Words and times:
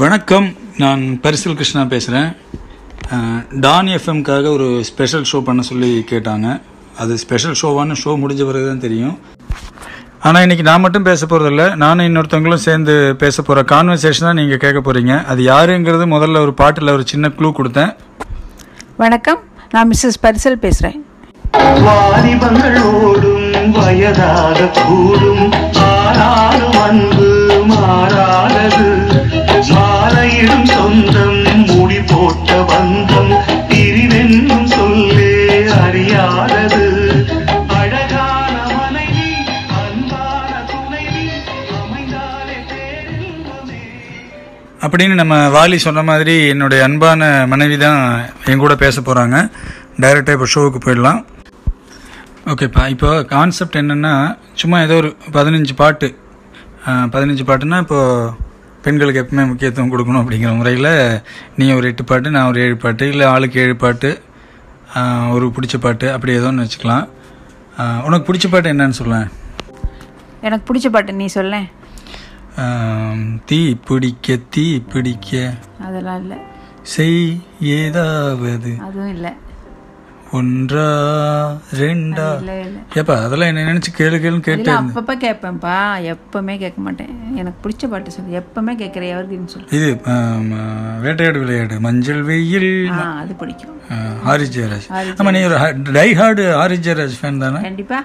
வணக்கம். 0.00 0.46
நான் 0.82 1.00
பரிசல் 1.22 1.56
கிருஷ்ணா 1.58 1.82
பேசுகிறேன் 1.92 2.28
டான் 3.64 3.88
எஃப்எம்காக 3.96 4.44
ஒரு 4.56 4.66
ஸ்பெஷல் 4.88 5.24
ஷோ 5.30 5.38
பண்ண 5.46 5.62
சொல்லி 5.68 5.88
கேட்டாங்க. 6.10 6.46
அது 7.00 7.12
ஸ்பெஷல் 7.22 7.56
ஷோவான்னு 7.60 7.96
ஷோ 8.02 8.12
முடிஞ்ச 8.22 8.42
பிறகு 8.50 8.66
தான் 8.68 8.84
தெரியும். 8.84 9.16
ஆனால் 10.26 10.44
இன்னைக்கு 10.44 10.66
நான் 10.68 10.84
மட்டும் 10.84 11.06
பேச 11.08 11.26
போகிறதில்ல 11.32 11.64
நானும் 11.82 12.06
இன்னொருத்தவங்களும் 12.08 12.64
சேர்ந்து 12.66 12.94
பேச 13.22 13.42
போகிற 13.48 13.64
கான்வர்சேஷன் 13.72 14.28
தான் 14.28 14.40
நீங்கள் 14.42 14.62
கேட்க 14.64 14.82
போகிறீங்க 14.86 15.16
அது 15.32 15.42
யாருங்கிறது 15.52 16.06
முதல்ல 16.14 16.44
ஒரு 16.46 16.54
பாட்டில் 16.62 16.94
ஒரு 16.96 17.06
சின்ன 17.12 17.32
க்ளூ 17.38 17.50
கொடுத்தேன். 17.58 17.92
வணக்கம். 19.04 19.42
நான் 19.74 19.90
மிஸ்ஸஸ் 19.92 20.22
பரிசல் 20.26 20.62
பேசுகிறேன் 20.66 20.98
வயதாக 23.78 24.70
கூடும். 24.80 25.44
ஆனாலும் 25.90 26.76
அன்பு 26.86 27.30
மாறாதது. 27.72 28.88
மாலையிடும் 30.42 30.68
சொந்தம் 30.74 31.40
முடி 31.70 31.96
போட்ட 32.10 32.50
பந்தம் 32.68 33.32
பிரிவென்னும் 33.70 34.68
சொல்லே 34.74 35.32
அறியாதது. 35.80 36.84
அழகான 37.78 38.54
மனைவி 38.78 39.26
அன்பான 39.80 40.48
துணைவி 40.70 41.24
அமைந்தாலே 41.80 42.56
பேரின்பமே. 42.70 43.82
அப்படின்னு 44.86 45.20
நம்ம 45.22 45.42
வாலி 45.56 45.80
சொன்ன 45.86 46.06
மாதிரி 46.10 46.36
என்னுடைய 46.54 46.88
அன்பான 46.88 47.30
மனைவி 47.54 47.78
தான் 47.86 48.02
என் 48.50 48.64
கூட 48.64 48.76
பேச 48.84 48.96
போகிறாங்க 49.00 49.36
டைரெக்டாக 50.02 50.36
இப்போ 50.38 50.50
ஷோவுக்கு 50.56 50.80
போயிடலாம். 50.86 51.22
ஓகேப்பா 52.52 52.84
இப்போ 52.96 53.10
கான்செப்ட் 53.36 53.82
என்னென்னா 53.82 54.14
சும்மா 54.62 54.78
ஏதோ 54.86 54.96
ஒரு 55.02 55.10
பதினஞ்சு 55.38 55.74
பாட்டு. 55.82 56.08
பதினஞ்சு 57.14 57.44
பாட்டுன்னா 57.48 57.80
இப்போது 57.86 58.48
பெண்களுக்கு 58.84 59.22
எப்பவுமே 59.22 59.46
முக்கியத்துவம் 59.46 59.92
கொடுக்கணும் 59.92 60.20
அப்படிங்கிற 60.20 60.50
முறையில் 60.56 60.92
நீ 61.58 61.66
ஒரு 61.78 61.86
எட்டு 61.90 62.04
பாட்டு 62.10 62.34
நான் 62.34 62.48
ஒரு 62.50 62.60
ஏழு 62.60 62.76
பாட்டு 62.84 63.08
இல்லை 63.08 63.26
ஆளுக்கு 63.32 63.60
ஏழு 63.64 63.76
பாட்டு 63.76 64.10
ஒரு 65.34 65.46
பிடிச்ச 65.56 65.78
பாட்டு 65.80 66.06
அப்படி 66.14 66.32
ஏதோ 66.38 66.46
ஒன்று 66.46 66.66
வச்சுக்கலாம் 66.66 67.06
உனக்கு 68.06 68.24
பிடிச்ச 68.28 68.46
பாட்டு 68.50 68.72
என்னன்னு 68.72 68.98
சொல்லேன். 69.00 69.28
எனக்கு 70.46 70.64
பிடிச்ச 70.68 70.88
பாட்டு 70.94 71.12
நீ 71.20 71.26
சொல்லேன். 71.36 71.68
தீ 73.50 73.60
பிடிக்க 73.88 74.36
தீ 74.54 74.64
பிடிக்க. 74.92 75.52
அதெல்லாம் 75.86 76.20
இல்லை. 76.22 76.38
செய் 76.94 77.22
ஏதாவது. 77.76 78.72
அதுவும் 78.86 79.12
இல்லை. 79.16 79.32
ஒன்றா 80.38 80.84
ரெண்டா? 81.78 82.26
ஏப்பா 83.00 83.14
அதெல்லாம் 83.24 83.48
என்ன 83.50 83.62
நினைச்சு 83.70 83.90
கேளு 83.96 84.18
கேளுன்னு 84.24 84.46
கேட்டு 84.48 84.70
அப்பப்போ 84.72 85.14
கேட்பேன்ப்பா. 85.24 85.74
எப்பவுமே 86.12 86.54
கேட்க 86.62 86.78
மாட்டேன். 86.86 87.10
எனக்கு 87.40 87.58
பிடிச்ச 87.64 87.90
பாட்டு 87.92 88.10
சொல்லு. 88.16 88.36
எப்பவுமே 88.40 88.74
கேட்குற 88.82 89.04
எவர்கின்னு 89.14 89.52
சொல்லு. 89.54 89.68
இது 89.78 89.88
ஆம், 90.14 90.52
விளையாடு. 91.40 91.80
மஞ்சள் 91.86 92.22
வெயில் 92.22 92.70
அது 93.22 93.34
பிடிக்கும். 93.42 93.76
ஹாரிஸ் 94.28 94.54
ஜெயராஜ். 94.58 94.88
ஆமா 95.18 95.32
நீ 95.36 95.42
ஒரு 95.50 95.58
die 95.98 96.08
hard 96.20 96.44
Harris 96.60 96.84
Jayaraj 96.88 97.18
fan 97.20 97.42
தானே? 97.44 97.60
கண்டிப்பா. 97.68 98.00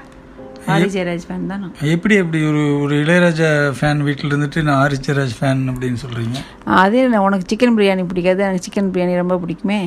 ஹாரி 0.70 0.88
ஜெயராஜ் 0.94 1.26
ஃபேன் 1.28 1.46
தான். 1.50 1.66
எப்படி 1.96 2.16
எப்படி 2.22 2.40
ஒரு 2.52 2.62
ஒரு 2.84 2.96
இளையராஜா 3.03 3.50
ஃபேன் 3.80 4.02
வீட்டில் 4.08 4.31
இருந்துட்டு 4.31 4.64
நான் 4.70 4.80
ஹாரிஸ் 4.84 5.06
ஜெயராஜ் 5.09 5.36
ஃபேன் 5.40 5.62
அப்படின்னு 5.73 6.02
சொல்றீங்க? 6.06 6.40
அதே 6.84 7.03
உனக்கு 7.28 7.48
சிக்கன் 7.52 7.78
பிரியாணி 7.80 8.06
பிடிக்காது? 8.14 8.44
எனக்கு 8.48 8.66
சிக்கன் 8.68 8.92
பிரியாணி 8.96 9.16
ரொம்ப 9.23 9.38
பிடிக்குமே. 9.44 9.80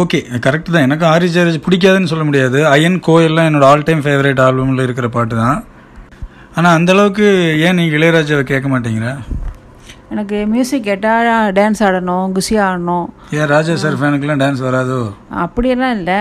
ஓகே 0.00 0.18
கரெக்ட் 0.44 0.70
தான். 0.74 0.84
எனக்கு 0.86 1.04
ஹாரிஸ் 1.10 1.34
ஜெயராஜ் 1.36 1.64
பிடிக்காதுன்னு 1.64 2.10
சொல்ல 2.10 2.24
முடியாது. 2.28 2.58
அயன் 2.74 2.96
கோயெல்லாம் 3.06 3.48
என்னோட 3.48 3.64
ஆல் 3.70 3.84
டைம் 3.88 4.02
ஃபேவரட் 4.04 4.40
ஆல்பமில் 4.44 4.84
இருக்கிற 4.84 5.08
பாட்டு 5.16 5.34
தான். 5.40 5.58
ஆனால் 6.58 6.76
அந்த 6.76 6.92
அளவுக்கு 6.94 7.26
ஏன் 7.66 7.76
நீ 7.78 7.84
இளையராஜாவை 7.96 8.44
கேட்க 8.52 8.68
மாட்டேங்கிற 8.74 9.10
எனக்கு 10.12 10.38
மியூசிக் 10.52 10.86
கேட்டால் 10.88 11.28
டான்ஸ் 11.58 11.82
ஆடணும் 11.86 12.32
குஷி 12.36 12.56
ஆடணும். 12.64 13.06
ஏன் 13.36 13.48
ராஜா 13.52 13.74
சார் 13.82 14.00
ஃபேனுக்குலாம் 14.00 14.40
டான்ஸ் 14.42 14.64
வராதோ? 14.68 14.98
அப்படியெல்லாம் 15.44 15.94
இல்லை. 15.98 16.18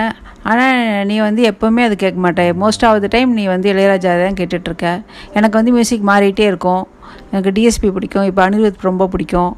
ஆனால் 0.52 0.78
நீ 1.10 1.16
வந்து 1.28 1.42
எப்போவுமே 1.52 1.82
அது 1.88 1.96
கேட்க 2.04 2.20
மாட்டே. 2.26 2.46
மோஸ்ட் 2.62 2.86
ஆஃப் 2.90 3.02
த 3.06 3.10
டைம் 3.16 3.32
நீ 3.40 3.46
வந்து 3.56 3.68
இளையராஜா 3.74 4.14
தான் 4.24 4.40
கேட்டுட்ருக்க 4.40 4.94
எனக்கு 5.40 5.56
வந்து 5.60 5.74
மியூசிக் 5.78 6.08
மாறிட்டே 6.12 6.46
இருக்கும். 6.52 6.86
எனக்கு 7.32 7.52
டிஎஸ்பி 7.58 7.92
பிடிக்கும். 7.98 8.28
இப்போ 8.30 8.44
அனிருத் 8.50 8.88
ரொம்ப 8.92 9.08
பிடிக்கும். 9.16 9.52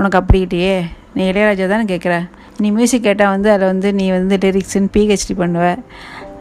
உனக்கு 0.00 0.18
அப்படிக்கிட்டே 0.20 0.74
நீ 1.14 1.22
இளையராஜா 1.32 1.68
தானே 1.74 1.86
கேட்குற? 1.94 2.16
நீ 2.62 2.70
மியூசிக் 2.78 3.06
கேட்டால் 3.08 3.34
வந்து 3.34 3.50
அதில் 3.56 3.70
வந்து 3.72 3.90
நீ 4.00 4.08
வந்து 4.18 4.36
லிரிக்ஸ்ன்னு 4.46 4.94
பிஹெச்டி 4.96 5.36
பண்ணுவ. 5.42 5.66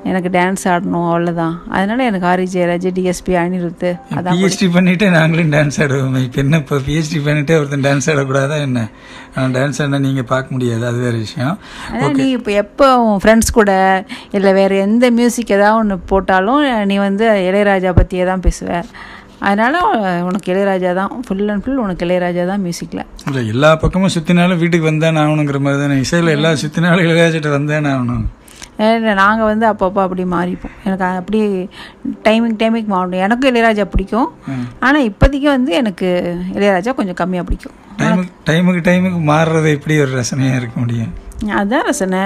எனக்கு 0.09 0.30
டான்ஸ் 0.35 0.62
ஆடணும் 0.72 1.07
அவ்வளோதான் 1.12 1.56
அதனால 1.78 2.03
எனக்கு 2.09 2.28
ஆரி 2.31 2.46
ஜெயராஜ் 2.53 2.85
டிஎஸ்பி 2.97 3.34
அனிருத் 3.41 3.84
அதான் 4.18 4.35
பிஹெச்டி 4.35 4.68
பண்ணிட்டு 4.75 5.06
நாங்களும் 5.16 5.52
டான்ஸ் 5.56 5.78
ஆடுவோம். 5.84 6.16
இப்போ 6.28 6.40
என்ன 6.44 6.59
இப்போ 6.63 6.78
பிஹெச்டி 6.88 7.19
பண்ணிட்டே 7.25 7.58
ஒருத்தன் 7.59 7.84
டான்ஸ் 7.88 8.08
ஆடக்கூடாதா 8.13 8.58
என்ன? 8.68 8.85
டான்ஸ் 9.58 9.79
ஆடினா 9.84 10.00
நீங்கள் 10.08 10.29
பார்க்க 10.31 10.56
முடியாது. 10.56 10.84
அது 10.91 11.00
வேறு 11.06 11.19
விஷயம். 11.25 11.56
அதான் 11.91 12.18
நீ 12.22 12.28
இப்போ 12.38 12.53
எப்போ 12.63 12.88
உன் 13.09 13.22
ஃப்ரெண்ட்ஸ் 13.24 13.56
கூட 13.59 13.72
இல்லை 14.38 14.53
வேறு 14.62 14.78
எந்த 14.88 15.12
மியூசிக் 15.19 15.56
ஏதாவது 15.58 15.79
ஒன்று 15.81 15.97
போட்டாலும் 16.13 16.63
நீ 16.91 16.97
வந்து 17.08 17.28
இளையராஜா 17.50 17.94
பற்றியே 18.02 18.25
தான் 18.31 18.46
பேசுவ. 18.47 18.81
அதனால் 19.47 19.77
உனக்கு 20.27 20.47
இளையராஜா 20.53 20.91
தான் 21.00 21.11
ஃபுல் 21.25 21.50
அண்ட் 21.51 21.63
ஃபுல் 21.66 21.79
உனக்கு 21.83 22.05
இளையராஜா 22.07 22.44
தான் 22.51 22.63
மியூசிக்கில் 22.66 23.03
இல்லை 23.29 23.41
எல்லா 23.53 23.69
பக்கமும் 23.83 24.13
சுற்றினாலும் 24.16 24.59
வீட்டுக்கு 24.63 24.89
வந்தேன் 24.91 25.19
ஆகணுங்கிற 25.22 25.59
மாதிரி 25.66 25.81
தானே. 25.83 25.97
இசையில் 26.05 26.35
எல்லா 26.38 26.51
சுற்றினாலும் 26.63 27.05
இளையராஜிட்ட 27.05 27.51
வந்தேன் 27.57 27.89
ஆகணும். 27.94 28.25
நாங்கள் 29.22 29.49
வந்து 29.51 29.66
அப்பப்போ 29.69 30.01
அப்படி 30.05 30.23
மாறிப்போம். 30.33 30.75
எனக்கு 30.88 31.05
அப்படி 31.22 31.39
டைமிங் 32.28 32.57
டைமிங் 32.61 32.91
மாறணும். 32.94 33.23
எனக்கும் 33.25 33.49
இளையராஜா 33.51 33.85
பிடிக்கும். 33.94 34.29
ஆனால் 34.85 35.07
இப்போதைக்கு 35.09 35.49
வந்து 35.55 35.73
எனக்கு 35.81 36.09
இளையராஜா 36.57 36.94
கொஞ்சம் 36.99 37.19
கம்மியாக 37.22 37.47
பிடிக்கும். 37.49 37.75
டைமுக்கு 38.01 38.35
டைமுக்கு 38.49 38.83
டைமுக்கு 38.89 39.19
மாறுறது 39.31 39.69
எப்படி 39.78 39.95
ஒரு 40.03 40.11
ரசனையாக 40.19 40.59
இருக்க 40.61 40.78
முடியும்? 40.83 41.11
அதுதான் 41.59 41.85
ரசனை. 41.89 42.22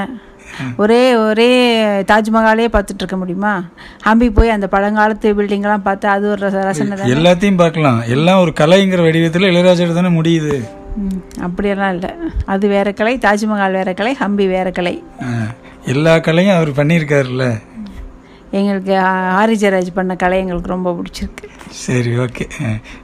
ஒரே 0.77 1.15
ஒரே 1.15 1.83
தாஜ்மஹாலே 1.83 2.67
பார்த்துட்டு 2.67 2.95
இருக்க 2.95 3.17
முடியுமா? 3.17 3.63
ஹம்பி 4.05 4.29
போய் 4.29 4.49
அந்த 4.49 4.67
பழங்காலத்து 4.71 5.25
பில்டிங்லாம் 5.25 5.77
பார்த்து 5.77 6.07
அது 6.07 6.29
ஒரு 6.31 6.47
ரச- 6.47 6.61
ரசனை 6.61 6.97
எல்லாத்தையும் 6.97 7.57
பார்க்கலாம். 7.57 8.01
எல்லாம் 8.01 8.39
ஒரு 8.39 8.53
கலைங்கிற 8.59 9.01
வடிவத்தில் 9.01 9.41
இளையராஜிட்ட 9.41 9.93
தானே 9.93 10.07
முடியுது. 10.07 10.67
அப்படியெல்லாம் 11.39 11.93
இல்லை. 11.93 12.09
அது 12.45 12.67
வேற 12.67 12.91
கலை 12.91 13.17
தாஜ்மஹால் 13.17 13.71
வேற 13.71 13.93
கலை 13.93 14.17
ஹம்பி 14.19 14.47
வேற 14.47 14.71
கலை. 14.71 15.03
எல்லா 15.85 16.19
கலையும் 16.19 16.55
அவர் 16.55 16.71
பண்ணியிருக்காருல்ல? 16.71 17.61
எங்களுக்கு 18.51 18.93
ஆரி 18.93 19.51
ஜெயராஜ் 19.51 19.93
பண்ண 19.93 20.15
கலை 20.15 20.39
எங்களுக்கு 20.39 20.69
ரொம்ப 20.69 20.91
பிடிச்சிருக்கு. 20.91 21.49
சரி 21.69 22.09
ஓகே. 22.09 22.49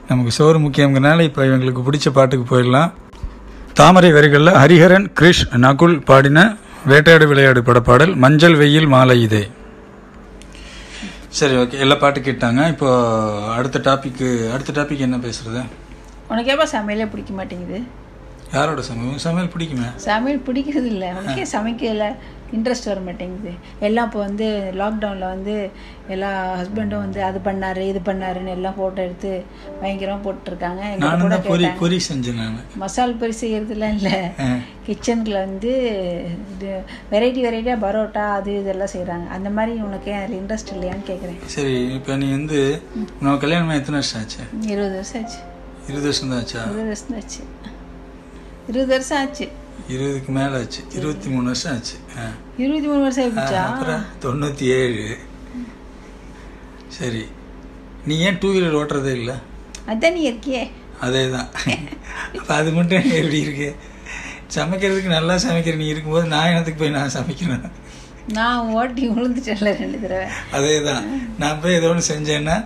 நமக்கு 0.08 0.30
சோறு 0.30 0.58
முக்கியங்கிறனால 0.58 1.20
இப்போ 1.20 1.44
இவங்களுக்கு 1.44 1.82
பிடிச்ச 1.90 2.10
பாட்டுக்கு 2.12 2.56
போயிடலாம். 2.56 2.92
தாமரை 3.74 4.12
வரிகளில் 4.12 4.52
ஹரிஹரன் 4.52 5.08
கிரிஷ் 5.20 5.56
நகுல் 5.56 6.04
பாடின 6.04 6.56
வேட்டையாடு 6.88 7.26
விளையாடு 7.30 7.60
படப்பாடல் 7.60 8.12
மஞ்சள் 8.24 8.56
வெயில் 8.60 8.86
மாலை 8.92 9.16
இதே. 9.22 9.42
சரி 11.38 11.54
ஓகே 11.62 11.78
எல்லா 11.84 11.96
பாட்டு 12.02 12.20
கேட்டாங்க. 12.20 12.60
இப்போ 12.74 12.88
அடுத்த 13.56 13.78
டாபிக்கு 13.88 14.28
அடுத்த 14.54 14.72
டாபிக் 14.78 15.04
என்ன 15.06 15.16
பேசுறது? 15.26 15.62
உனக்கு 16.30 16.50
எப்போ 16.54 16.66
சமையலே 16.72 17.06
பிடிக்க 17.12 17.32
மாட்டேங்குது? 17.38 17.78
யாரோட 18.56 18.82
சமையல்? 18.82 19.18
சமையல் 19.26 19.52
பிடிக்குமே? 19.54 19.88
சமையல் 20.08 20.44
பிடிக்கிறது 20.48 20.88
இல்லை 20.94 21.08
உனக்கே 21.12 21.46
சமைக்கல. 21.56 22.06
இன்ட்ரெஸ்ட் 22.56 22.88
வர 22.90 23.00
மாட்டேங்குது. 23.06 23.52
எல்லாம் 23.86 24.06
இப்போ 24.08 24.20
வந்து 24.26 24.46
லாக்டவுனில் 24.80 25.26
வந்து 25.34 25.54
எல்லா 26.14 26.30
ஹஸ்பண்டும் 26.60 27.04
வந்து 27.04 27.20
அது 27.28 27.38
பண்ணாரு 27.48 27.82
இது 27.92 28.00
பண்ணாருன்னு 28.08 28.54
எல்லாம் 28.56 28.76
ஃபோட்டோ 28.78 29.00
எடுத்து 29.06 29.32
பயங்கரமாக 29.82 30.22
போட்டுருக்காங்க. 30.26 30.82
நானும் 31.04 31.24
கூட 31.26 31.70
பொரி 31.82 31.98
செஞ்சேன் 32.08 32.40
மசால் 32.84 33.18
பொரி 33.22 33.36
செய்யறதுலாம் 33.42 33.96
இல்லை. 34.00 34.18
கிச்சனுக்குள்ள 34.86 35.40
வந்து 35.46 35.72
இது 36.54 36.70
வெரைட்டி 37.12 37.40
வெரைட்டியாக 37.46 37.82
பரோட்டா 37.86 38.24
அது 38.38 38.50
இதெல்லாம் 38.60 38.92
செய்கிறாங்க 38.94 39.26
அந்த 39.36 39.48
மாதிரி 39.56 39.74
உனக்கு 39.88 40.10
அதில் 40.20 40.38
இன்ட்ரெஸ்ட் 40.40 40.72
இல்லையான்னு 40.76 41.08
கேட்குறேன் 41.10 41.38
சரி 41.56 41.74
இப்போ 41.98 42.16
நீ 42.22 42.28
வந்து 42.38 42.60
நம்ம 43.22 43.36
கல்யாணம் 43.44 43.78
எத்தனை 43.80 43.98
வருஷம் 44.00 44.20
ஆச்சு? 44.22 44.42
இருபது 44.72 44.94
வருஷம் 45.00 45.22
ஆச்சு. 45.22 45.40
இருபது 45.88 46.06
வருஷம் 46.08 46.30
தான் 46.32 46.40
ஆச்சா? 46.42 46.62
இருபது 46.70 46.88
வருஷம் 46.92 47.16
ஆச்சு. 47.20 47.42
இருபது 48.70 48.90
வருஷம் 48.94 49.20
ஆச்சு. 49.22 49.46
இருபதுக்கு 49.92 50.30
மேலே 50.38 50.54
ஆச்சு. 50.60 50.80
இருபத்தி 50.96 51.28
மூணு 51.34 51.46
வருஷம் 51.50 51.72
ஆச்சு. 51.74 51.96
இருபத்தி 52.62 52.88
மூணு 52.90 53.02
வருஷம் 53.06 53.24
ஆயிடுச்சா 53.24 53.60
அப்புறம் 53.70 54.02
தொண்ணூற்றி 54.24 54.66
ஏழு. 54.78 55.04
சரி. 56.96 57.22
நீ 58.08 58.14
ஏன் 58.28 58.38
டூ 58.42 58.48
வீலர் 58.54 58.78
ஓட்டுறதே 58.80 59.12
இல்லை? 59.20 59.36
அதான் 59.92 60.16
நீ 60.16 60.22
இருக்கியே. 60.30 60.62
அதே 61.06 61.22
தான் 61.34 61.48
அப்போ 62.38 62.52
அது 62.60 62.70
மட்டும் 62.78 63.10
எப்படி 63.18 63.38
இருக்கு? 63.46 63.68
சமைக்கிறதுக்கு 64.56 65.10
நல்லா 65.16 65.34
சமைக்கிற. 65.44 65.76
நீ 65.82 65.86
இருக்கும்போது 65.92 66.26
நான் 66.34 66.48
என்னத்துக்கு 66.50 66.82
போய் 66.82 66.96
நான் 66.98 67.14
சமைக்கிறேன்? 67.18 67.66
நான் 68.38 68.66
ஓட்டி 68.78 69.04
விழுந்துட்டேன்ல 69.12 69.70
ரெண்டு 69.82 69.98
தடவை. 70.02 70.26
அதே 70.56 70.74
தான் 70.88 71.04
நான் 71.42 71.60
போய் 71.62 71.76
ஏதோ 71.78 71.88
ஒன்று 71.92 72.10
செஞ்சேன்னா 72.10 72.56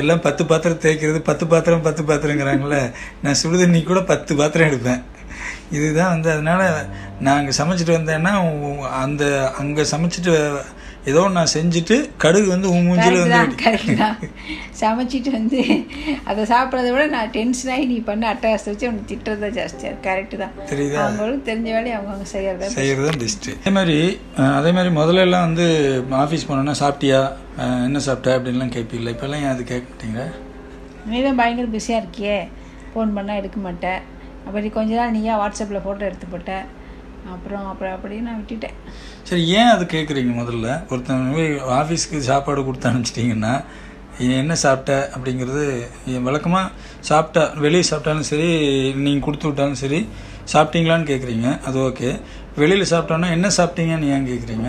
எல்லாம் 0.00 0.22
பத்து 0.26 0.42
பாத்திரம் 0.50 0.82
தேய்க்கிறது 0.84 1.20
பத்து 1.30 1.46
பாத்திரம் 1.52 1.86
பத்து 1.86 2.02
பாத்திரங்கிறாங்களே 2.10 2.82
நான் 3.24 3.40
சுடுதண்ணி 3.42 3.80
கூட 3.90 4.02
பத்து 4.12 4.32
பாத்திரம் 4.40 4.70
எடுப்பேன். 4.70 5.02
இதுதான் 5.76 6.12
வந்து 6.14 6.28
அதனால 6.34 6.62
நான் 7.24 7.38
அங்கே 7.40 7.54
சமைச்சிட்டு 7.58 7.98
வந்தேன்னா 7.98 8.32
அந்த 9.02 9.24
அங்கே 9.60 9.84
சமைச்சிட்டு 9.92 10.32
ஏதோ 11.10 11.20
நான் 11.36 11.52
செஞ்சுட்டு 11.54 11.96
கடுகு 12.22 12.48
வந்து 12.52 12.68
உன் 12.72 12.84
மூஞ்சில 12.88 13.22
வந்து 13.22 13.38
சமைச்சிட்டு 14.80 15.30
வந்து 15.36 15.60
அதை 16.30 16.42
சாப்பிட்றத 16.52 16.90
விட 16.94 17.04
நான் 17.14 17.32
டென்ஷன் 17.36 17.72
ஆகி 17.74 17.84
நீ 17.92 17.96
பண்ண 18.08 18.24
அட்டகாசத்தை 18.32 18.72
வச்சு 18.72 18.86
அவனுக்கு 18.88 19.10
திட்டுறது 19.12 19.42
தான் 19.44 19.56
ஜாஸ்தியாக 19.58 19.96
கரெக்ட் 20.06 20.36
தான். 20.42 20.52
தெரியுதா? 20.70 21.00
அவங்களுக்கு 21.06 21.48
தெரிஞ்ச 21.50 21.68
வேலையை 21.76 21.94
அவங்கவுங்க 21.96 22.28
செய்யறத 22.34 22.68
செய்கிறது 22.76 23.08
தான் 23.08 23.20
பெஸ்ட்டு 23.22 23.56
அதே 23.58 23.72
மாதிரி 23.78 23.98
அதே 24.58 24.72
மாதிரி 24.78 24.92
முதல்ல 25.00 25.26
எல்லாம் 25.26 25.46
வந்து 25.48 25.66
ஆஃபீஸ் 26.22 26.48
போனோன்னா 26.50 26.76
சாப்பிட்டியா? 26.82 27.20
என்ன 27.88 28.02
சாப்பிட்ட 28.06 28.36
அப்படின்லாம் 28.36 28.74
கேட்பீங்களா? 28.76 29.14
இப்போல்லாம் 29.16 29.42
ஏன் 29.44 29.54
அது 29.54 29.64
கேட்க 29.72 29.86
மாட்டேங்கிற 29.90 30.26
நீ 31.10 31.20
தான் 31.26 31.40
பயங்கர 31.40 31.68
பிஸியாக 31.74 32.02
இருக்கியே. 32.02 32.38
ஃபோன் 32.90 33.14
பண்ணால் 33.16 33.40
எடுக்க 33.40 33.58
மாட்டேன் 33.66 34.00
அப்படி 34.46 34.68
கொஞ்ச 34.76 34.92
நாள் 35.00 35.14
நீயா 35.16 35.34
வாட்ஸ்அப்பில் 35.42 35.84
ஃபோட்டோ 35.84 36.04
எடுத்து 36.08 36.26
போட்ட. 36.32 36.52
அப்புறம் 37.34 37.66
அப்புறம் 37.70 37.94
அப்படியே 37.96 38.20
நான் 38.26 38.38
விட்டுட்டேன். 38.40 38.76
சரி 39.28 39.42
ஏன் 39.58 39.72
அது 39.74 39.84
கேட்குறீங்க 39.94 40.32
முதல்ல? 40.40 40.68
ஒருத்தன் 40.92 41.32
போய் 41.36 41.50
ஆஃபீஸ்க்கு 41.80 42.18
சாப்பாடு 42.30 42.66
கொடுத்து 42.68 42.90
அனுப்பிச்சிட்டிங்கன்னா 42.90 43.54
என்ன 44.40 44.54
சாப்பிட்ட 44.62 44.92
அப்படிங்கிறது 45.14 45.62
வழக்கமாக 46.26 46.72
சாப்பிட்டா 47.10 47.42
வெளியே 47.64 47.84
சாப்பிட்டாலும் 47.90 48.30
சரி 48.30 48.48
நீங்கள் 49.04 49.26
கொடுத்து 49.26 49.46
விட்டாலும் 49.48 49.80
சரி 49.82 50.00
சாப்பிட்டீங்களான்னு 50.52 51.10
கேட்குறீங்க 51.10 51.48
அது 51.68 51.78
ஓகே 51.88 52.10
வெளியில் 52.62 52.90
சாப்பிட்டோன்னா 52.92 53.30
என்ன 53.36 53.50
சாப்பிட்டீங்கன்னு 53.58 54.10
ஏன் 54.16 54.28
கேட்குறீங்க 54.30 54.68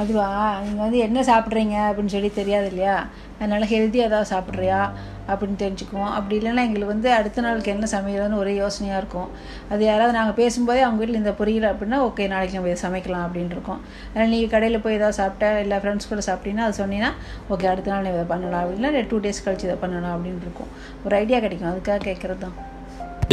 அதுவா? 0.00 0.26
நீங்கள் 0.64 0.84
வந்து 0.84 0.98
என்ன 1.06 1.20
சாப்பிட்றீங்க 1.28 1.76
அப்படின்னு 1.86 2.12
சொல்லி 2.14 2.28
தெரியாது 2.30 2.66
இல்லையா? 2.72 2.96
அதனால 3.38 3.64
ஹெல்த்தியாக 3.72 4.08
ஏதாவது 4.10 4.30
சாப்பிட்றியா? 4.32 4.80
அப்படின்னு 5.30 5.58
தெரிஞ்சுக்குவோம். 5.64 6.12
அப்படி 6.18 6.34
இல்லைன்னா 6.40 6.62
எங்களுக்கு 6.68 6.92
வந்து 6.94 7.10
அடுத்த 7.18 7.44
நாளுக்கு 7.46 7.72
என்ன 7.74 7.88
சமைக்கிறதுன்னு 7.94 8.40
ஒரே 8.42 8.52
யோசனையாக 8.62 9.00
இருக்கும். 9.02 9.28
அது 9.72 9.82
யாராவது 9.90 10.16
நாங்கள் 10.18 10.38
பேசும்போதே 10.40 10.82
அவங்க 10.86 11.00
வீட்டில் 11.02 11.20
இந்த 11.22 11.34
பொரியல் 11.40 11.68
அப்படின்னா 11.72 12.00
ஓகே 12.08 12.26
நாளைக்கு 12.34 12.58
நம்ம 12.58 12.70
இதை 12.72 12.80
சமைக்கலாம் 12.86 13.24
அப்படின்னு 13.26 13.54
இருக்கோம். 13.58 13.80
அதனால் 14.08 14.32
நீ 14.34 14.40
கடையில் 14.54 14.82
போய் 14.86 14.98
ஏதாவது 15.00 15.18
சாப்பிட்டா 15.20 15.50
இல்லை 15.64 15.78
ஃப்ரெண்ட்ஸ் 15.84 16.10
கூட 16.12 16.24
சாப்பிட்டீங்கன்னா 16.30 16.66
அது 16.68 16.80
சொன்னீங்கன்னா 16.82 17.12
ஓகே 17.54 17.68
அடுத்த 17.74 17.94
நாள் 17.94 18.04
நீ 18.08 18.12
இதை 18.16 18.26
பண்ணலாம் 18.34 18.62
அப்படின்னா 18.64 19.06
டூ 19.12 19.20
டேஸ் 19.26 19.44
கழிச்சு 19.46 19.68
இதை 19.70 19.78
பண்ணலாம் 19.84 20.14
அப்படின்னு 20.16 20.44
இருக்கும். 20.46 20.72
ஒரு 21.06 21.14
ஐடியா 21.22 21.40
கிடைக்கும். 21.46 21.70
அதுக்காக 21.72 22.00
கேட்குறது 22.08 22.42
தான். 22.46 22.56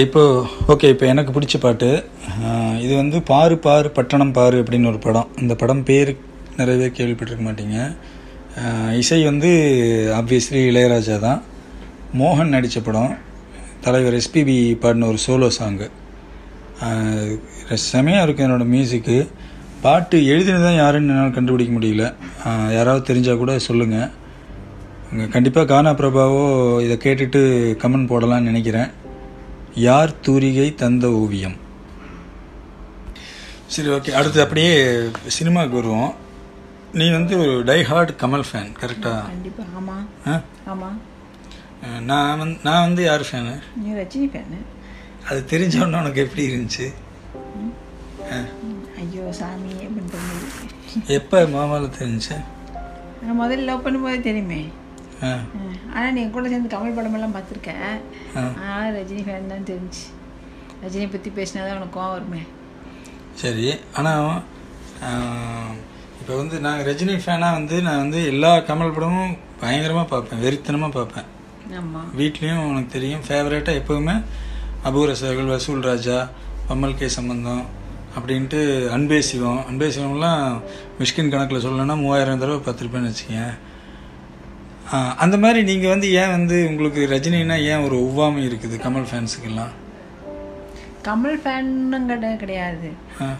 இப்போ 0.03 0.23
ஓகே 0.71 0.87
இப்போ 0.93 1.05
எனக்கு 1.11 1.31
பிடிச்ச 1.35 1.57
பாட்டு 1.63 1.87
இது 2.83 2.93
வந்து 2.99 3.17
பாரு 3.29 3.55
பாரு 3.63 3.87
பட்டணம் 3.95 4.33
பாரு 4.35 4.57
அப்படின்னு 4.63 4.89
ஒரு 4.91 4.99
படம். 5.05 5.29
இந்த 5.43 5.53
படம் 5.61 5.81
பேர் 5.87 6.11
நிறைய 6.59 6.77
பேர் 6.81 6.97
கேள்விப்பட்டிருக்க 6.97 7.45
மாட்டீங்க. 7.47 7.77
இசை 8.99 9.19
வந்து 9.29 9.49
ஆப்வியஸ்லி 10.19 10.61
இளையராஜா 10.69 11.15
தான். 11.25 11.41
மோகன் 12.13 12.53
நடித்த 12.55 12.81
படம் 12.81 13.13
தலைவர் 13.81 14.13
எஸ்பிபி 14.13 14.55
பாடின 14.83 15.07
ஒரு 15.07 15.19
சோலோ 15.25 15.49
சாங்கு 15.59 15.87
செமையாக 17.91 18.23
இருக்கும் 18.23 18.47
என்னோட 18.47 18.65
மியூசிக்கு 18.73 19.17
பாட்டு 19.81 20.17
எழுதினதான் 20.17 20.77
யாருன்னு 20.77 21.13
என்னால் 21.13 21.35
கண்டுபிடிக்க 21.35 21.71
முடியல. 21.73 22.03
யாராவது 22.77 23.07
தெரிஞ்சால் 23.09 23.37
கூட 23.37 23.59
சொல்லுங்கள் 23.59 24.09
கண்டிப்பாக 25.29 25.67
கானா 25.67 25.91
பிரபாவோ 25.91 26.43
இதை 26.85 26.97
கேட்டுட்டு 27.05 27.41
கமெண்ட் 27.83 28.11
போடலாம்னு 28.11 28.49
நினைக்கிறேன். 28.51 28.89
யார் 29.87 30.19
தூரிகை 30.21 30.75
தந்த 30.75 31.11
ஓவியம்? 31.11 31.57
சரி 33.73 33.89
ஓகே 33.89 34.11
அடுத்து 34.11 34.41
அப்படியே 34.45 34.73
சினிமாவுக்கு 35.37 35.79
வருவோம். 35.81 36.13
நீ 36.93 37.11
வந்து 37.11 37.37
ஒரு 37.39 37.63
டை 37.63 37.83
ஹார்ட் 37.83 38.13
கமல் 38.21 38.47
ஃபேன் 38.49 38.71
கரெக்டா 38.81 39.13
கண்டிப்பாக 39.29 39.69
ஆமாம் 39.79 40.05
ஆ? 40.27 40.41
ஆமாம் 40.65 40.97
நான் 42.09 42.39
வந்து 42.41 42.57
நான் 42.67 42.85
வந்து 42.87 43.01
யார் 43.09 43.23
ஃபேனு 43.29 43.53
நீ 43.83 43.89
ரஜினி 43.99 44.27
ஃபேனு 44.33 44.59
அது 45.27 45.39
தெரிஞ்சவொன்னே 45.51 46.01
உனக்கு 46.01 46.23
எப்படி 46.25 46.43
இருந்துச்சு. 46.49 46.87
ஐயோ 49.01 49.25
சாமி 49.39 49.73
அப்படின்னு 49.85 51.13
எப்போ 51.19 51.37
மாமாவில் 51.55 51.95
தெரிஞ்சுச்சு 51.99 52.37
நான் 53.21 53.39
முதல்ல 53.41 53.67
லவ் 53.69 53.85
பண்ணும்போதே 53.85 54.19
தெரியுமே. 54.27 54.61
ஆனால் 55.93 56.13
நீங்கள் 56.15 56.33
கூட 56.35 56.45
சேர்ந்து 56.51 56.73
கமல் 56.73 56.95
படமெல்லாம் 56.97 57.35
பார்த்துருக்கேன். 57.35 57.95
ஆனால் 58.65 58.91
ரஜினி 58.97 59.23
ஃபேன் 59.27 59.51
தான் 59.53 59.69
தெரிஞ்சு. 59.71 60.03
ரஜினி 60.83 61.07
பற்றி 61.13 61.29
பேசினா 61.37 61.63
தான் 61.67 61.77
உனக்கு 61.79 61.97
கோவம் 61.99 62.15
வருமே. 62.17 62.41
சரி 63.41 63.65
ஆனால் 63.99 64.27
இப்போ 66.19 66.33
வந்து 66.41 66.55
நான் 66.65 66.85
ரஜினி 66.89 67.15
ஃபேனாக 67.23 67.57
வந்து 67.59 67.75
நான் 67.87 68.03
வந்து 68.03 68.19
எல்லா 68.33 68.51
கமல் 68.69 68.95
படமும் 68.95 69.33
பயங்கரமாக 69.63 70.07
பார்ப்பேன் 70.13 70.43
வெறித்தனமாக 70.45 70.95
பார்ப்பேன். 70.97 71.27
வீட்லேயும் 72.19 72.65
உனக்கு 72.69 72.91
தெரியும் 72.97 73.25
ஃபேவரேட்டாக 73.27 73.79
எப்போவுமே 73.81 74.15
அபூரசர்கள் 74.89 75.53
வசூல் 75.53 75.87
ராஜா 75.89 76.17
பம்மல் 76.67 76.97
கே 76.99 77.07
சம்பந்தம் 77.17 77.63
அப்படின்ட்டு 78.17 78.59
அன்பே 78.95 79.17
சிவம். 79.29 79.61
அன்பே 79.69 79.87
சிவம்லாம் 79.95 80.43
மிஷ்கின் 80.99 81.31
கணக்கில் 81.33 81.63
சொல்லணும்னா 81.65 81.95
மூவாயிரம் 82.03 82.41
தடவை 82.43 82.59
பார்த்துருப்பேன்னு 82.67 83.11
வச்சுக்கேன் 83.11 83.55
அந்த 85.23 85.35
மாதிரி 85.43 85.59
நீங்கள் 85.69 85.93
வந்து 85.93 86.07
ஏன் 86.21 86.33
வந்து 86.35 86.57
உங்களுக்கு 86.69 87.01
ரஜினினா 87.13 87.57
ஏன் 87.71 87.85
ஒரு 87.87 87.95
ஒவ்வாமை 88.05 88.41
இருக்குது 88.49 88.75
கமல் 88.85 89.07
ஃபேன்ஸுக்கெல்லாம் 89.09 89.73
கமல் 91.07 91.37
ஃபேனுங்கிட்ட 91.43 92.29
கிடையாது. 92.43 92.89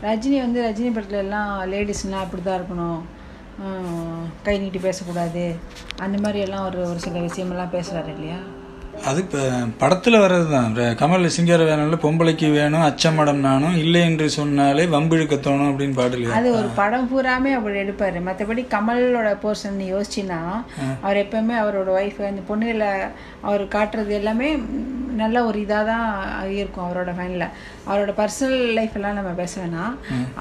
ரஜினி 0.07 0.37
வந்து 0.43 0.59
ரஜினி 0.67 0.89
படத்துல 0.95 1.23
எல்லாம் 1.25 1.51
லேடிஸ்லாம் 1.71 2.25
அப்படி 2.25 2.41
தான் 2.43 2.59
இருக்கணும். 2.59 2.99
கை 4.43 4.59
நீட்டி 4.59 4.79
பேசக்கூடாது. 4.79 5.55
அந்த 5.97 6.17
மாதிரி 6.21 6.39
எல்லாம் 6.39 6.65
ஒரு 6.65 6.79
ஒரு 6.89 6.99
சில 6.99 7.19
விஷயமெல்லாம் 7.19 7.73
பேசுகிறாரு 7.75 8.07
இல்லையா? 8.07 8.37
அது 9.05 9.19
இப்போ 9.23 9.41
படத்தில் 9.79 10.15
வர்றது 10.21 10.47
தான் 10.49 10.69
கமல் 10.99 11.25
சிங்கார 11.35 11.61
வேணும்ல 11.67 11.97
பொம்பளைக்கு 12.03 12.47
வேணும் 12.55 12.85
அச்சமடம் 12.87 13.41
நானும் 13.45 13.75
இல்லை 13.81 14.01
என்று 14.07 14.27
சொன்னாலே 14.35 14.83
வம்பிழுக்க 14.93 15.35
தோணும் 15.39 15.69
அப்படின்னு 15.69 15.97
பாடலையா 15.99 16.33
அது 16.37 16.49
ஒரு 16.57 16.69
படம் 16.75 17.07
பூராமே 17.11 17.51
அப்படி 17.57 17.77
எடுப்பார். 17.79 18.17
மற்றபடி 18.27 18.63
கமலோட 18.73 19.31
போர்ஷன் 19.43 19.79
யோசிச்சின்னா 19.87 20.39
அவர் 21.01 21.21
எப்பவுமே 21.23 21.55
அவரோட 21.61 21.89
ஒய்ஃப் 21.97 22.21
அந்த 22.27 22.43
பொண்ணுகளை 22.49 22.91
அவர் 23.43 23.63
காட்டுறது 23.67 24.13
எல்லாமே 24.19 24.49
நல்ல 25.21 25.43
ஒரு 25.45 25.59
இதாக 25.63 25.85
தான் 25.85 26.07
இருக்கும் 26.55 26.85
அவரோட 26.87 27.11
ஃபைனில் 27.17 27.47
அவரோட 27.87 28.13
பர்சனல் 28.13 28.73
லைஃப் 28.77 28.97
எல்லாம் 28.99 29.19
நம்ம 29.19 29.33
பேச 29.39 29.53
வேணாம் 29.61 29.95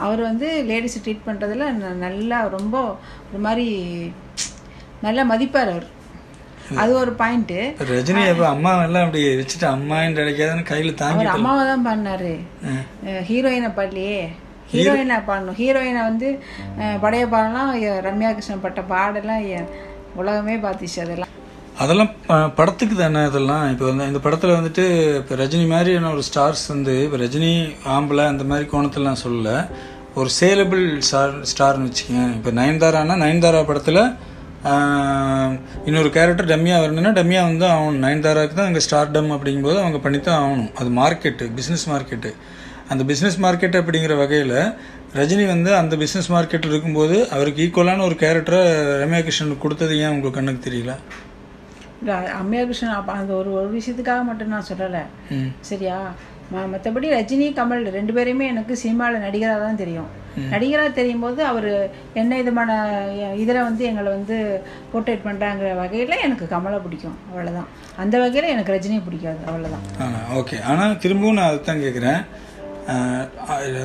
அவர் 0.05 0.23
வந்து 0.23 0.49
லேடிஸை 0.71 1.03
ட்ரீட் 1.05 1.27
பண்ணுறதுல 1.27 1.69
நல்லா 2.03 2.41
ரொம்ப 2.57 2.77
ஒரு 3.29 3.43
மாதிரி 3.47 3.69
நல்லா 5.03 5.23
மதிப்பார் 5.31 5.71
அவர். 5.71 5.87
அது 6.83 6.93
ஒரு 7.03 7.13
பாயிண்ட்டு 7.21 7.59
இப்ப 7.73 7.85
ரஜினி 7.93 8.23
எப்போ 8.33 8.47
அம்மா 8.55 8.71
எல்லாம் 8.87 9.05
அப்படி 9.07 9.23
வச்சுட்டு 9.41 9.67
அம்மான்னு 9.75 10.17
கிடைக்காதுன்னு 10.19 10.65
கையில் 10.71 11.01
தாங்கி 11.03 11.27
அம்மாவை 11.37 11.63
தான் 11.71 11.87
பாடினாரு 11.87 12.33
ஹீரோயினை 13.29 13.71
பாடலையே. 13.79 14.21
ஹீரோயினை 14.73 15.17
பாடணும். 15.29 15.57
ஹீரோயினை 15.61 16.03
வந்து 16.11 16.29
படைய 17.03 17.25
பாடலாம். 17.35 17.71
ரம்யா 18.07 18.31
கிருஷ்ணன் 18.37 18.65
பட்ட 18.65 18.81
பாடெல்லாம் 18.93 19.45
உலகமே 20.21 20.55
பார்த்துச்சு 20.65 20.99
அதெல்லாம். 21.05 21.33
அதெல்லாம் 21.83 22.11
படத்துக்கு 22.59 22.95
தானே 23.03 23.23
அதெல்லாம். 23.31 23.65
இப்போ 23.73 23.85
வந்து 23.91 24.09
இந்த 24.11 24.21
படத்தில் 24.25 24.57
வந்துட்டு 24.59 24.85
இப்போ 25.21 25.35
ரஜினி 25.43 25.67
மாதிரியான 25.75 26.11
ஒரு 26.15 26.23
ஸ்டார்ஸ் 26.29 26.65
வந்து 26.75 26.95
இப்போ 27.07 27.19
ரஜினி 27.25 27.53
ஆம்பளை 27.97 28.25
அந்த 28.33 28.45
மாதிரி 28.53 28.67
கோணத்தில் 28.73 29.09
நான் 29.11 29.25
சொல்லல. 29.25 29.53
ஒரு 30.21 30.31
சேலபிள் 30.39 30.85
ஸ்டார் 31.09 31.35
ஸ்டார்னு 31.53 31.89
வச்சுக்கேன் 31.89 32.31
இப்போ 32.39 32.51
நயன்தாரானா 32.59 33.17
நயன்தாரா 33.25 33.61
படத்தில் 33.71 34.03
இன்னொரு 35.89 36.11
கேரக்டர் 36.11 36.51
டம்மியா 36.51 36.77
வரணும்னா 36.83 37.13
டம்மியா 37.19 37.43
வந்து 37.49 37.67
ஆகணும் 37.73 38.03
நயன்தாராக்கு 38.05 38.55
தான் 38.55 38.69
அங்கே 38.71 38.83
ஸ்டார்டம் 38.87 39.31
அப்படிங்கும்போது 39.37 39.79
அவங்க 39.83 39.99
பண்ணித்தான் 39.99 40.41
ஆகணும். 40.43 40.71
அது 40.81 40.91
மார்க்கெட்டு 41.01 41.47
பிஸ்னஸ் 41.59 41.87
மார்க்கெட்டு 41.93 42.31
அந்த 42.93 43.03
பிஸ்னஸ் 43.05 43.39
மார்க்கெட் 43.45 43.79
அப்படிங்கிற 43.81 44.17
வகையில் 44.23 44.57
ரஜினி 45.19 45.45
வந்து 45.47 45.71
அந்த 45.77 45.95
பிஸ்னஸ் 45.97 46.31
மார்க்கெட்டில் 46.35 46.73
இருக்கும்போது 46.73 47.17
அவருக்கு 47.37 47.63
ஈக்குவலான 47.67 48.05
ஒரு 48.09 48.17
கேரக்டரை 48.23 48.61
ரம்யா 49.03 49.21
கிருஷ்ணனுக்கு 49.27 49.65
கொடுத்தது 49.65 49.95
ஏன் 50.05 50.13
உங்களுக்கு 50.15 50.39
கண்ணுக்கு 50.39 50.67
தெரியல? 50.69 50.95
அம்மையா 52.41 52.63
கிருஷ்ணன் 52.65 52.97
அப்ப 52.99 53.13
அந்த 53.21 53.33
ஒரு 53.41 53.51
ஒரு 53.59 53.69
விஷயத்துக்காக 53.77 54.23
மட்டும் 54.31 54.53
நான் 54.55 54.69
சொல்லலை. 54.71 55.03
சரியா? 55.71 55.99
மற்றபடி 56.73 57.07
ரஜினி 57.17 57.47
கமல் 57.59 57.85
ரெண்டு 57.97 58.13
பேரையுமே 58.17 58.47
எனக்கு 58.53 58.75
சினிமாவில் 58.83 59.25
நடிகராக 59.27 59.61
தான் 59.65 59.81
தெரியும். 59.83 60.11
நடிகராக 60.53 60.91
தெரியும் 60.99 61.23
போது 61.25 61.41
அவர் 61.51 61.69
என்ன 62.21 62.33
விதமான 62.41 62.71
இதில் 63.43 63.67
வந்து 63.69 63.83
எங்களை 63.91 64.09
வந்து 64.17 64.37
போர்ட்ரேட் 64.91 65.27
பண்ணுறாங்கிற 65.27 65.69
வகையில் 65.83 66.23
எனக்கு 66.27 66.47
கமலை 66.55 66.79
பிடிக்கும். 66.87 67.17
அவ்வளோதான் 67.31 67.71
அந்த 68.03 68.17
வகையில் 68.25 68.53
எனக்கு 68.55 68.75
ரஜினியை 68.77 69.03
பிடிக்காது. 69.07 69.41
அவ்வளோதான் 69.51 69.87
ஓகே. 70.41 70.59
ஆனால் 70.73 70.99
திரும்பவும் 71.05 71.39
நான் 71.39 71.51
அதுதான் 71.53 71.83
கேட்குறேன் 71.85 72.21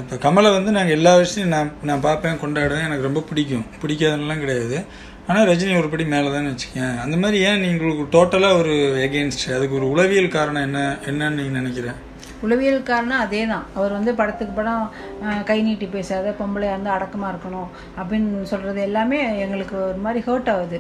இப்போ 0.02 0.16
கமலை 0.26 0.50
வந்து 0.58 0.72
நாங்கள் 0.78 0.98
எல்லா 0.98 1.14
விஷயம் 1.24 1.54
நான் 1.56 1.72
நான் 1.90 2.06
பார்ப்பேன் 2.08 2.42
கொண்டாடுவேன். 2.44 2.86
எனக்கு 2.90 3.08
ரொம்ப 3.10 3.24
பிடிக்கும். 3.30 3.66
பிடிக்காதுன்னெலாம் 3.84 4.44
கிடையாது. 4.44 4.78
ஆனால் 5.30 5.48
ரஜினி 5.50 5.74
ஒரு 5.82 5.90
படி 5.94 6.06
மேலே 6.14 6.30
தான் 6.36 6.52
வச்சுக்கேன். 6.52 6.96
அந்த 7.04 7.16
மாதிரி 7.24 7.38
ஏன் 7.50 7.62
நீங்களுக்கு 7.66 8.06
டோட்டலாக 8.16 8.60
ஒரு 8.62 8.76
எகெயின்ஸ்ட் 9.08 9.46
அதுக்கு 9.58 9.78
ஒரு 9.80 9.88
உளவியல் 9.94 10.36
காரணம் 10.38 10.66
என்ன 10.68 10.80
என்னன்னு 11.10 11.38
நீங்கள் 11.40 11.60
நினைக்கிறேன்? 11.60 12.00
உளவியல் 12.46 12.90
காரணம் 12.92 13.24
அதே 13.26 13.42
தான் 13.52 13.66
அவர் 13.78 13.96
வந்து 13.98 14.12
படத்துக்கு 14.20 14.54
படம் 14.60 14.86
கை 15.50 15.58
நீட்டி 15.68 15.88
பேசாத 15.96 16.34
பொம்பளையாக 16.40 16.76
இருந்து 16.76 16.96
அடக்கமாக 16.96 17.32
இருக்கணும் 17.34 17.70
அப்படின்னு 18.00 18.50
சொல்கிறது 18.54 18.82
எல்லாமே 18.90 19.20
எங்களுக்கு 19.46 19.78
ஒரு 19.90 20.02
மாதிரி 20.06 20.22
ஹர்ட் 20.30 20.52
ஆகுது. 20.56 20.80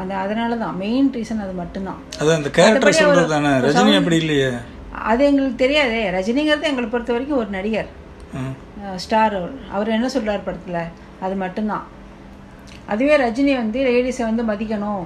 அந்த 0.00 0.12
அதனால 0.22 0.56
தான் 0.62 0.78
மெயின் 0.84 1.10
ரீசன் 1.16 1.42
அது 1.44 1.52
மட்டும்தான். 1.60 2.00
அது 2.20 2.30
அந்த 2.38 2.48
கேரக்டர் 2.56 2.74
மத்தபடி 2.76 3.02
அவர் 3.02 3.02
சொல்கிறது 3.02 3.34
தானே? 3.34 3.52
ரஜினி 3.66 3.94
அப்படி 4.00 4.16
இல்லையே? 4.22 4.48
அது 5.10 5.22
எங்களுக்கு 5.30 5.58
தெரியாதே. 5.64 6.00
ரஜினிங்கிறது 6.16 6.70
எங்களை 6.70 6.88
பொறுத்த 6.94 7.12
வரைக்கும் 7.16 7.40
ஒரு 7.42 7.50
நடிகர். 7.58 7.90
ஸ்டார் 9.04 9.36
அவர். 9.40 9.54
அவர் 9.76 9.94
என்ன 9.96 10.08
சொல்றார் 10.14 10.46
படத்தில்? 10.48 10.80
அது 11.26 11.34
மட்டும்தான். 11.44 11.84
அதுவே 12.92 13.14
ரஜினி 13.22 13.52
வந்து 13.60 13.78
லேடிஸை 13.88 14.24
வந்து 14.28 14.42
மதிக்கணும். 14.50 15.04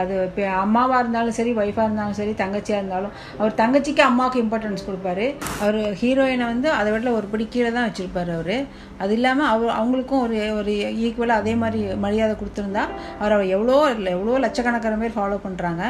அது 0.00 0.14
இப்போ 0.28 0.42
அம்மாவாக 0.62 1.00
இருந்தாலும் 1.02 1.36
சரி 1.38 1.52
ஒய்ஃபாக 1.62 1.86
இருந்தாலும் 1.88 2.18
சரி 2.20 2.32
தங்கச்சியாக 2.42 2.80
இருந்தாலும் 2.82 3.12
அவர் 3.40 3.58
தங்கச்சிக்கு 3.60 4.02
அம்மாவுக்கு 4.08 4.42
இம்பார்ட்டன்ஸ் 4.44 4.86
கொடுப்பாரு. 4.88 5.26
அவர் 5.62 5.78
ஹீரோயினை 6.00 6.46
வந்து 6.52 6.68
அதை 6.78 6.90
விட 6.94 7.12
ஒரு 7.18 7.28
படி 7.34 7.46
கீழே 7.54 7.70
தான் 7.76 7.88
வச்சுருப்பார் 7.88 8.32
அவர். 8.38 8.56
அது 9.02 9.14
இல்லாமல் 9.18 9.50
அவர் 9.52 9.76
அவங்களுக்கும் 9.78 10.24
ஒரு 10.26 10.38
ஒரு 10.58 10.74
ஈக்குவலாக 11.06 11.42
அதே 11.42 11.54
மாதிரி 11.62 11.80
மரியாதை 12.06 12.34
கொடுத்துருந்தா 12.42 12.84
அவர் 13.20 13.36
அவர் 13.36 13.54
எவ்வளோ 13.56 13.78
எவ்வளோ 14.16 14.36
லட்சக்கணக்கான 14.46 14.98
பேர் 15.04 15.16
ஃபாலோ 15.16 15.38
பண்ணுறாங்க 15.46 15.84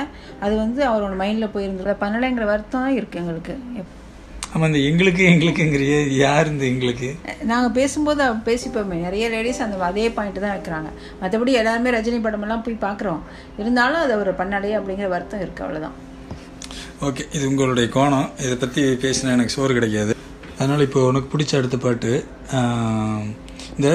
அது 0.44 0.54
வந்து 0.64 0.82
அவரோட 0.90 1.16
மைண்டில் 1.24 1.54
போயிருந்தது. 1.56 1.96
பண்ணலைங்கிற 2.04 2.46
வருத்தம் 2.52 2.96
இருக்குது 3.00 3.22
எங்களுக்கு. 3.24 3.56
ஆமாம் 4.54 4.68
இந்த 4.70 4.80
எங்களுக்கு 4.88 5.22
எங்களுக்குங்கிறிய 5.32 5.94
யார் 6.22 6.50
இந்த 6.52 6.64
எங்களுக்கு? 6.70 7.08
நாங்கள் 7.50 7.74
பேசும்போது 7.78 8.24
பேசிப்போமே. 8.48 8.96
நிறைய 9.06 9.26
லேடிஸ் 9.34 9.60
அந்த 9.66 9.76
அதே 9.90 10.06
பாயிண்ட் 10.16 10.40
தான் 10.44 10.54
வைக்கிறாங்க. 10.54 10.88
மற்றபடி 11.20 11.52
எல்லாருமே 11.60 11.92
ரஜினி 11.96 12.18
படமெல்லாம் 12.24 12.64
போய் 12.66 12.82
பார்க்குறோம். 12.86 13.22
இருந்தாலும் 13.62 14.02
அது 14.04 14.12
அவர் 14.18 14.30
பண்ணலையே 14.40 14.74
அப்படிங்கிற 14.80 15.08
வருத்தம் 15.14 15.44
இருக்குது 15.44 15.66
அவ்வளோதான் 15.66 15.96
ஓகே 17.06 17.22
இது 17.36 17.44
உங்களுடைய 17.50 17.86
கோணம். 17.94 18.28
இதை 18.44 18.56
பற்றி 18.64 18.82
பேசினா 19.04 19.32
எனக்கு 19.36 19.54
சோறு 19.56 19.72
கிடைக்காது. 19.78 20.12
அதனால் 20.58 20.84
இப்போ 20.88 21.00
உனக்கு 21.10 21.30
பிடிச்ச 21.32 21.52
அடுத்த 21.60 21.76
பாட்டு 21.84 22.10
இந்த 23.76 23.90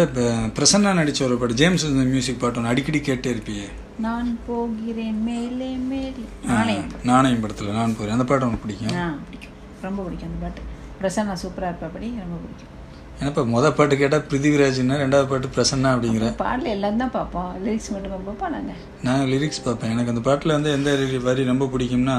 பிரசன்னா 0.57 0.91
நடித்த 0.99 1.25
ஒரு 1.27 1.35
பாட்டு 1.41 1.59
ஜேம்ஸ் 1.61 1.85
இந்த 1.91 2.05
மியூசிக் 2.13 2.41
பாட்டு 2.43 2.59
ஒன்று 2.59 2.71
அடிக்கடி 2.73 2.99
கேட்டே 3.09 3.29
இருப்பியே. 3.35 3.67
நான் 4.05 4.31
போகிறேன் 4.47 5.19
மேலே 5.27 5.69
மேலே. 5.91 6.25
நானே 6.51 6.77
நாணயம். 7.11 7.43
படத்தில் 7.45 7.77
நான் 7.79 7.95
போகிறேன் 7.99 8.17
அந்த 8.17 8.27
பாட்டு 8.31 8.47
உனக்கு 8.49 8.65
பிடிக்கும்? 8.65 8.97
பிடிக்கும். 9.27 9.53
ரொம்ப 9.85 9.99
பிடிக்கும் 10.05 10.29
அந்த 10.29 10.39
பாட்டு. 10.45 10.61
பிரசன்னா 11.01 11.35
சூப்பராக 11.43 11.71
இருப்பபடி 11.71 12.07
ரொம்ப 12.23 12.37
பிடிக்கும். 12.43 12.73
ஏன்னா 13.19 13.43
மொதல் 13.53 13.75
பாட்டு 13.77 13.95
கேட்டால் 13.99 14.25
பிருத்திவிராஜ்னா 14.31 14.97
ரெண்டாவது 15.03 15.27
பாட்டு 15.31 15.47
பிரசன்னா 15.55 15.91
அப்படிங்கிற. 15.95 16.27
பாடல 16.43 16.67
எல்லாம் 16.75 16.99
தான் 17.01 17.13
பார்ப்போம். 17.15 17.49
லிரிக்ஸ் 17.65 17.89
மட்டும் 17.93 18.13
பார்ப்போம் 18.15 18.53
நாங்கள் 18.55 18.81
நான் 19.07 19.23
லிரிக்ஸ் 19.33 19.63
பார்ப்பேன். 19.67 19.93
எனக்கு 19.93 20.13
அந்த 20.13 20.23
பாட்டில் 20.27 20.55
வந்து 20.57 20.71
எந்த 20.77 20.91
வரி 21.29 21.45
ரொம்ப 21.51 21.67
பிடிக்கும்னா 21.73 22.17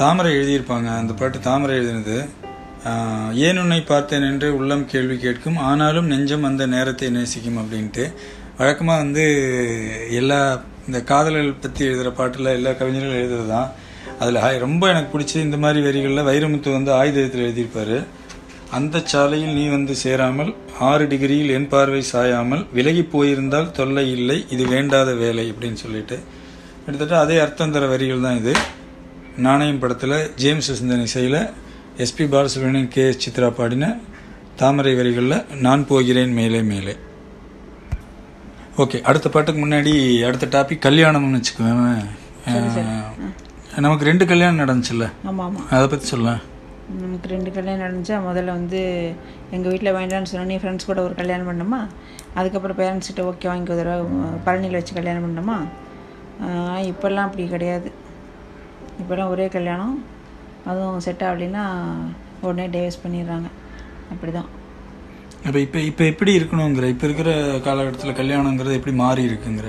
தாமரை 0.00 0.32
எழுதியிருப்பாங்க. 0.38 0.88
அந்த 1.02 1.12
பாட்டு 1.20 1.38
தாமரை 1.46 1.76
எழுதினது. 1.80 2.18
ஏன் 3.46 3.58
உன்னை 3.62 3.80
பார்த்தேன் 3.92 4.26
என்று 4.30 4.48
உள்ளம் 4.58 4.84
கேள்வி 4.92 5.16
கேட்கும். 5.24 5.56
ஆனாலும் 5.68 6.10
நெஞ்சம் 6.12 6.46
அந்த 6.48 6.66
நேரத்தை 6.74 7.08
நேசிக்கும் 7.16 7.58
அப்படின்ட்டு. 7.62 8.04
வழக்கமாக 8.58 9.02
வந்து 9.02 9.24
எல்லா 10.20 10.38
இந்த 10.88 10.98
காதல்கள் 11.10 11.50
பற்றி 11.64 11.82
எழுதுகிற 11.88 12.10
பாட்டில் 12.18 12.56
எல்லா 12.58 12.70
கவிஞர்களும் 12.78 13.18
எழுதுறது 13.20 13.48
தான் 13.56 13.68
அதில் 14.20 14.62
ரொம்ப 14.66 14.82
எனக்கு 14.92 15.12
பிடிச்சது 15.14 15.46
இந்த 15.48 15.58
மாதிரி 15.64 15.80
வரிகளில் 15.86 16.28
வைரமுத்து 16.30 16.70
வந்து 16.76 16.90
ஆயுதத்தில் 17.00 17.44
எழுதியிருப்பாரு. 17.46 17.98
அந்த 18.78 19.02
சாலையில் 19.12 19.54
நீ 19.58 19.64
வந்து 19.74 19.94
சேராமல் 20.04 20.50
ஆறு 20.88 21.04
டிகிரியில் 21.12 21.52
என் 21.58 21.70
பார்வை 21.74 22.02
சாயாமல் 22.12 22.64
விலகி 22.78 23.04
போயிருந்தால் 23.12 23.70
தொல்லை 23.78 24.04
இல்லை 24.16 24.36
இது 24.54 24.64
வேண்டாத 24.74 25.14
வேலை 25.22 25.46
அப்படின்னு 25.52 25.80
சொல்லிட்டு. 25.84 26.18
கிட்டத்தட்ட 26.82 27.14
அதே 27.24 27.38
அர்த்தம் 27.44 27.74
தர 27.76 27.86
வரிகள் 27.92 28.26
தான் 28.26 28.38
இது. 28.42 28.54
நாணயம் 29.46 29.80
படத்தில் 29.82 30.18
ஜேம்ஸ் 30.42 30.70
சிந்தன் 30.80 31.06
இசையில் 31.08 31.40
S P 32.04 32.24
Balasubrahmanyam 32.34 32.92
K 32.94 33.04
S 33.10 33.22
Chithra 33.24 33.48
பாடின 33.58 33.86
தாமரை 34.60 34.92
வரிகளில் 35.00 35.44
நான் 35.66 35.88
போகிறேன் 35.90 36.32
மேலே 36.38 36.60
மேலே. 36.72 36.94
ஓகே 38.82 38.98
அடுத்த 39.10 39.28
பாட்டுக்கு 39.34 39.60
முன்னாடி 39.64 39.92
அடுத்த 40.28 40.46
டாபிக் 40.54 40.86
கல்யாணம்னு 40.86 41.38
வச்சுக்குவேன். 41.38 42.04
நமக்கு 43.84 44.06
ரெண்டு 44.08 44.24
கல்யாணம் 44.30 44.60
நடந்துச்சுல்ல? 44.62 45.06
ஆமாம். 45.28 45.44
ஆமாம் 45.48 45.66
அதை 45.74 45.86
பற்றி 45.90 46.06
சொல்ல 46.12 46.30
நமக்கு 47.02 47.28
ரெண்டு 47.32 47.50
கல்யாணம் 47.56 47.82
நடந்துச்சா? 47.84 48.16
முதல்ல 48.26 48.50
வந்து 48.58 48.80
எங்கள் 49.54 49.70
வீட்டில் 49.72 49.96
வேண்டாம்னு 49.98 50.30
சொன்னா 50.30 50.46
நீ 50.50 50.56
ஃப்ரெண்ட்ஸ் 50.62 50.88
கூட 50.90 51.00
ஒரு 51.06 51.14
கல்யாணம் 51.18 51.48
பண்ணோமா? 51.50 51.80
அதுக்கப்புறம் 52.38 52.78
பேரண்ட்ஸ் 52.80 53.08
கிட்ட 53.10 53.22
ஓகே 53.30 53.48
வாங்கி 53.50 53.72
ஒரு 53.74 53.94
பழனியில் 54.46 54.78
வச்சு 54.78 54.98
கல்யாணம் 54.98 55.26
பண்ணோமா? 55.26 55.56
இப்போல்லாம் 56.90 57.26
அப்படி 57.28 57.44
கிடையாது. 57.54 57.88
இப்போல்லாம் 59.00 59.32
ஒரே 59.34 59.48
கல்யாணம். 59.56 59.96
அதுவும் 60.70 61.02
செட் 61.06 61.26
ஆகலைன்னா 61.28 61.64
உடனே 62.46 62.66
டைவர்ஸ் 62.76 63.02
பண்ணிடுறாங்க. 63.04 63.48
அப்படி 64.12 64.32
தான் 64.38 64.48
அப்போ 65.46 65.58
இப்போ 65.66 65.78
இப்போ 65.90 66.04
எப்படி 66.12 66.32
இருக்கணுங்கிற 66.38 66.86
இப்போ 66.94 67.06
இருக்கிற 67.08 67.30
காலகட்டத்தில் 67.66 68.18
கல்யாணங்கிறது 68.20 68.78
எப்படி 68.78 68.94
மாறி 69.02 69.22
இருக்குங்கிற? 69.28 69.68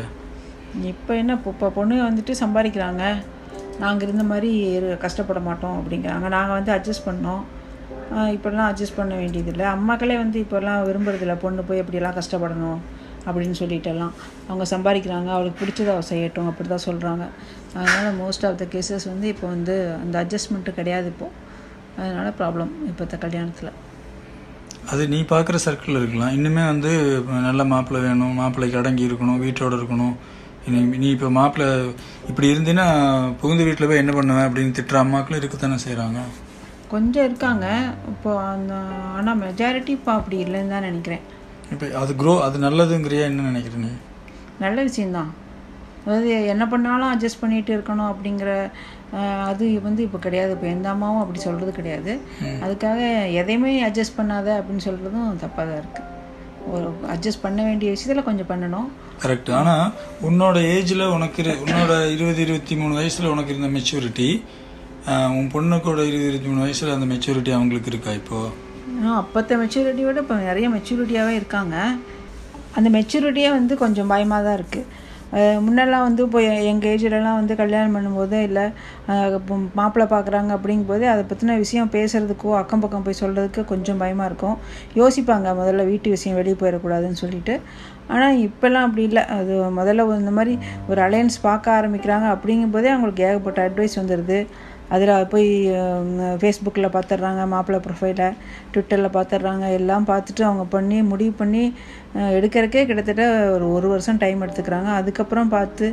இப்போ 0.93 1.11
என்ன 1.21 1.37
இப்போ 1.51 1.69
பொண்ணு 1.77 1.95
வந்துட்டு 2.07 2.33
சம்பாதிக்கிறாங்க. 2.43 3.03
நாங்கள் 3.83 4.05
இருந்த 4.07 4.23
மாதிரி 4.31 4.51
கஷ்டப்பட 5.03 5.39
மாட்டோம் 5.47 5.77
அப்படிங்கிறாங்க 5.79 6.27
நாங்கள் 6.35 6.57
வந்து 6.57 6.71
அட்ஜஸ்ட் 6.75 7.07
பண்ணோம். 7.09 7.43
இப்படிலாம் 8.35 8.69
அட்ஜஸ்ட் 8.71 8.97
பண்ண 8.99 9.13
வேண்டியதில்லை. 9.21 9.65
அம்மாக்களே 9.75 10.15
வந்து 10.21 10.37
இப்போல்லாம் 10.45 10.85
விரும்புறதில்ல. 10.87 11.33
பொண்ணு 11.43 11.67
போய் 11.67 11.81
எப்படியெல்லாம் 11.81 12.17
கஷ்டப்படணும் 12.19 12.79
அப்படின்னு 13.27 13.55
சொல்லிட்டெல்லாம். 13.61 14.13
அவங்க 14.49 14.65
சம்பாதிக்கிறாங்க. 14.71 15.29
அவளுக்கு 15.35 15.59
பிடிச்சதை 15.61 15.91
அவள் 15.95 16.09
செய்யட்டும். 16.13 16.49
அப்படி 16.51 16.69
தான் 16.69 16.87
சொல்கிறாங்க 16.87 17.23
அதனால் 17.79 18.17
மோஸ்ட் 18.21 18.45
ஆஃப் 18.49 18.57
த 18.61 18.67
கேசஸ் 18.73 19.05
வந்து 19.13 19.27
இப்போ 19.33 19.45
வந்து 19.55 19.75
அந்த 20.03 20.15
அட்ஜஸ்ட்மெண்ட்டு 20.23 20.77
கிடையாது 20.79 21.07
இப்போது 21.13 21.35
அதனால் 22.01 22.35
ப்ராப்ளம் 22.39 22.71
இப்போத்த 22.89 23.17
கல்யாணத்தில். 23.25 23.71
அது 24.91 25.03
நீ 25.13 25.19
பார்க்குற 25.31 25.57
சர்க்கிள் 25.65 25.99
இருக்கலாம். 25.99 26.35
இன்னுமே 26.37 26.63
வந்து 26.71 26.91
நல்ல 27.47 27.61
மாப்பிள்ளை 27.71 28.01
வேணும். 28.07 28.37
மாப்பிள்ளைக்கு 28.41 28.79
அடங்கி 28.81 29.03
இருக்கணும். 29.09 29.41
வீட்டோட 29.45 29.73
இருக்கணும். 29.79 30.15
நீ 30.73 30.79
நீ 31.01 31.07
இப்போ 31.15 31.27
மாப்பிள்ளை 31.37 31.67
இப்படி 32.29 32.47
இருந்தீன்னா 32.53 32.85
புகுந்த 33.41 33.63
வீட்டில் 33.67 33.89
போய் 33.89 34.01
என்ன 34.03 34.13
பண்ணுவேன் 34.17 34.47
அப்படின்னு 34.47 34.75
திட்டுற 34.77 34.97
அம்மாக்களும் 35.03 35.41
இருக்கத்தானே 35.41 35.77
செய்கிறாங்க 35.85 36.19
கொஞ்சம் 36.93 37.25
இருக்காங்க. 37.27 37.65
இப்போ 38.11 38.31
அந்த 38.53 38.73
ஆனால் 39.17 39.39
மெஜாரிட்டி 39.43 39.91
இப்போ 39.97 40.11
அப்படி 40.19 40.37
இல்லைன்னு 40.45 40.73
தான் 40.75 40.87
நினைக்கிறேன். 40.89 41.23
இப்போ 41.73 41.85
அது 42.01 42.11
க்ரோ 42.21 42.33
அது 42.45 42.57
நல்லதுங்கிறியா 42.65 43.25
என்ன 43.31 43.49
நினைக்கிற 43.49 43.75
நீ? 43.83 43.91
நல்ல 44.63 44.77
விஷயந்தான் 44.89 45.31
அதாவது 46.03 46.29
என்ன 46.53 46.63
பண்ணாலும் 46.73 47.11
அட்ஜஸ்ட் 47.13 47.41
பண்ணிட்டு 47.43 47.71
இருக்கணும் 47.77 48.11
அப்படிங்கிற 48.13 48.51
அது 49.49 49.65
வந்து 49.87 50.01
இப்போ 50.07 50.19
கிடையாது. 50.25 50.51
இப்போ 50.55 50.67
எந்த 50.75 50.87
அம்மாவும் 50.93 51.23
அப்படி 51.23 51.39
சொல்கிறது 51.47 51.71
கிடையாது. 51.79 52.13
அதுக்காக 52.65 53.01
எதையுமே 53.41 53.73
அட்ஜஸ்ட் 53.89 54.17
பண்ணாத 54.19 54.47
அப்படின்னு 54.59 54.87
சொல்கிறதும் 54.87 55.41
தப்பாக 55.43 55.65
தான் 55.69 55.81
இருக்குது 55.81 56.07
ஒரு 56.73 56.87
அட்ஜஸ்ட் 57.13 57.43
பண்ண 57.45 57.59
வேண்டிய 57.63 57.89
விஷயத்தில் 57.95 58.27
கொஞ்சம் 58.29 58.49
பண்ணணும். 58.51 58.87
கரெக்ட் 59.23 59.51
ஆனால் 59.59 59.85
உன்னோட 60.27 60.57
ஏஜில் 60.75 61.05
உனக்கு 61.15 61.43
உன்னோட 61.65 61.91
இருபது 62.15 62.41
இருபத்தி 62.45 62.75
மூணு 62.75 62.93
வயசில் 62.99 63.31
உனக்கு 63.33 63.53
இருந்த 63.53 63.69
மெச்சூரிட்டி 63.77 64.29
உன் 65.37 65.51
பொண்ணுக்கோட 65.55 65.99
இருபது 66.09 66.29
இருபத்தி 66.29 66.49
மூணு 66.51 66.63
வயசில் 66.65 66.95
அந்த 66.95 67.07
மெச்சூரிட்டி 67.13 67.51
அவங்களுக்கு 67.57 67.91
இருக்கா 67.93 68.13
இப்போது 68.21 68.49
அப்போத்த 69.19 69.57
மெச்சூரிட்டி 69.61 70.03
விட 70.05 70.19
இப்போ 70.23 70.35
நிறைய 70.49 70.69
மெச்சூரிட்டியாகவே 70.69 71.33
இருக்காங்க. 71.41 71.75
அந்த 72.77 72.87
மெச்சூரிட்டியே 72.95 73.49
வந்து 73.57 73.73
கொஞ்சம் 73.83 74.11
பயமாக 74.13 74.43
தான் 74.47 74.57
இருக்குது 74.59 74.87
முன்னெல்லாம் 75.65 76.05
வந்து 76.07 76.21
இப்போ 76.27 76.39
எங்கள் 76.71 76.89
ஏஜ்லலாம் 76.91 77.39
வந்து 77.39 77.55
கல்யாணம் 77.61 77.95
பண்ணும்போது 77.95 78.37
இல்லை 78.47 78.65
மாப்பிள்ளை 79.79 80.07
பார்க்குறாங்க 80.13 80.51
அப்படிங்கும்போது 80.57 81.05
அதை 81.13 81.23
பற்றின 81.31 81.57
விஷயம் 81.63 81.91
பேசுகிறதுக்கோ 81.97 82.55
அக்கம் 82.61 82.83
பக்கம் 82.85 83.05
போய் 83.07 83.21
சொல்கிறதுக்கு 83.21 83.63
கொஞ்சம் 83.73 84.01
பயமாக 84.03 84.29
இருக்கும். 84.31 84.57
யோசிப்பாங்க 85.01 85.53
முதல்ல 85.61 85.85
வீட்டு 85.91 86.15
விஷயம் 86.15 86.39
வெளியே 86.39 86.57
போயிடக்கூடாதுன்னு 86.61 87.21
சொல்லிட்டு. 87.23 87.55
ஆனால் 88.13 88.39
இப்போல்லாம் 88.47 88.87
அப்படி 88.87 89.03
இல்லை. 89.09 89.23
அது 89.37 89.53
முதல்ல 89.79 90.07
இந்த 90.23 90.33
மாதிரி 90.39 90.55
ஒரு 90.91 90.99
அலையன்ஸ் 91.07 91.37
பார்க்க 91.47 91.77
ஆரம்பிக்கிறாங்க 91.79 92.27
அப்படிங்கும்போதே 92.35 92.91
அவங்களுக்கு 92.95 93.27
ஏகப்பட்ட 93.29 93.67
அட்வைஸ் 93.67 93.99
வந்துடுது 94.01 94.39
அதில் 94.95 95.27
போய் 95.31 95.49
ஃபேஸ்புக்கில் 96.41 96.93
பார்த்துட்றாங்க 96.93 97.41
மாப்பிள்ளை 97.51 97.79
ப்ரொஃபைலை 97.85 98.29
ட்விட்டரில் 98.71 99.15
பார்த்துட்றாங்க 99.17 99.65
எல்லாம் 99.79 100.07
பார்த்துட்டு 100.11 100.43
அவங்க 100.47 100.63
பண்ணி 100.75 100.97
முடிவு 101.11 101.33
பண்ணி 101.41 101.63
எடுக்கிறக்கே 102.15 102.35
எடுக்கறதுக்கே 102.37 102.81
கிட்டத்தட்ட 102.89 103.23
ஒரு 103.55 103.65
ஒரு 103.77 103.87
வருஷம் 103.93 104.19
டைம் 104.23 104.43
எடுத்துக்கிறாங்க. 104.45 104.89
அதுக்கப்புறம் 104.99 105.53
பார்த்து 105.55 105.87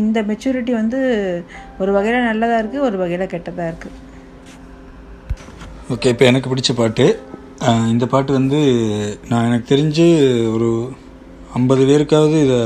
இந்த 0.00 0.18
மெச்சூரிட்டி 0.30 0.72
வந்து 0.80 0.98
ஒரு 1.82 1.90
வகையில் 1.96 2.26
நல்லதாக 2.30 2.60
இருக்குது 2.62 2.86
ஒரு 2.88 2.96
வகையில் 3.02 3.32
கெட்டதாக 3.32 3.70
இருக்குது 3.70 4.02
ஓகே 5.94 6.10
இப்போ 6.12 6.24
எனக்கு 6.30 6.50
பிடிச்ச 6.50 6.72
பாட்டு 6.80 7.06
இந்த 7.94 8.04
பாட்டு 8.12 8.30
வந்து 8.38 8.60
நான் 9.30 9.48
எனக்கு 9.48 9.66
தெரிஞ்சு 9.72 10.06
ஒரு 10.54 10.68
ஐம்பது 11.58 11.82
பேருக்காவது 11.90 12.36
இதை 12.46 12.60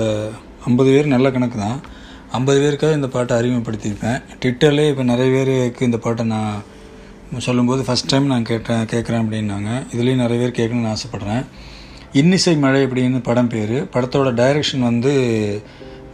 ஐம்பது 0.68 0.90
பேர் 0.94 1.14
நல்ல 1.14 1.30
கணக்கு 1.34 1.58
தான். 1.64 1.78
ஐம்பது 2.36 2.58
பேருக்காவது 2.62 2.98
இந்த 2.98 3.08
பாட்டை 3.14 3.32
அறிமுகப்படுத்தியிருப்பேன். 3.38 4.18
ட்விட்டர்லேயே 4.40 4.90
இப்போ 4.92 5.04
நிறைய 5.10 5.28
பேருக்கு 5.36 5.88
இந்த 5.88 5.98
பாட்டை 6.04 6.24
நான் 6.34 7.42
சொல்லும்போது 7.46 7.82
ஃபஸ்ட் 7.88 8.10
டைம் 8.12 8.32
நான் 8.32 8.48
கேட்டேன் 8.50 8.84
கேட்குறேன் 8.92 9.22
அப்படின்னாங்க. 9.24 9.70
இதுலேயும் 9.94 10.22
நிறைய 10.24 10.38
பேர் 10.42 10.58
கேட்கணும்னு 10.60 10.92
ஆசைப்பட்றேன். 10.94 11.44
இன்னிசை 12.12 12.56
மழை 12.56 12.84
அப்படின்னு 12.84 13.18
படம் 13.22 13.48
பேர். 13.48 13.74
படத்தோட 13.94 14.28
டைரக்ஷன் 14.40 14.84
வந்து 14.90 15.12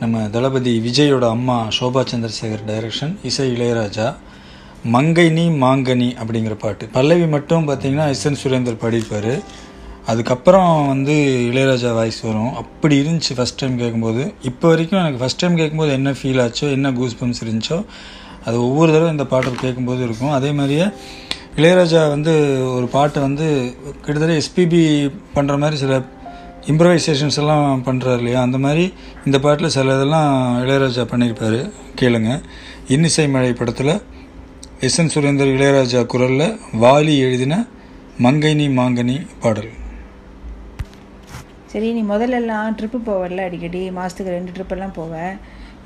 நம்ம 0.00 0.22
தளபதி 0.34 0.72
விஜயோட 0.86 1.24
அம்மா 1.28 1.56
சோபா 1.76 2.00
சந்திரசேகர் 2.12 2.64
டைரக்ஷன் 2.70 3.12
இசை 3.22 3.46
இளையராஜா. 3.56 4.06
மங்கைனி 4.94 5.44
மாங்கனி 5.62 6.08
அப்படிங்கிற 6.20 6.54
பாட்டு. 6.54 6.86
பல்லவி 6.96 7.26
மட்டும் 7.26 7.68
பார்த்தீங்கன்னா 7.68 8.08
எஸ் 8.14 8.26
என் 8.30 8.40
சுரேந்தர் 8.42 8.80
பாடியிருப்பார். 8.82 9.34
அதுக்கப்புறம் 10.06 10.86
வந்து 10.86 11.14
இளையராஜா 11.50 11.92
வாய்ஸ் 11.94 12.20
வரும். 12.20 12.52
அப்படி 12.62 12.96
இருந்துச்சு 13.02 13.36
ஃபஸ்ட் 13.38 13.60
டைம் 13.60 13.78
கேட்கும்போது 13.78 14.34
இப்போ 14.42 14.68
வரைக்கும் 14.68 15.00
எனக்கு 15.02 15.22
ஃபஸ்ட் 15.22 15.42
டைம் 15.42 15.56
கேட்கும்போது 15.56 15.92
என்ன 15.92 16.10
ஃபீல் 16.10 16.42
ஆச்சோ 16.46 16.70
என்ன 16.78 16.92
கூஸ் 16.92 17.16
பம்ஸ் 17.22 17.42
இருந்துச்சோ 17.46 17.84
அது 18.44 18.56
ஒவ்வொரு 18.68 18.92
தடவை 18.92 19.10
இந்த 19.10 19.26
பாட்டை 19.26 19.52
கேட்கும்போது 19.54 20.02
இருக்கும். 20.04 20.30
அதே 20.30 20.50
மாதிரியே 20.52 20.86
இளையராஜா 21.58 22.00
வந்து 22.14 22.32
ஒரு 22.76 22.86
பாட்டை 22.94 23.18
வந்து 23.26 23.46
கிட்டத்தட்ட 24.04 24.34
எஸ்பிபி 24.40 24.80
பண்ணுற 25.36 25.54
மாதிரி 25.62 25.76
சில 25.82 25.96
இம்ப்ரவைசேஷன்ஸ் 26.72 27.38
எல்லாம் 27.42 27.84
பண்ணுறாரு 27.88 28.20
இல்லையா? 28.20 28.40
அந்த 28.46 28.58
மாதிரி 28.64 28.84
இந்த 29.26 29.38
பாட்டில் 29.44 29.74
சில 29.76 29.94
இதெல்லாம் 29.98 30.30
இளையராஜா 30.62 31.04
பண்ணியிருப்பார். 31.12 31.58
கேளுங்க. 32.00 32.30
இன்னிசை 32.94 33.26
மழை 33.34 33.52
படத்தில் 33.60 33.94
எஸ் 34.86 34.98
என் 35.00 35.12
சுரேந்தர் 35.14 35.54
இளையராஜா 35.56 36.00
குரலில் 36.12 36.46
வாலி 36.84 37.14
எழுதின 37.26 37.54
மங்கைனி 38.24 38.66
மாங்கனி 38.78 39.16
பாடல். 39.42 39.72
சரி 41.72 41.88
நீ 41.98 42.02
முதல்லலாம் 42.12 42.74
ட்ரிப்பு 42.78 42.98
போவல 43.10 43.44
அடிக்கடி? 43.48 43.82
மாதத்துக்கு 43.98 44.36
ரெண்டு 44.38 44.54
ட்ரிப்பெல்லாம் 44.56 44.96
போவேன் 45.00 45.34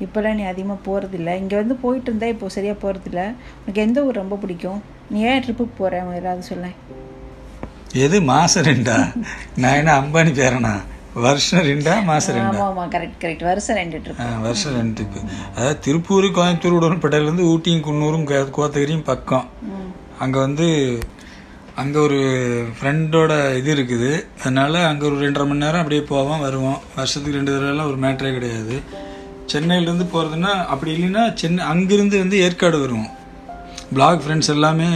இப்போல்லாம் 0.05 0.37
நீ 0.39 0.43
அதிகமாக 0.53 0.79
போகிறதில்ல 0.87 1.29
இங்கே 1.41 1.55
வந்து 1.61 1.75
போயிட்டு 1.83 2.09
இருந்தா 2.09 2.27
இப்போ 2.33 2.49
சரியாக 2.57 2.77
போகிறதில்ல 2.83 3.21
உனக்கு 3.61 3.81
எந்த 3.87 4.05
ஊர் 4.07 4.21
ரொம்ப 4.23 4.37
பிடிக்கும்? 4.43 4.79
நீ 5.11 5.19
ஏன் 5.29 5.41
ட்ரிப்புக்கு 5.43 5.75
போகிற 5.77 5.99
ஏதாவது 6.19 6.43
சொல்ல. 6.49 6.67
எது 8.03 8.17
மாதம் 8.29 8.65
ரெண்டா? 8.65 8.97
நான் 9.61 9.77
என்ன 9.79 9.91
அம்பானி 10.01 10.31
பேரனா? 10.39 10.73
வருஷம் 11.23 11.63
ரெண்டா 11.67 11.93
மாதம் 12.09 12.35
ரெண்டா? 12.37 12.59
ஆமாம் 12.65 12.91
கரெக்ட் 12.95 13.17
கரெக்ட் 13.21 13.45
வருஷம் 13.47 13.77
ரெண்டு 13.79 13.97
ட்ரிப் 14.03 14.19
ஆ, 14.19 14.27
வருஷம் 14.43 14.75
ரெண்டு 14.75 14.93
ட்ரிப்பு 14.97 15.19
அதாவது 15.55 15.79
திருப்பூர் 15.79 16.27
கோயம்புத்தூர் 16.37 16.77
உடன்பேட்டையிலேருந்து 16.79 17.47
ஊட்டியும் 17.51 17.85
குன்னூரும் 17.87 18.27
கோத்தகிரியும் 18.57 19.07
பக்கம். 19.09 19.47
அங்கே 20.19 20.39
வந்து 20.39 20.67
அங்கே 21.75 21.99
ஒரு 21.99 22.19
ஃப்ரெண்டோட 22.77 23.33
இது 23.57 23.69
இருக்குது. 23.75 24.11
அதனால் 24.39 24.77
அங்கே 24.85 25.05
ஒரு 25.05 25.17
ரெண்டரை 25.23 25.45
மணி 25.45 25.63
நேரம் 25.65 25.81
அப்படியே 25.81 26.03
போவோம் 26.07 26.41
வருவோம். 26.41 26.79
வருஷத்துக்கு 26.95 27.37
ரெண்டு 27.37 27.53
தடவைலாம் 27.55 27.89
ஒரு 27.91 27.97
மேட்டரே 27.97 28.31
கிடையாது. 28.33 28.75
சென்னையிலேருந்து 29.47 30.07
போகிறதுனா 30.13 30.51
அப்படி 30.67 30.91
இல்லைன்னா 30.95 31.23
சென்னை 31.33 31.63
அங்கேருந்து 31.65 32.17
வந்து 32.19 32.37
ஏற்காடு 32.45 32.79
வருவோம். 32.79 33.09
பிளாக் 33.93 34.23
ஃப்ரெண்ட்ஸ் 34.23 34.51
எல்லாமே 34.53 34.87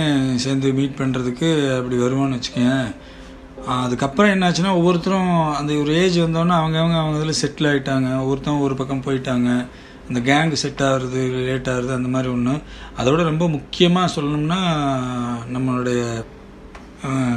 சேர்ந்து 0.44 0.72
மீட் 0.80 1.00
பண்ணுறதுக்கு 1.00 1.48
அப்படி 1.78 1.96
வருவோம்னு 2.02 2.38
வச்சுக்கேன் 2.38 2.84
அதுக்கப்புறம் 3.84 4.32
என்னாச்சுன்னா 4.34 4.72
ஒவ்வொருத்தரும் 4.80 5.32
அந்த 5.60 5.72
ஒரு 5.82 5.92
ஏஜ் 6.02 6.18
வந்தோன்னே 6.20 6.56
அவங்கவுங்க 6.62 6.98
அவங்க 7.02 7.18
இதில் 7.20 7.40
செட்டில் 7.42 7.70
ஆகிட்டாங்க 7.72 8.10
ஒவ்வொருத்தவங்க 8.24 8.68
ஒரு 8.68 8.76
பக்கம் 8.82 9.04
போயிட்டாங்க. 9.08 9.50
அந்த 10.08 10.20
கேங்கு 10.30 10.58
செட் 10.64 10.84
ஆகுறது 10.88 11.20
லேட் 11.48 11.70
ஆகுறது 11.74 11.94
அந்த 11.98 12.10
மாதிரி 12.16 12.30
ஒன்று 12.34 12.56
அதோட 13.00 13.20
ரொம்ப 13.30 13.46
முக்கியமாக 13.50 14.14
சொல்லணும்னா 14.16 14.60
நம்மளுடைய 15.56 16.02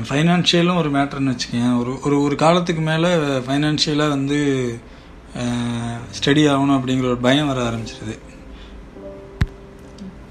ஃபைனான்ஷியலும் 0.09 0.81
ஒரு 0.83 0.91
மேட்டர்னு 0.97 1.35
வச்சுக்கேன் 1.35 1.79
ஒரு 1.81 1.93
ஒரு 2.07 2.17
ஒரு 2.23 2.37
காலத்துக்கு 2.45 2.83
மேலே 2.91 3.11
ஃபைனான்ஷியலாக 3.47 4.15
வந்து 4.17 4.39
ஸ்டடி 6.19 6.45
ஆகணும் 6.53 6.79
அப்படிங்கிற 6.79 7.09
ஒரு 7.15 7.23
பயம் 7.29 7.51
வர 7.53 7.61
ஆரம்பிச்சிருது. 7.71 8.17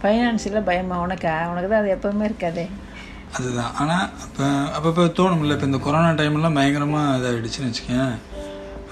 ஃபைனான்சியலாக 0.01 0.63
பயமா? 0.69 0.97
உனக்கு? 1.05 1.29
உனக்கு 1.51 1.69
தான் 1.71 1.81
அது 1.83 1.93
எப்போவுமே 1.97 2.25
இருக்காதே. 2.29 2.65
அதுதான். 3.37 3.71
ஆனால் 3.81 4.05
அப்போ 4.25 4.45
அப்பப்போ 4.77 5.05
தோணும்ல 5.19 5.55
இப்போ 5.55 5.67
இந்த 5.69 5.79
கொரோனா 5.85 6.09
டைம்லாம் 6.19 6.57
பயங்கரமாக 6.59 7.15
இதாகிடுச்சுன்னு 7.19 7.69
வச்சுக்கேன் 7.69 8.13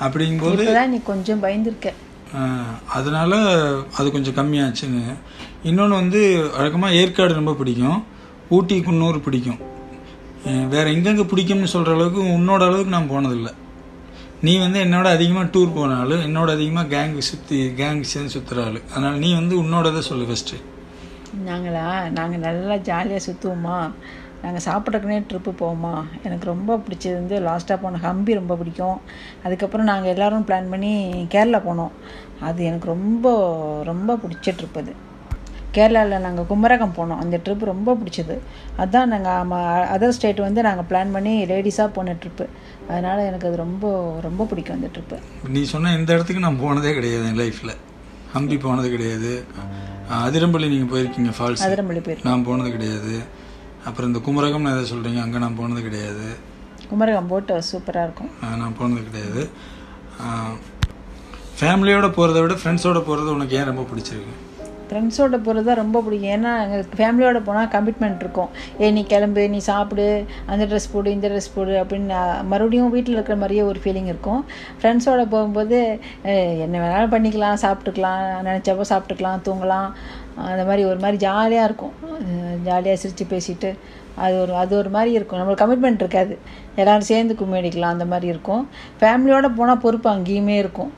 அப்படிங்கும்போது 0.06 0.88
நீ 0.96 1.00
கொஞ்சம் 1.12 1.44
பயந்துருக்க. 1.44 1.90
அதனால 2.98 3.34
அது 3.98 4.08
கொஞ்சம் 4.16 4.38
கம்மியாச்சுன்னு. 4.40 5.04
இன்னொன்று 5.70 5.96
வந்து 6.02 6.22
வழக்கமாக 6.56 6.98
ஏற்காடு 7.02 7.40
ரொம்ப 7.40 7.54
பிடிக்கும். 7.60 8.00
ஊட்டி 8.58 8.78
குன்னூர் 8.88 9.26
பிடிக்கும். 9.28 9.60
வேற 10.74 10.86
எங்கெங்கே 10.96 11.26
பிடிக்கும்னு 11.32 11.74
சொல்கிற 11.74 11.94
அளவுக்கு 11.98 12.22
உன்னோட 12.38 12.62
அளவுக்கு 12.70 12.96
நான் 12.96 13.12
போனதில்லை. 13.12 13.54
நீ 14.48 14.54
வந்து 14.64 14.80
என்னோட 14.86 15.08
அதிகமாக 15.18 15.48
டூர் 15.54 15.76
போன 15.76 15.98
ஆள் 16.02 16.16
என்னோட 16.28 16.50
அதிகமாக 16.58 16.90
கேங் 16.96 17.14
சுற்றி 17.28 17.58
கேங் 17.82 18.02
சேர்ந்து 18.12 18.34
சுற்றுற 18.36 18.66
ஆள். 18.68 18.80
அதனால் 18.94 19.22
நீ 19.24 19.30
வந்து 19.40 19.56
உன்னோட 19.64 19.92
இதை 19.94 20.02
சொல்லு 20.10 20.26
ஃபஸ்ட்டு 20.30 20.60
நாங்களா? 21.50 22.10
நாங்கள் 22.10 22.40
நல்லா 22.40 22.76
ஜாலியாக 22.76 23.26
சுற்றுவோமா 23.26 23.78
நாங்கள் 24.44 24.64
சாப்பிட்றக்குனே 24.66 25.18
ட்ரிப்பு 25.30 25.52
போவோமா? 25.60 26.04
எனக்கு 26.24 26.46
ரொம்ப 26.46 26.78
பிடிச்சது 26.78 27.14
வந்து 27.14 27.40
லாஸ்ட்டாக 27.40 27.78
போன 27.82 28.00
ஹம்பி 28.04 28.34
ரொம்ப 28.34 28.56
பிடிக்கும். 28.56 29.00
அதுக்கப்புறம் 29.44 29.86
நாங்கள் 29.86 30.12
எல்லோரும் 30.12 30.46
பிளான் 30.48 30.70
பண்ணி 30.70 30.92
கேரளா 31.32 31.62
போனோம். 31.70 31.92
அது 32.40 32.64
எனக்கு 32.64 32.88
ரொம்ப 32.88 33.32
ரொம்ப 33.84 34.16
பிடிச்ச 34.16 34.56
ட்ரிப் 34.60 34.78
அது. 34.78 34.94
கேரளாவில் 35.76 36.20
நாங்கள் 36.20 36.46
குமரகம் 36.46 36.96
போனோம். 36.98 37.18
அந்த 37.18 37.40
ட்ரிப் 37.46 37.64
ரொம்ப 37.64 37.96
பிடிச்சது. 37.96 38.40
அதுதான் 38.78 39.08
நாங்கள் 39.08 39.88
அதர் 39.96 40.10
ஸ்டேட் 40.10 40.40
வந்து 40.40 40.62
நாங்கள் 40.62 40.88
பிளான் 40.90 41.12
பண்ணி 41.12 41.46
லேடிஸாக 41.46 41.88
போன 41.88 42.14
ட்ரிப்பு 42.14 42.48
அதனால் 42.90 43.18
எனக்கு 43.18 43.48
அது 43.48 43.56
ரொம்ப 43.56 44.20
ரொம்ப 44.22 44.46
பிடிக்கும் 44.46 44.76
அந்த 44.76 44.90
ட்ரிப்பு 44.98 45.20
நீ 45.50 45.64
சொன்ன 45.64 45.96
இந்த 45.98 46.14
இடத்துக்கு 46.14 46.42
நான் 46.42 46.60
போனதே 46.60 46.94
கிடையாது 46.94 47.26
என் 47.26 47.40
லைஃப்பில் 47.40 47.76
ஹம்பி 48.36 48.58
போனது 48.66 48.88
கிடையாது. 48.96 49.32
அதிரம்பள்ளி 50.26 50.68
நீங்கள் 50.74 50.92
போயிருக்கீங்க 50.94 51.32
ஃபால்ஸ் 51.38 51.66
அதிரம்பள்ளி 51.68 52.02
போயிருக்கோம் 52.06 52.30
நான் 52.32 52.48
போனது 52.50 52.70
கிடையாது. 52.76 53.16
அப்புறம் 53.88 54.10
இந்த 54.12 54.20
குமரகம்னு 54.28 54.74
எதை 54.76 54.84
சொல்கிறீங்க 54.94 55.22
அங்கே 55.26 55.40
நான் 55.44 55.60
போனது 55.60 55.82
கிடையாது. 55.88 56.28
குமரகம் 56.92 57.30
போட்டு 57.32 57.54
சூப்பராக 57.72 58.08
இருக்கும். 58.08 58.32
நான் 58.62 58.78
போனது 58.80 59.04
கிடையாது. 59.10 59.44
ஃபேமிலியோட 61.60 62.08
போகிறத 62.18 62.40
விட 62.44 62.56
ஃப்ரெண்ட்ஸோட 62.62 63.00
போகிறது 63.10 63.30
உனக்கு 63.36 63.58
ஏன் 63.60 63.70
ரொம்ப 63.72 63.84
பிடிச்சிருக்கு? 63.92 64.36
ஃப்ரெண்ட்ஸோட 64.94 65.38
போகிறது 65.46 65.68
தான் 65.68 65.80
ரொம்ப 65.82 65.98
பிடிக்கும். 66.06 66.32
ஏன்னா 66.36 66.52
எங்களுக்கு 66.64 66.98
ஃபேமிலியோட 67.00 67.40
போனால் 67.48 67.70
கமிட்மெண்ட் 67.76 68.24
இருக்கும். 68.24 68.50
ஏ 68.82 68.92
நீ 68.98 69.02
கிளம்பு 69.14 69.44
நீ 69.54 69.60
சாப்பிடு 69.70 70.08
அந்த 70.52 70.64
ட்ரெஸ் 70.72 70.92
போடு 70.94 71.14
இந்த 71.18 71.28
ட்ரெஸ் 71.32 71.54
போடு 71.56 71.74
அப்படின்னு 71.84 72.18
மறுபடியும் 72.52 72.92
வீட்டில் 72.96 73.18
இருக்கிற 73.18 73.38
மாதிரியே 73.44 73.64
ஒரு 73.70 73.80
ஃபீலிங் 73.86 74.10
இருக்கும். 74.12 74.42
ஃப்ரெண்ட்ஸோட 74.80 75.24
போகும்போது 75.34 75.80
என்ன 76.66 76.76
வேணாலும் 76.84 77.14
பண்ணிக்கலாம் 77.16 77.62
சாப்பிட்டுக்கலாம் 77.66 78.22
நினச்சப்போ 78.50 78.86
சாப்பிட்டுக்கலாம் 78.92 79.44
தூங்கலாம். 79.48 79.90
அந்த 80.52 80.64
மாதிரி 80.70 80.84
ஒரு 80.92 81.00
மாதிரி 81.04 81.18
ஜாலியாக 81.28 81.68
இருக்கும். 81.70 81.94
ஜாலியாக 82.70 82.98
சிரித்து 83.02 83.26
பேசிட்டு 83.36 83.72
அது 84.24 84.36
ஒரு 84.42 84.54
அது 84.62 84.74
ஒரு 84.80 84.90
மாதிரி 84.96 85.12
இருக்கும். 85.18 85.40
நம்மளுக்கு 85.40 85.64
கமிட்மெண்ட் 85.64 86.04
இருக்காது. 86.04 86.34
எல்லோரும் 86.82 87.08
சேர்ந்து 87.12 87.34
கும்மி 87.40 87.58
அடிக்கலாம் 87.60 87.96
அந்த 87.96 88.06
மாதிரி 88.12 88.28
இருக்கும். 88.34 88.64
ஃபேமிலியோடு 89.00 89.50
போனால் 89.60 89.82
பொறுப்பு 89.86 90.10
அங்கேயுமே 90.16 90.58
இருக்கும். 90.64 90.92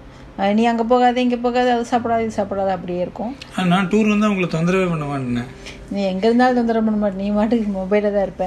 நீ 0.58 0.64
அங்கே 0.70 0.86
போகாத 0.92 1.22
இங்கே 1.26 1.38
போகாத 1.44 1.68
அது 1.76 1.86
சாப்பிடாத 1.92 2.24
இது 2.26 2.34
சாப்பிடாத 2.38 2.72
அப்படியே 2.78 3.02
இருக்கும். 3.06 3.34
நான் 3.72 3.88
டூர் 3.92 4.10
வந்து 4.14 4.30
உங்களை 4.32 4.48
தொந்தரவே 4.56 4.88
பண்ண 4.94 5.06
மாட்டேன் 5.12 5.48
நீ 5.96 6.02
எங்கே 6.12 6.26
இருந்தாலும் 6.30 6.58
தொந்தரவு 6.60 6.86
பண்ண 6.88 7.00
மாட்டே 7.04 7.20
நீ 7.24 7.28
மாட்டுக்கு 7.38 7.74
மொபைலில் 7.78 8.16
தான் 8.16 8.26
இருப்ப. 8.28 8.46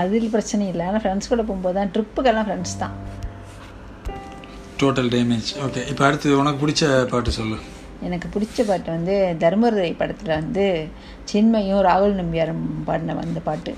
அதில் 0.00 0.32
பிரச்சனை 0.34 0.64
இல்லை. 0.72 0.84
ஆனால் 0.88 1.02
ஃப்ரெண்ட்ஸ் 1.04 1.30
கூட 1.32 1.42
போகும்போது 1.48 1.76
தான் 1.78 1.92
ட்ரிப்புக்கெல்லாம் 1.94 2.46
ஃப்ரெண்ட்ஸ் 2.48 2.76
தான். 2.82 2.94
டோட்டல் 4.82 5.10
டேமேஜ் 5.16 5.50
ஓகே 5.66 5.82
இப்போ 5.92 6.02
அடுத்து 6.08 6.34
உனக்கு 6.40 6.62
பிடிச்ச 6.64 6.82
பாட்டு 7.12 7.36
சொல்லு. 7.38 7.58
எனக்கு 8.08 8.26
பிடிச்ச 8.34 8.66
பாட்டு 8.70 8.90
வந்து 8.96 9.14
தர்மதுரை 9.44 9.92
படத்தில் 10.02 10.36
வந்து 10.40 10.66
சின்மையும் 11.30 11.84
ராகுல் 11.88 12.18
நம்பியாரும் 12.22 12.66
பாடின 12.90 13.16
அந்த 13.28 13.42
பாட்டு. 13.48 13.72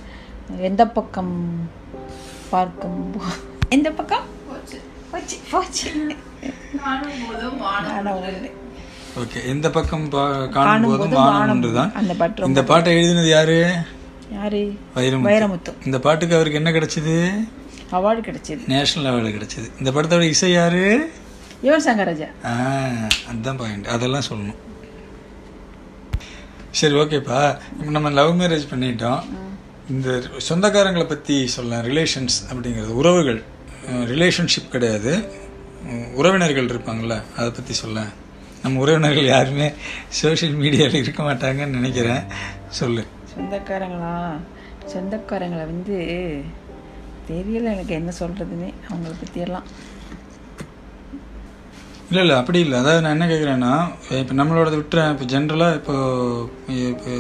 எந்த 0.70 0.82
பக்கம் 0.96 1.36
பார்க்கும் 2.54 3.00
எந்த 3.76 3.88
பக்கம்? 4.00 4.26
போச்சு 5.10 5.38
போச்சு. 5.52 5.88
ஓகே 9.18 9.46
எந்த 9.46 9.70
பக்கம் 9.70 10.08
காணும் 10.08 10.90
போதும் 10.90 11.08
வானம் 11.08 11.08
வானம் 11.10 11.50
ஒன்று 11.50 11.74
தான் 11.74 11.94
அந்த 11.94 12.14
பாட்டு 12.14 12.40
ரொம்ப 12.40 12.60
இந்த 12.60 12.64
பாட்டை 12.64 12.96
எழுதினது 12.96 13.28
யாரு? 13.28 13.74
யாரு? 14.32 14.76
வைரமுத்து. 14.96 15.28
வைரமுத்து. 15.30 15.72
இந்த 15.84 15.98
பாட்டுக்கு 15.98 16.34
அவருக்கு 16.34 16.60
என்ன 16.62 16.70
கிடைச்சது? 16.70 17.16
அவார்டு 17.92 18.22
கிடைச்சிது. 18.28 18.66
நேஷனல் 18.66 19.12
அவார்டு 19.12 19.34
கிடைச்சது. 19.36 19.70
இந்த 19.78 19.90
படத்தோட 19.90 20.22
இசை 20.22 20.52
யாரு? 20.52 21.10
யுவன் 21.62 21.86
சங்கர் 21.86 22.04
ராஜா 22.04 22.26
அதுதான் 23.28 23.56
பாயிண்ட் 23.56 23.86
அதெல்லாம் 23.86 24.22
சொல்லணும். 24.30 24.56
சரி 26.70 26.94
ஓகேப்பா 26.94 27.58
இப்போ 27.78 27.90
நம்ம 27.90 28.10
லவ் 28.10 28.40
மேரேஜ் 28.40 28.66
பண்ணிட்டோம். 28.70 29.22
இந்த 29.90 30.22
சொந்தக்காரங்களை 30.48 31.04
பற்றி 31.04 31.46
சொல்லலாம். 31.46 31.86
ரிலேஷன்ஸ் 31.86 32.36
அப்படிங்கிறது. 32.52 32.86
உறவுகள். 32.86 33.42
ரிலேஷன்ஷிப் 33.90 34.68
கிடையாது. 34.70 35.32
உறவினர்கள் 36.14 36.70
இருப்பாங்கள்ல 36.70 37.22
அதை 37.36 37.50
பற்றி 37.50 37.72
சொல்ல 37.72 38.00
நம்ம 38.62 38.80
உறவினர்கள் 38.80 39.24
யாருமே 39.24 39.72
சோஷியல் 40.08 40.54
மீடியாவில் 40.54 41.02
இருக்க 41.02 41.22
மாட்டாங்கன்னு 41.22 41.78
நினைக்கிறேன். 41.78 42.24
சொல்லு. 42.68 43.02
சொந்தக்காரங்களா? 43.34 44.14
சொந்தக்காரங்களை 44.94 45.64
வந்து 45.66 45.96
தெரியல 47.30 47.72
எனக்கு 47.74 47.94
என்ன 47.94 48.12
சொல்கிறதுன்னு 48.18 48.68
அவங்கள 48.88 49.12
பற்றியெல்லாம் 49.20 49.68
இல்லை 52.08 52.22
இல்லை 52.22 52.36
அப்படி 52.36 52.58
இல்லை. 52.58 52.78
அதாவது 52.78 53.00
நான் 53.00 53.20
என்ன 53.20 53.26
கேட்குறேன்னா 53.26 53.72
இப்போ 54.10 54.34
நம்மளோட 54.34 54.70
விட்டுறேன். 54.70 55.10
இப்போ 55.14 55.24
ஜென்ரலாக 55.24 55.74
இப்போ 55.74 55.94
இப்போ 56.90 57.12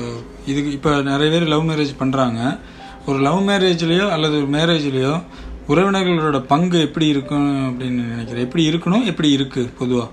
இதுக்கு 0.46 0.70
இப்போ 0.72 1.02
நிறைய 1.02 1.30
பேர் 1.30 1.52
லவ் 1.52 1.68
மேரேஜ் 1.70 1.92
பண்ணுறாங்க 1.98 2.58
ஒரு 3.06 3.18
லவ் 3.18 3.48
மேரேஜ்லேயோ 3.48 4.08
அல்லது 4.10 4.36
ஒரு 4.36 4.48
மேரேஜ்லேயோ 4.58 5.22
உறவினர்களோட 5.70 6.38
பங்கு 6.52 6.78
எப்படி 6.86 7.06
இருக்கும் 7.14 7.50
அப்படின்னு 7.68 8.02
நினைக்கிறேன் 8.12 8.46
எப்படி 8.46 8.64
இருக்கணும்? 8.70 9.04
எப்படி 9.12 9.30
இருக்குது 9.36 9.72
பொதுவாக 9.82 10.08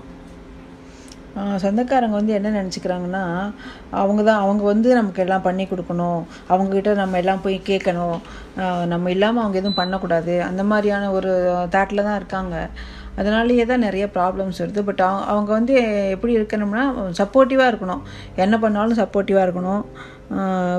சொந்தக்காரங்க 1.62 2.16
வந்து 2.18 2.32
என்ன 2.36 2.48
நினச்சிக்கிறாங்கன்னா 2.58 3.22
அவங்க 4.00 4.20
தான் 4.28 4.42
அவங்க 4.44 4.62
வந்து 4.70 4.88
நமக்கு 4.98 5.20
எல்லாம் 5.24 5.44
பண்ணி 5.46 5.64
கொடுக்கணும். 5.72 6.20
அவங்கக்கிட்ட 6.52 6.92
நம்ம 7.00 7.18
எல்லாம் 7.22 7.42
போய் 7.44 7.56
கேட்கணும். 7.68 8.18
நம்ம 8.92 9.10
இல்லாமல் 9.14 9.42
அவங்க 9.42 9.58
எதுவும் 9.60 9.78
பண்ணக்கூடாது. 9.80 10.34
அந்த 10.48 10.62
மாதிரியான 10.70 11.10
ஒரு 11.18 11.32
தாட்டில் 11.74 12.06
தான் 12.08 12.18
இருக்காங்க. 12.20 12.56
அதனாலேயே 13.20 13.64
தான் 13.70 13.84
நிறைய 13.86 14.04
ப்ராப்ளம்ஸ் 14.16 14.60
வருது. 14.62 14.82
பட் 14.88 15.02
அவங்க 15.32 15.50
வந்து 15.58 15.74
எப்படி 16.14 16.32
இருக்கணும்னா 16.38 16.84
சப்போர்ட்டிவாக 17.20 17.70
இருக்கணும். 17.72 18.02
என்ன 18.44 18.54
பண்ணாலும் 18.64 19.00
சப்போர்ட்டிவாக 19.02 19.46
இருக்கணும். 19.48 19.82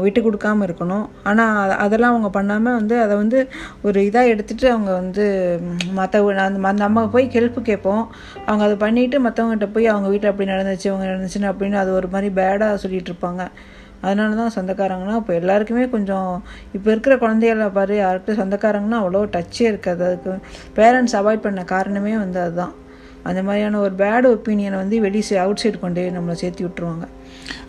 விட்டு 0.04 0.20
கொடுக்காமல் 0.26 0.66
இருக்கணும். 0.68 1.06
ஆனால் 1.30 1.72
அதெல்லாம் 1.86 2.14
அவங்க 2.14 2.30
பண்ணாமல் 2.36 2.78
வந்து 2.80 2.96
அதை 3.06 3.14
வந்து 3.22 3.40
ஒரு 3.88 4.00
இதாக 4.08 4.32
எடுத்துகிட்டு 4.34 4.68
அவங்க 4.74 4.92
வந்து 5.02 5.26
மற்ற 6.00 6.76
நம்ம 6.84 7.08
போய் 7.16 7.32
ஹெல்ப் 7.38 7.60
கேட்போம். 7.70 8.04
அவங்க 8.50 8.64
அதை 8.68 8.78
பண்ணிவிட்டு 8.86 9.20
மற்றவங்ககிட்ட 9.26 9.70
போய் 9.76 9.92
அவங்க 9.94 10.10
வீட்டில் 10.14 10.32
அப்படி 10.32 10.52
நடந்துச்சு 10.54 10.92
அவங்க 10.92 11.08
நடந்துச்சுன்னு 11.12 11.52
அப்படின்னு 11.54 11.80
அது 11.84 11.92
ஒரு 12.00 12.10
மாதிரி 12.16 12.30
பேடாக 12.40 12.82
சொல்லிகிட்டு 12.86 13.12
இருப்பாங்க. 13.14 13.44
அதனால 14.02 14.36
தான் 14.42 14.54
சொந்தக்காரங்கன்னா 14.58 15.16
இப்போ 15.22 15.34
எல்லாருக்குமே 15.34 15.86
கொஞ்சம் 15.90 16.30
இப்போ 16.74 16.88
இருக்கிற 16.92 17.16
குழந்தைகள 17.24 17.68
பாரு 17.78 17.96
யாருக்கிட்ட 18.04 18.36
சொந்தக்காரங்கன்னா 18.42 19.00
அவ்வளோ 19.04 19.24
டச்சே 19.36 19.66
இருக்காது. 19.72 20.04
அதுக்கு 20.10 20.34
பேரண்ட்ஸ் 20.80 21.18
அவாய்ட் 21.22 21.46
பண்ண 21.48 21.64
காரணமே 21.74 22.14
வந்து 22.18 22.40
அதுதான். 22.46 22.74
அந்த 23.30 23.40
மாதிரியான 23.44 23.80
ஒரு 23.86 23.94
பேட் 24.04 24.28
ஒப்பீனியனை 24.36 24.78
வந்து 24.84 25.00
வெளி 25.06 25.22
அவுட் 25.46 25.62
சைடு 25.64 25.80
கொண்டு 25.80 26.04
நம்மளை 26.18 26.36
சேர்த்து 26.44 26.66
விட்டுருவாங்க. 26.66 27.06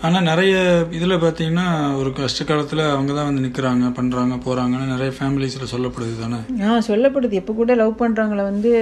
ஆனால் 0.07 0.27
நிறைய 0.29 0.55
இதில் 0.99 1.15
பார்த்தீங்கன்னா 1.25 1.67
ஒரு 2.01 2.11
கஷ்ட 2.19 2.45
காலத்தில் 2.51 2.83
அவங்க 2.93 3.13
தான் 3.19 3.29
வந்து 3.29 3.45
நிற்கிறாங்க 3.47 3.91
பண்ணுறாங்க 3.99 4.37
போகிறாங்கன்னு 4.47 4.93
நிறைய 4.95 5.11
ஃபேமிலிஸில் 5.17 5.71
சொல்லப்படுது 5.73 6.15
தானே? 6.23 6.39
ஆ 6.69 6.79
சொல்லப்படுது. 6.89 7.35
இப்போ 7.41 7.55
கூட 7.61 7.75
லவ் 7.83 7.95
பண்ணுறவங்கள 8.03 8.45
வந்து 8.51 8.73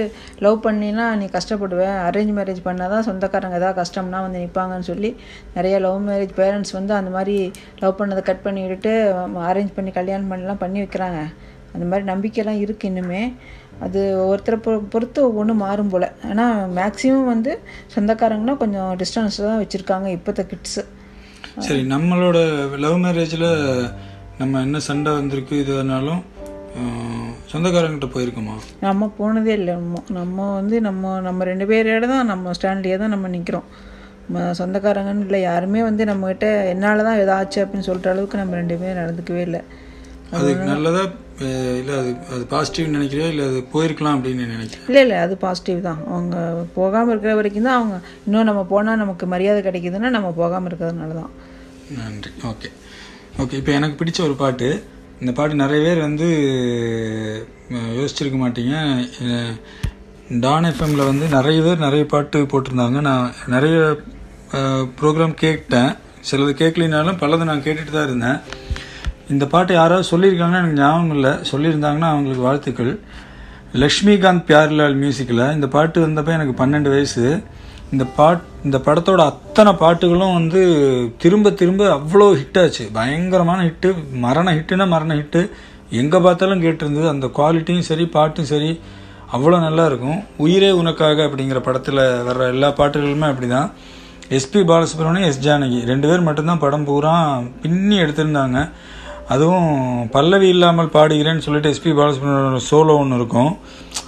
லவ் 0.45 0.57
பண்ணினா 0.67 1.05
நீ 1.21 1.27
கஷ்டப்படுவேன் 1.37 1.97
அரேஞ்ச் 2.07 2.33
மேரேஜ் 2.39 2.65
பண்ணால் 2.67 2.93
தான் 2.95 3.07
சொந்தக்காரங்க 3.09 3.59
ஏதாவது 3.61 3.79
கஷ்டம்னா 3.81 4.21
வந்து 4.25 4.43
நிற்பாங்கன்னு 4.45 4.89
சொல்லி 4.91 5.11
நிறைய 5.57 5.77
லவ் 5.87 6.01
மேரேஜ் 6.09 6.33
பேரண்ட்ஸ் 6.41 6.75
வந்து 6.79 6.95
அந்த 6.99 7.11
மாதிரி 7.17 7.37
லவ் 7.83 7.99
பண்ணதை 8.01 8.23
கட் 8.31 8.45
பண்ணி 8.47 8.63
விட்டுட்டு 8.65 8.93
அரேஞ்ச் 9.51 9.77
பண்ணி 9.77 9.93
கல்யாணம் 9.99 10.31
பண்ணலாம் 10.33 10.63
பண்ணி 10.65 10.79
வைக்கிறாங்க. 10.85 11.21
அந்த 11.75 11.85
மாதிரி 11.89 12.05
நம்பிக்கைலாம் 12.11 12.61
இருக்குது 12.65 12.89
இன்னுமே. 12.91 13.23
அது 13.79 13.99
ஒவ்வொருத்தரை 14.19 14.57
பொ 14.59 14.71
பொறுத்து 14.93 15.19
ஒவ்வொன்றும் 15.25 15.61
மாறும் 15.63 15.91
போல். 15.91 16.07
ஆனால் 16.29 16.55
மேக்ஸிமம் 16.75 17.29
வந்து 17.29 17.51
சொந்தக்காரங்கன்னா 17.93 18.55
கொஞ்சம் 18.57 18.89
டிஸ்டன்ஸில் 18.99 19.47
தான் 19.47 19.61
வச்சுருக்காங்க 19.61 20.07
இப்போத்த 20.15 20.43
கிட்ஸு 20.49 20.81
சரி 21.65 21.83
நம்மளோட 21.91 22.37
லவ் 22.79 22.97
மேரேஜில் 23.03 23.47
நம்ம 24.39 24.61
என்ன 24.61 24.79
சண்டை 24.85 25.11
வந்திருக்கு 25.13 25.55
இதுனாலும் 25.61 26.21
சொந்தக்காரங்கிட்ட 27.51 28.07
போயிருக்கோமா? 28.11 28.55
நம்ம 28.81 29.07
போனதே 29.15 29.53
இல்லை 29.53 29.73
நம்ம 29.75 30.01
நம்ம 30.17 30.49
வந்து 30.53 30.75
நம்ம 30.81 31.13
நம்ம 31.21 31.45
ரெண்டு 31.45 31.65
பேரோட 31.69 32.07
தான் 32.07 32.27
நம்ம 32.27 32.51
ஸ்டாண்ட்லேயே 32.53 32.97
தான் 32.97 33.13
நம்ம 33.15 33.29
நிற்கிறோம் 33.29 33.67
சொந்தக்காரங்கன்னு 34.57 35.25
இல்லை 35.25 35.39
யாருமே 35.41 35.79
வந்து 35.83 36.03
நம்மகிட்ட 36.05 36.47
என்னால் 36.71 37.07
தான் 37.07 37.19
ஏதாச்சும் 37.21 37.63
அப்படின்னு 37.63 37.87
சொல்கிற 37.87 38.11
அளவுக்கு 38.11 38.37
நம்ம 38.37 38.55
ரெண்டு 38.55 38.75
பேரும் 38.77 39.01
நடந்துக்கவே 39.01 39.41
இல்லை. 39.41 39.61
அதுக்கு 40.33 40.65
நல்லதா 40.69 41.03
அஹ் 41.03 41.13
இல்ல 41.79 41.91
அது 42.01 42.11
அது 42.33 42.43
பாசிட்டிவ் 42.53 42.87
நினைக்கிறியா 42.95 43.27
இல்ல 43.33 43.43
அது 43.49 43.59
போயிருக்கலாம் 43.73 44.15
அப்படின்னு 44.17 44.47
நினைக்கிறேன் 44.55 44.87
இல்லை 44.89 45.01
இல்லை 45.05 45.17
அது 45.25 45.33
பாசிட்டிவ் 45.43 45.79
தான். 45.87 46.01
அவங்க 46.13 46.37
போகாமல் 46.77 47.11
இருக்கிற 47.13 47.33
வரைக்கும் 47.39 47.67
தான் 47.69 47.77
அவங்க 47.79 47.97
இன்னும் 48.25 48.47
நம்ம 48.49 48.63
போனால் 48.73 49.01
நமக்கு 49.03 49.27
மரியாதை 49.33 49.61
கிடைக்குதுன்னா 49.67 50.09
நம்ம 50.17 50.31
போகாமல் 50.41 50.69
இருக்கிறதுனால 50.71 51.15
தான். 51.21 51.31
நன்றி. 51.99 52.31
ஓகே. 52.51 52.71
ஓகே 53.43 53.57
இப்போ 53.61 53.71
எனக்கு 53.79 53.99
பிடிச்ச 54.01 54.21
ஒரு 54.27 54.35
பாட்டு. 54.43 54.69
இந்த 55.21 55.31
பாட்டு 55.37 55.61
நிறைய 55.63 55.79
பேர் 55.87 56.05
வந்து 56.07 56.27
யோசிச்சிருக்க 57.99 58.37
மாட்டீங்க. 58.43 58.75
டான் 60.45 60.69
எஃப்எம்ல 60.71 61.05
வந்து 61.11 61.25
நிறைய 61.37 61.59
பேர் 61.65 61.85
நிறைய 61.87 62.03
பாட்டு 62.13 62.39
போட்டிருந்தாங்க. 62.51 62.99
நான் 63.09 63.33
நிறைய 63.55 63.77
ப்ரோக்ராம் 64.99 65.41
கேட்டேன். 65.43 65.91
சிலது 66.29 66.53
கேட்கலினாலும் 66.61 67.19
பலது 67.21 67.43
நான் 67.49 67.65
கேட்டுட்டு 67.65 67.93
தான் 67.95 68.07
இருந்தேன். 68.09 68.39
இந்த 69.33 69.45
பாட்டு 69.53 69.71
யாராவது 69.79 70.05
சொல்லியிருக்காங்கன்னா 70.11 70.61
எனக்கு 70.63 70.79
ஞாபகம் 70.81 71.13
இல்லை. 71.15 71.31
சொல்லியிருந்தாங்கன்னா 71.51 72.09
அவங்களுக்கு 72.13 72.45
வாழ்த்துக்கள். 72.47 72.91
லக்ஷ்மிகாந்த் 73.81 74.45
பியார்லால் 74.49 74.95
மியூசிக்கில் 75.01 75.41
இந்த 75.55 75.67
பாட்டு 75.75 75.97
வந்தப்போ 76.05 76.31
எனக்கு 76.37 76.53
பன்னெண்டு 76.61 76.89
வயசு. 76.93 77.25
இந்த 77.93 78.05
பாட் 78.17 78.41
இந்த 78.67 78.77
படத்தோட 78.85 79.21
அத்தனை 79.31 79.71
பாட்டுகளும் 79.83 80.33
வந்து 80.37 80.61
திரும்ப 81.23 81.51
திரும்ப 81.61 81.83
அவ்வளோ 81.97 82.27
ஹிட் 82.39 82.59
ஆச்சு. 82.63 82.83
பயங்கரமான 82.97 83.59
ஹிட்டு 83.67 83.91
மரண 84.25 84.47
ஹிட்டுனா 84.57 84.87
மரண 84.95 85.11
ஹிட்டு 85.19 85.41
எங்கே 86.01 86.19
பார்த்தாலும் 86.25 86.63
கேட்டிருந்தது. 86.65 87.07
அந்த 87.13 87.27
குவாலிட்டியும் 87.37 87.87
சரி 87.91 88.05
பாட்டும் 88.17 88.49
சரி 88.53 88.71
அவ்வளோ 89.35 89.57
நல்லா 89.67 89.85
இருக்கும். 89.91 90.19
உயிரே 90.43 90.69
உனக்காக 90.81 91.23
அப்படிங்கிற 91.27 91.59
படத்தில் 91.69 92.03
வர்ற 92.27 92.43
எல்லா 92.55 92.69
பாட்டுகளுமே 92.79 93.27
அப்படிதான். 93.31 93.69
எஸ்பி 94.37 94.61
பாலசுப்ரமணியம் 94.69 95.27
எஸ் 95.31 95.43
ஜானகி 95.45 95.79
ரெண்டு 95.91 96.07
பேர் 96.09 96.27
மட்டும்தான் 96.27 96.63
படம் 96.63 96.87
பூரா 96.89 97.13
பின்னி 97.63 97.97
எடுத்திருந்தாங்க. 98.03 98.59
அதுவும் 99.33 99.71
பல்லவி 100.15 100.47
இல்லாமல் 100.55 100.93
பாடுகிறேன்னு 100.95 101.45
சொல்லிட்டு 101.45 101.71
எஸ்பி 101.73 101.91
பாலசுப்ரமணியோட 101.97 102.61
சோலோ 102.69 102.93
ஒன்று 103.01 103.17
இருக்கும். 103.19 103.51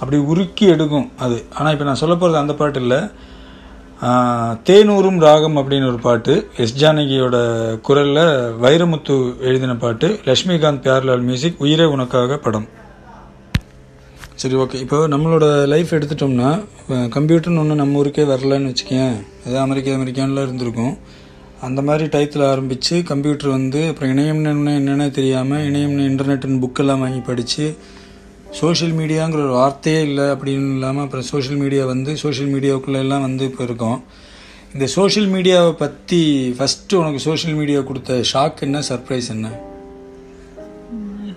அப்படி 0.00 0.18
உருக்கி 0.32 0.64
எடுக்கும் 0.74 1.06
அது. 1.24 1.36
ஆனால் 1.58 1.72
இப்போ 1.74 1.86
நான் 1.88 2.00
சொல்ல 2.00 2.14
போகிறது 2.16 2.42
அந்த 2.42 2.54
பாட்டு 2.60 2.80
இல்லை. 2.84 3.00
தேனூரும் 4.68 5.18
ராகம் 5.24 5.58
அப்படின்னு 5.60 5.90
ஒரு 5.90 6.00
பாட்டு. 6.06 6.34
எஸ் 6.62 6.76
ஜானகியோட 6.82 7.36
குரலில் 7.88 8.24
வைரமுத்து 8.64 9.16
எழுதின 9.48 9.76
பாட்டு. 9.84 10.08
லக்ஷ்மிகாந்த் 10.28 10.84
பியார்லால் 10.86 11.26
மியூசிக் 11.28 11.62
உயிரே 11.64 11.86
உனக்காக 11.94 12.38
படம். 12.46 12.66
சரி 14.42 14.56
ஓகே. 14.62 14.76
இப்போ 14.84 14.98
நம்மளோட 15.14 15.46
லைஃப் 15.72 15.90
எடுத்துட்டோம்னா 15.96 16.50
கம்ப்யூட்டர்னு 17.16 17.62
ஒன்று 17.62 17.80
நம்ம 17.80 17.98
ஊருக்கே 18.00 18.24
வரலன்னு 18.30 18.70
வச்சுக்கேன் 18.70 19.14
அது 19.46 19.56
அமெரிக்கா 19.64 19.92
அமெரிக்கான்லாம் 19.98 20.46
இருந்திருக்கும். 20.48 20.94
அந்த 21.66 21.80
மாதிரி 21.82 22.04
டயத்தில் 22.04 22.48
ஆரம்பித்து 22.50 22.94
கம்ப்யூட்டர் 23.02 23.48
வந்து 23.48 23.80
அப்புறம் 23.88 24.12
இணையம்னு 24.12 24.74
என்ன 24.92 25.08
தெரியாமல் 25.08 25.64
இணையம்னு 25.68 26.06
இன்டர்நெட்னு 26.10 26.62
புக்கெல்லாம் 26.64 27.02
வாங்கி 27.04 27.20
படித்து 27.20 27.66
சோஷியல் 28.60 28.94
மீடியாங்கிற 28.96 29.40
ஒரு 29.44 29.54
வார்த்தையே 29.60 30.00
இல்லை 30.02 30.24
அப்படின்னு 30.24 30.72
இல்லாமல் 30.76 31.04
அப்புறம் 31.04 31.24
சோஷியல் 31.24 31.60
மீடியா 31.60 31.84
வந்து 31.86 32.16
சோஷியல் 32.16 32.50
மீடியாவுக்குள்ளெல்லாம் 32.54 33.26
வந்து 33.26 33.44
இப்போ 33.44 33.62
இருக்கோம். 33.64 34.00
இந்த 34.74 34.86
சோஷியல் 34.86 35.28
மீடியாவை 35.28 35.72
பற்றி 35.72 36.20
ஃபஸ்ட்டு 36.58 36.94
உனக்கு 36.94 37.18
சோஷியல் 37.18 37.56
மீடியா 37.56 37.80
கொடுத்த 37.80 38.20
ஷாக் 38.32 38.60
என்ன 38.60 38.82
சர்ப்ரைஸ் 38.88 39.28
என்ன? 39.28 39.48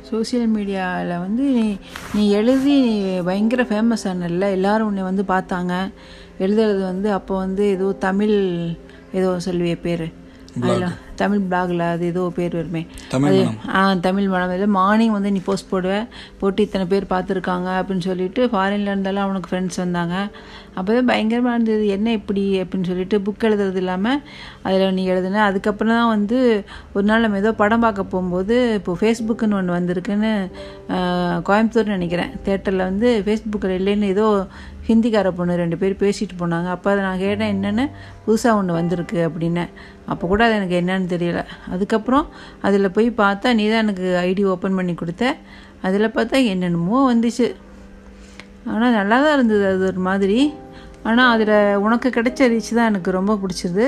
சோஷியல் 0.10 0.50
மீடியாவில் 0.56 1.14
வந்து 1.20 1.44
நீ 1.58 1.68
நீ 2.16 2.24
எழுதி 2.32 2.78
பயங்கர 3.22 3.64
ஃபேமஸ் 3.64 4.08
ஆனல்ல 4.12 4.50
எல்லோரும் 4.58 4.88
உன்னை 4.88 5.04
வந்து 5.04 5.24
பார்த்தாங்க. 5.28 5.74
எழுதுறது 6.40 6.82
வந்து 6.92 7.12
அப்போ 7.12 7.34
வந்து 7.38 7.66
ஏதோ 7.70 7.88
தமிழ் 8.08 8.38
ஏதோ 9.16 9.30
சொல்லுவிய 9.40 9.76
பேர் 9.82 10.06
அதில் 10.58 10.88
தமிழ் 11.16 11.44
பிளாகில் 11.46 11.84
அது 11.88 12.06
ஏதோ 12.06 12.24
பேர் 12.36 12.56
வருமே. 12.56 12.82
அது. 13.32 13.40
ஆ 13.74 13.80
தமிழ் 14.02 14.28
மனம். 14.28 14.52
இதில் 14.52 14.76
மார்னிங் 14.76 15.12
வந்து 15.12 15.32
நீ 15.32 15.42
போஸ்ட் 15.46 15.72
போடுவ. 15.72 15.94
போட்டு 16.40 16.62
இத்தனை 16.62 16.86
பேர் 16.88 17.06
பார்த்துருக்காங்க 17.10 17.70
அப்படின்னு 17.80 18.06
சொல்லிட்டு 18.06 18.44
ஃபாரின்ல 18.52 18.92
இருந்தாலும் 18.92 19.24
அவனுக்கு 19.24 19.52
ஃப்ரெண்ட்ஸ் 19.52 19.82
வந்தாங்க. 19.84 20.16
அப்போ 20.76 20.90
தான் 20.94 21.10
பயங்கரமாக 21.10 21.56
இருந்தது. 21.56 21.84
என்ன 21.90 22.08
இப்படி 22.12 22.44
அப்படின்னு 22.62 22.88
சொல்லிட்டு 22.88 23.18
புக் 23.26 23.46
எழுதுறது 23.48 23.82
இல்லாமல் 23.82 24.20
அதில் 24.64 24.94
நீ 24.94 25.04
எழுதுன. 25.12 25.42
அதுக்கப்புறம் 25.48 25.96
தான் 25.96 26.10
வந்து 26.10 26.40
ஒரு 26.94 27.06
நாள் 27.06 27.22
நம்ம 27.22 27.38
ஏதோ 27.38 27.54
படம் 27.56 27.86
பார்க்க 27.86 28.04
போகும்போது 28.06 28.44
இப்போ 28.76 28.94
ஃபேஸ்புக்குன்னு 29.02 29.60
ஒன்று 29.60 29.78
வந்திருக்குன்னு 29.78 30.34
ஆ, 30.90 30.98
கோயம்புத்தூர் 31.48 31.94
நினைக்கிறேன். 31.94 32.32
தேட்டரில் 32.46 32.88
வந்து 32.90 33.10
ஃபேஸ்புக்கில் 33.26 33.78
இல்லைன்னு 33.80 34.10
ஏதோ 34.14 34.26
ஹிந்திக்கார 34.88 35.28
பொண்ணு 35.32 35.54
ரெண்டு 35.56 35.78
பேர் 35.78 35.94
பேசிட்டு 36.02 36.36
போனாங்க. 36.40 36.68
அப்போ 36.74 36.88
அதை 36.92 37.02
நான் 37.04 37.22
கேட்டேன் 37.22 37.52
என்னென்னு? 37.54 37.86
புதுசாக 38.26 38.60
ஒன்று 38.60 38.74
வந்திருக்கு 38.74 39.18
அப்படின்னேன் 39.28 39.72
அப்போ 40.08 40.26
கூட 40.28 40.42
அது 40.48 40.56
எனக்கு 40.56 40.76
என்னன்னு 40.80 41.05
தெரியல. 41.10 41.46
அதுக்கப்புறம் 41.70 42.28
அதில் 42.62 42.92
போய் 42.92 43.10
பார்த்தா 43.12 43.54
நீ 43.54 43.70
தான் 43.70 43.84
எனக்கு 43.84 44.08
ஐடி 44.22 44.44
ஓப்பன் 44.46 44.76
பண்ணி 44.76 44.94
கொடுத்த. 44.94 45.36
அதில் 45.82 46.16
பார்த்தா 46.18 46.46
என்னென்னமோ 46.46 47.14
வந்துச்சு. 47.14 47.48
ஆனால் 48.66 48.92
நல்லா 48.92 49.22
தான் 49.22 49.34
இருந்தது 49.34 49.66
அது 49.68 49.86
ஒரு 49.86 50.00
மாதிரி. 50.00 50.54
ஆனால் 51.04 51.32
அதில் 51.34 51.76
உனக்கு 51.76 52.10
கிடைச்ச 52.10 52.48
ரீச் 52.50 52.74
தான் 52.74 52.86
எனக்கு 52.86 53.12
ரொம்ப 53.12 53.34
பிடிச்சது. 53.36 53.88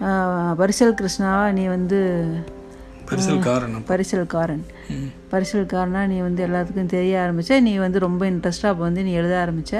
ஆஹ் 0.00 0.54
பரிசல் 0.56 0.98
கிருஷ்ணாவா 1.00 1.52
நீ 1.52 1.66
வந்து 1.66 1.98
பரிசல்காரன்? 3.88 4.62
பரிசல்காரனா. 5.32 6.06
நீ 6.06 6.18
வந்து 6.20 6.46
எல்லாத்துக்கும் 6.46 6.86
தெரிய 6.86 7.14
ஆரம்பிச்ச. 7.20 7.60
நீ 7.60 7.76
வந்து 7.76 7.98
ரொம்ப 7.98 8.22
இன்ட்ரெஸ்டாக 8.30 8.72
அப்போ 8.72 8.82
வந்து 8.82 9.02
நீ 9.02 9.12
எழுத 9.12 9.34
ஆரம்பிச்ச. 9.44 9.74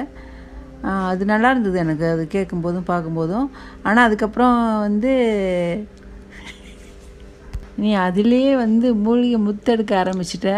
ஆஹ் 0.83 1.07
அது 1.07 1.25
நல்லா 1.25 1.49
இருந்தது 1.49 1.79
எனக்கு. 1.79 2.05
அது 2.09 2.27
கேட்கும்போதும் 2.31 2.87
பார்க்கும்போதும். 2.87 3.47
ஆனால் 3.83 4.05
அதுக்கப்புறம் 4.05 4.79
வந்து 4.79 5.11
நீ 7.81 7.89
அதிலேயே 8.07 8.53
வந்து 8.63 8.87
மூலிகை 9.05 9.39
முத்தெடுக்க 9.47 9.93
ஆரம்பிச்சிட்ட. 10.03 10.51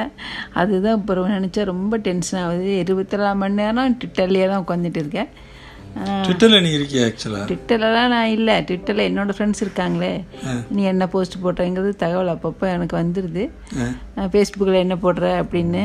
அதுதான் 0.62 0.98
இப்போ 1.00 1.16
நினச்சா 1.38 1.64
ரொம்ப 1.74 1.98
டென்ஷன் 2.08 2.44
ஆகுது. 2.46 2.70
இருபத்தி 2.84 3.18
நாலு 3.22 3.40
மணி 3.42 3.60
நேரம் 3.62 3.98
ட்விட்டர்லேயே 4.02 4.48
தான் 4.52 4.64
உட்காந்துட்டு 4.66 5.02
இருக்கேன். 5.04 5.32
ட்விட்டரில் 6.26 6.64
நீ 6.66 6.70
இருக்கியா 6.78 7.02
ஆக்சுவலாக 7.08 7.48
ட்விட்டர்லலாம் 7.50 8.12
நான் 8.14 8.32
இல்லை. 8.36 8.54
ட்விட்டரில் 8.68 9.08
என்னோட 9.10 9.32
ஃப்ரெண்ட்ஸ் 9.38 9.64
இருக்காங்களே. 9.66 10.14
நீ 10.76 10.84
என்ன 10.92 11.04
போஸ்ட் 11.16 11.36
போட்டேங்கிறது 11.44 11.92
தகவல் 12.04 12.32
அப்பப்போ 12.36 12.66
எனக்கு 12.76 12.96
வந்துடுது 13.02 13.44
ஃபேஸ்புக்கில் 14.34 14.84
என்ன 14.86 14.96
போடுற 15.04 15.28
அப்படின்னு. 15.44 15.84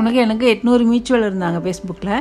உனக்கு 0.00 0.18
எனக்கு 0.26 0.46
எட்நூறு 0.52 0.84
மியூச்சுவல் 0.90 1.26
இருந்தாங்க 1.28 1.58
ஃபேஸ்புக்கில் 1.64 2.14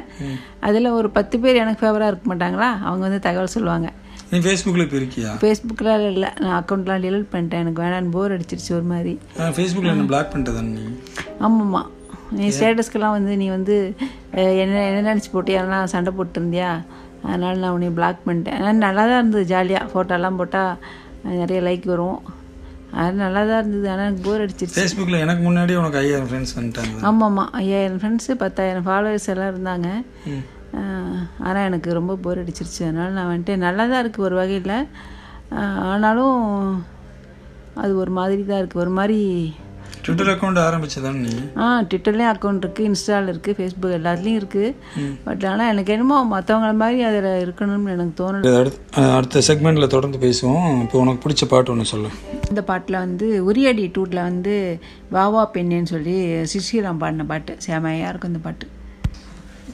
அதில் 0.67 0.95
ஒரு 0.99 1.07
பத்து 1.17 1.35
பேர் 1.43 1.61
எனக்கு 1.63 1.83
ஃபேவராக 1.83 2.11
இருக்க 2.11 2.25
மாட்டாங்களா? 2.31 2.69
அவங்க 2.87 3.03
வந்து 3.07 3.21
தகவல் 3.27 3.55
சொல்லுவாங்க. 3.55 3.87
நீ 4.29 4.37
ஃபேஸ்புக்கில் 4.45 4.83
இப்போ 4.85 4.97
இருக்கியா? 5.01 5.31
ஃபேஸ்புக்கில் 5.41 5.89
இல்லை 6.11 6.29
நான் 6.43 6.55
அக்கௌண்ட்லாம் 6.59 7.03
டெலிட் 7.05 7.27
பண்ணிட்டேன். 7.33 7.61
எனக்கு 7.63 7.81
வேணான்னு 7.83 8.13
போர் 8.15 8.33
அடிச்சிருச்சு 8.35 8.71
ஒரு 8.77 8.87
மாதிரி. 8.91 9.13
ஃபேஸ்புக்கில் 9.57 9.93
என்ன 9.93 10.07
பிளாக் 10.11 10.31
பண்ணிட்டதான் 10.33 10.71
நீ? 10.77 10.85
ஆமாம்மா. 11.47 11.83
நீ 12.37 12.45
ஸ்டேட்டஸ்க்கெல்லாம் 12.57 13.15
வந்து 13.17 13.33
நீ 13.41 13.47
வந்து 13.57 13.75
என்ன 14.61 14.77
என்ன 14.89 15.03
நினச்சி 15.09 15.29
போட்டியா 15.33 15.59
நான் 15.73 15.91
சண்டை 15.95 16.13
போட்டுருந்தியா? 16.19 16.71
அதனால் 17.27 17.61
நான் 17.63 17.75
உன்னை 17.75 17.91
பிளாக் 17.99 18.25
பண்ணிட்டேன். 18.25 18.57
ஆனால் 18.61 18.81
நல்லா 18.85 19.03
தான் 19.09 19.21
இருந்தது 19.21 19.45
ஜாலியாக 19.51 19.91
ஃபோட்டோலாம் 19.91 20.39
போட்டால் 20.41 20.73
நிறைய 21.41 21.59
லைக் 21.67 21.85
வரும். 21.93 22.19
அது 23.03 23.15
நல்லா 23.21 23.41
தான் 23.49 23.61
இருந்தது. 23.61 23.87
ஆனால் 23.93 24.05
எனக்கு 24.07 24.25
போர் 24.27 24.43
அடிச்சிருச்சு. 24.43 24.77
ஃபேஸ்புக்கில் 24.79 25.23
எனக்கு 25.25 25.41
முன்னாடி 25.47 25.73
உனக்கு 25.81 26.01
ஐயாயிரம் 26.01 26.29
ஃப்ரெண்ட்ஸ் 26.31 26.55
வந்துட்டாங்க. 26.57 26.99
ஆமாம் 27.09 27.27
ஆமாம் 27.29 27.53
ஐயாயிரம் 27.61 28.01
ஃப்ரெண்ட்ஸு 28.01 28.35
பத்தாயிரம் 28.43 28.85
ஃபாலோவர்ஸ் 28.89 29.31
எல்லாம் 29.35 29.53
இருந்தாங்க. 29.53 29.89
ஆனால் 31.47 31.65
எனக்கு 31.69 31.97
ரொம்ப 31.99 32.15
போர் 32.23 32.41
அடிச்சிருச்சு. 32.43 32.81
அதனால் 32.87 33.15
நான் 33.17 33.31
வந்துட்டு 33.31 33.55
நல்லா 33.65 33.83
தான் 33.91 34.01
இருக்குது 34.03 34.27
ஒரு 34.29 34.37
வகையில். 34.41 34.77
ஆனாலும் 35.91 36.39
அது 37.83 37.93
ஒரு 38.01 38.11
மாதிரி 38.17 38.41
தான் 38.49 38.61
இருக்குது 38.61 38.83
ஒரு 38.85 38.91
மாதிரி 38.97 39.19
ட்விட்டர் 40.05 40.29
அக்கௌண்ட் 40.31 40.59
ஆரம்பிச்சதானே 40.65 41.31
ஆ 41.61 41.67
ட்விட்டர்லேயும் 41.91 42.31
அக்கௌண்ட் 42.31 42.63
இருக்குது 42.63 42.87
இன்ஸ்டாவில் 42.89 43.29
இருக்குது 43.31 43.55
ஃபேஸ்புக் 43.57 43.95
எல்லாத்துலேயும் 43.97 44.39
இருக்குது 44.41 44.67
பட் 45.27 45.45
ஆனால் 45.51 45.71
எனக்கு 45.73 45.93
என்னமோ 45.95 46.17
மற்றவங்கள 46.33 46.73
மாதிரி 46.81 46.99
அதில் 47.09 47.29
இருக்கணும்னு 47.45 47.95
எனக்கு 47.95 48.13
தோணல. 48.19 48.51
அடுத்த 48.59 49.05
அடுத்த 49.17 49.43
செக்மெண்ட்டில் 49.49 49.93
தொடர்ந்து 49.95 50.19
பேசுவோம். 50.25 50.67
இப்போ 50.83 50.99
உனக்கு 51.03 51.23
பிடிச்ச 51.25 51.45
பாட்டு 51.53 51.73
ஒன்று 51.73 51.91
சொல்லு. 51.93 52.11
இந்த 52.51 52.63
பாட்டில் 52.69 53.01
வந்து 53.05 53.27
உரியடி 53.49 53.87
டூட்டில் 53.95 54.27
வந்து 54.29 54.55
வாவா 55.17 55.43
பெண்ணேன்னு 55.55 55.93
சொல்லி 55.95 56.15
சிஸ்ரீராம் 56.53 57.01
பாடின 57.03 57.27
பாட்டு. 57.33 57.55
செமையாக 57.67 58.11
இருக்கும் 58.13 58.33
இந்த 58.33 58.43
பாட்டு. 58.47 58.67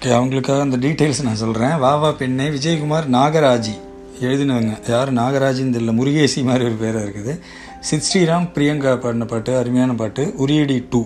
ஓகே 0.01 0.09
அவங்களுக்காக 0.09 0.61
அந்த 0.61 0.77
டீட்டெயில்ஸ் 0.77 1.23
நான் 1.23 1.35
சொல்கிறேன் 1.35 1.73
வாவா 1.81 2.15
பெண்ணே 2.17 2.45
விஜயகுமார் 2.47 3.05
நாகராஜி. 3.15 3.73
எழுதினவங்க. 4.21 4.89
யார்? 4.89 5.13
நாகராஜின்னு 5.13 5.73
தெரியல. 5.75 5.93
முருகேசி 5.93 6.43
மாதிரி 6.43 6.63
ஒரு 6.65 6.73
பேராக 6.73 7.05
இருக்குது. 7.05 7.39
சித் 7.79 8.07
ஸ்ரீராம் 8.07 8.47
பிரியங்கா 8.55 8.99
பாடின 8.99 9.25
பாட்டு 9.25 9.57
அருமையான 9.57 9.93
பாட்டு 9.93 10.33
உரியடி 10.37 10.85
டூ. 10.89 11.01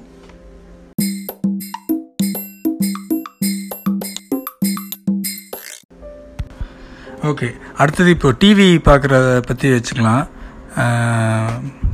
ஓகே 7.24 7.50
அடுத்தது 7.78 8.10
இப்போ 8.10 8.32
டிவி 8.32 8.70
பார்க்குறத 8.88 9.42
பற்றி 9.42 9.70
வச்சுக்கலாம். 9.70 10.28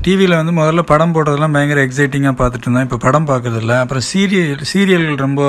டிவியில் 0.06 0.36
வந்து 0.40 0.54
முதல்ல 0.60 0.82
படம் 0.92 1.14
போடுறதெல்லாம் 1.16 1.56
பயங்கர 1.56 1.80
எக்ஸைட்டிங்காக 1.88 2.36
பார்த்துட்டு 2.40 2.66
இருந்தோம் 2.68 2.86
இப்போ 2.88 2.98
படம் 2.98 3.28
பார்க்குறதில்ல. 3.28 3.74
அப்புறம் 3.80 4.04
சீரியல் 4.14 4.64
சீரியல்கள் 4.74 5.18
ரொம்ப 5.26 5.42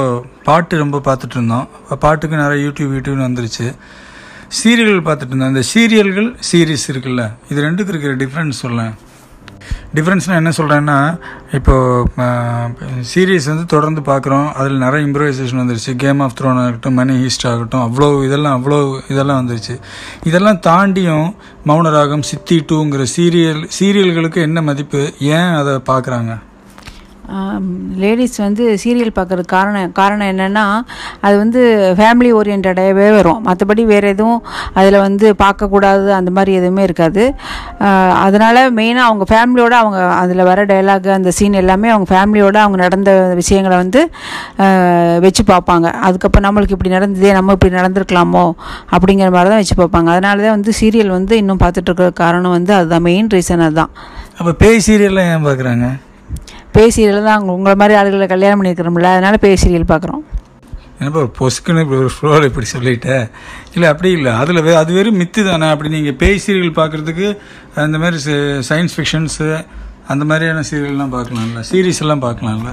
பாட்டு 0.48 0.82
ரொம்ப 0.84 1.00
பார்த்துட்டு 1.06 1.36
இருந்தோம் 1.38 1.68
இப்போ 1.82 1.96
பாட்டுக்கு 1.96 2.36
நிறைய 2.36 2.58
யூடியூப் 2.66 2.92
யூடியூப்னு 2.96 3.26
வந்துருச்சு. 3.28 3.68
சீரியல்கள் 4.58 5.06
பார்த்துட்டு 5.08 5.32
இருந்தோம் 5.32 5.54
இந்த 5.54 5.64
சீரியல்கள் 5.72 6.28
சீரீஸ் 6.50 6.86
இருக்குல்ல. 6.92 7.24
இது 7.50 7.64
ரெண்டுக்கு 7.68 7.92
இருக்கிற 7.94 8.14
டிஃப்ரென்ஸ் 8.22 8.62
சொல்லேன். 8.64 8.92
டிஃப்ரென்ஸ்னால் 9.94 10.40
என்ன 10.40 10.52
சொல்கிறேன்னா 10.58 10.98
இப்போது 11.56 13.00
சீரியஸ் 13.12 13.48
வந்து 13.52 13.66
தொடர்ந்து 13.74 14.00
பார்க்குறோம். 14.00 14.46
அதில் 14.52 14.82
நிறைய 14.84 15.06
இம்ப்ரூவைசேஷன் 15.08 15.62
வந்துருச்சு. 15.62 15.92
கேம் 16.04 16.20
ஆஃப் 16.20 16.36
த்ரோன் 16.40 16.60
ஆகட்டும் 16.62 16.98
மணி 17.00 17.16
ஹீஸ்ட் 17.24 17.48
ஆகட்டும் 17.52 17.84
அவ்வளோ 17.86 18.08
இதெல்லாம் 18.24 18.56
அவ்வளோ 18.58 18.78
இதெல்லாம் 19.08 19.40
வந்துருச்சு. 19.42 19.76
இதெல்லாம் 20.24 20.62
தாண்டியும் 20.68 21.28
மௌனராகம் 21.66 22.28
சித்தி 22.30 22.58
டூங்கிற 22.72 23.04
சீரியல் 23.16 23.62
சீரியல்களுக்கு 23.80 24.40
என்ன 24.48 24.62
மதிப்பு? 24.70 25.02
ஏன் 25.36 25.52
அதை 25.60 25.74
பார்க்குறாங்க? 25.90 26.32
லேடிஸ் 28.02 28.36
வந்து 28.44 28.64
சீரியல் 28.82 29.14
பார்க்குறது 29.18 29.44
காரணம் 29.52 29.92
காரணம் 29.98 30.30
என்னென்னா 30.32 30.64
அது 31.26 31.34
வந்து 31.42 31.60
ஃபேமிலி 31.98 32.30
ஓரியன்டாகவே 32.38 33.06
வரும். 33.16 33.40
மற்றபடி 33.48 33.82
வேறு 33.92 34.06
எதுவும் 34.14 34.40
அதில் 34.78 34.98
வந்து 35.06 35.26
பார்க்கக்கூடாது 35.42 36.08
அந்த 36.18 36.30
மாதிரி 36.36 36.52
எதுவுமே 36.60 36.82
இருக்காது. 36.88 37.24
அதனால் 38.24 38.60
மெயினாக 38.78 39.08
அவங்க 39.10 39.26
ஃபேமிலியோடு 39.32 39.76
அவங்க 39.82 40.00
அதில் 40.20 40.44
வர 40.50 40.66
டைலாக் 40.72 41.08
அந்த 41.18 41.32
சீன் 41.38 41.60
எல்லாமே 41.62 41.90
அவங்க 41.94 42.08
ஃபேமிலியோடு 42.14 42.60
அவங்க 42.64 42.80
நடந்த 42.84 43.10
விஷயங்களை 43.40 43.78
வந்து 43.84 44.02
வச்சு 45.26 45.44
பார்ப்பாங்க. 45.52 45.88
அதுக்கப்புறம் 46.08 46.46
நம்மளுக்கு 46.48 46.76
இப்படி 46.78 46.94
நடந்ததே 46.98 47.32
நம்ம 47.38 47.58
இப்படி 47.58 47.74
நடந்திருக்கலாமோ 47.80 48.46
அப்படிங்கிற 48.94 49.30
மாதிரி 49.36 49.50
தான் 49.52 49.62
வச்சு 49.62 49.76
பார்ப்பாங்க. 49.82 50.08
அதனால 50.16 50.42
தான் 50.46 50.56
வந்து 50.58 50.72
சீரியல் 50.82 51.16
வந்து 51.18 51.36
இன்னும் 51.42 51.62
பார்த்துட்டு 51.64 52.08
காரணம் 52.22 52.56
வந்து 52.58 52.74
அதுதான். 52.78 53.06
மெயின் 53.10 53.30
ரீசன் 53.36 53.66
அதுதான். 53.68 53.92
அப்போ 54.38 54.52
பேய் 54.62 54.84
சீரியல்லாம் 54.86 55.28
ஏன் 55.34 55.46
பார்க்குறாங்க? 55.48 55.86
பேய் 56.76 56.92
தான் 56.96 57.36
அவங்க 57.38 57.52
உங்களை 57.58 57.74
மாதிரி 57.82 57.98
ஆளுகளை 58.00 58.28
கல்யாணம் 58.34 58.58
பண்ணியிருக்கிறோம்ல 58.60 59.10
அதனால 59.16 59.36
பேசியல் 59.46 59.90
பார்க்குறோம். 59.92 60.22
என்னப்பா 60.98 61.20
ஒரு 61.24 61.30
பொசுக்குன்னு 61.38 61.82
இப்படி 61.84 62.00
ஒரு 62.02 62.10
ஃப்ளோவில் 62.16 62.48
இப்படி 62.48 62.66
சொல்லிட்டேன் 62.72 63.24
இல்லை 63.74 63.86
அப்படி 63.92 64.10
இல்லை. 64.16 64.32
அதில் 64.42 64.62
வே 64.66 64.74
அது 64.80 64.92
வெறும் 64.98 65.18
மித்து 65.20 65.40
தானே. 65.48 65.68
அப்படி 65.74 65.90
நீங்கள் 65.96 66.18
பேய் 66.22 66.42
சீரியல் 66.46 66.78
பார்க்குறதுக்கு 66.80 67.28
அந்த 67.84 67.98
மாதிரி 68.02 68.18
சயின்ஸ் 68.70 68.96
ஃபிக்ஷன்ஸு 68.96 69.48
அந்த 70.12 70.24
மாதிரியான 70.30 70.62
சீரியல்லாம் 70.70 71.14
பார்க்கலாம்ல. 71.16 71.62
சீரீஸ் 71.72 72.02
எல்லாம் 72.04 72.24
பார்க்கலாம்ல. 72.26 72.72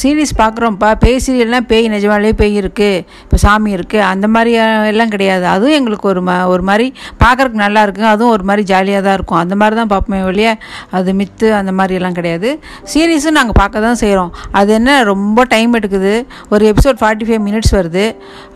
சீரீஸ் 0.00 0.32
பார்க்குறோம்ப்பா 0.40 0.90
பேய் 1.04 1.18
சீரியல்னால் 1.24 1.66
பேய் 1.70 1.86
நிஜமாலே 1.94 2.30
பேய் 2.40 2.54
இருக்குது 2.60 3.02
இப்போ 3.24 3.36
சாமி 3.44 3.70
இருக்குது 3.76 4.04
அந்த 4.10 4.26
மாதிரி 4.34 4.52
எல்லாம் 4.90 5.12
கிடையாது. 5.14 5.44
அதுவும் 5.54 5.76
எங்களுக்கு 5.78 6.06
ஒரு 6.12 6.20
ம 6.28 6.36
ஒரு 6.52 6.64
மாதிரி 6.68 6.86
பார்க்குறக்கு 7.22 7.58
நல்லா 7.64 7.80
இருக்கும் 7.86 8.10
அதுவும் 8.12 8.32
ஒரு 8.36 8.44
மாதிரி 8.48 8.62
ஜாலியாக 8.70 9.02
தான் 9.06 9.16
இருக்கும். 9.18 9.40
அந்த 9.42 9.54
மாதிரி 9.60 9.76
தான் 9.80 9.90
பார்ப்போமே 9.92 10.20
வெளியே 10.28 10.52
அது 10.98 11.14
மித்து 11.20 11.48
அந்த 11.60 11.72
மாதிரி 11.80 11.98
எல்லாம் 11.98 12.16
கிடையாது. 12.18 12.50
சீரீஸும் 12.92 13.36
நாங்கள் 13.38 13.58
பார்க்க 13.60 13.84
தான் 13.86 14.00
செய்கிறோம் 14.02 14.30
அது 14.60 14.72
என்ன 14.78 14.96
ரொம்ப 15.12 15.44
டைம் 15.54 15.74
எடுக்குது. 15.80 16.14
ஒரு 16.52 16.64
எபிசோட் 16.72 17.00
ஃபார்ட்டி 17.02 17.26
ஃபைவ் 17.30 17.42
மினிட்ஸ் 17.48 17.74
வருது. 17.78 18.06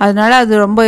அதனால 0.05 0.31
அது 0.45 0.63
ரொம்ப 0.65 0.81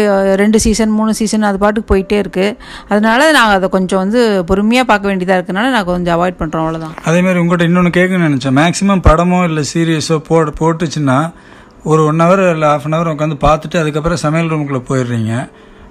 ரெண்டு 0.43 0.61
சீசன் 0.67 0.93
மூணு 0.99 1.15
சீசன் 1.21 1.49
அது 1.51 1.61
பாட்டுக்கு 1.65 1.91
போயிட்டே 1.93 2.19
இருக்குது 2.25 2.57
அதனால 2.93 3.21
நாங்கள் 3.39 3.59
அதை 3.59 3.71
கொஞ்சம் 3.77 4.03
வந்து 4.05 4.21
பொறுமையாக 4.51 4.87
பார்க்க 4.93 5.11
வேண்டியதாக 5.13 5.39
இருக்கனால 5.41 5.71
நான் 5.77 5.89
கொஞ்சம் 5.93 6.17
அவாய்ட் 6.17 6.41
பண்ணுறோம் 6.41 6.65
அவ்வளோதான் 6.65 6.97
அதேமாதிரி 7.09 7.41
உங்கள்கிட்ட 7.45 7.71
இன்னொன்று 7.71 7.95
கேட்கணும்னு 7.99 8.31
நினச்சேன். 8.31 8.59
மேக்ஸிமம் 8.63 9.05
படமோ 9.11 9.41
இல்லை 9.51 9.65
சீரியஸோ 9.75 10.19
போட 10.29 10.53
போட்டுச்சுன்னா 10.61 11.19
ஒரு 11.91 12.01
ஒன் 12.11 12.23
ஹவர் 12.25 12.43
இல்லை 12.55 12.69
ஆஃப் 12.75 12.87
அன் 12.89 12.97
ஹவர் 12.97 13.13
உட்காந்து 13.13 13.37
பார்த்துட்டு 13.47 13.81
அதுக்கப்புறம் 13.83 14.21
சமையல் 14.25 14.51
ரூமுக்குள்ளே 14.53 14.83
போயிடுறீங்க. 14.91 15.33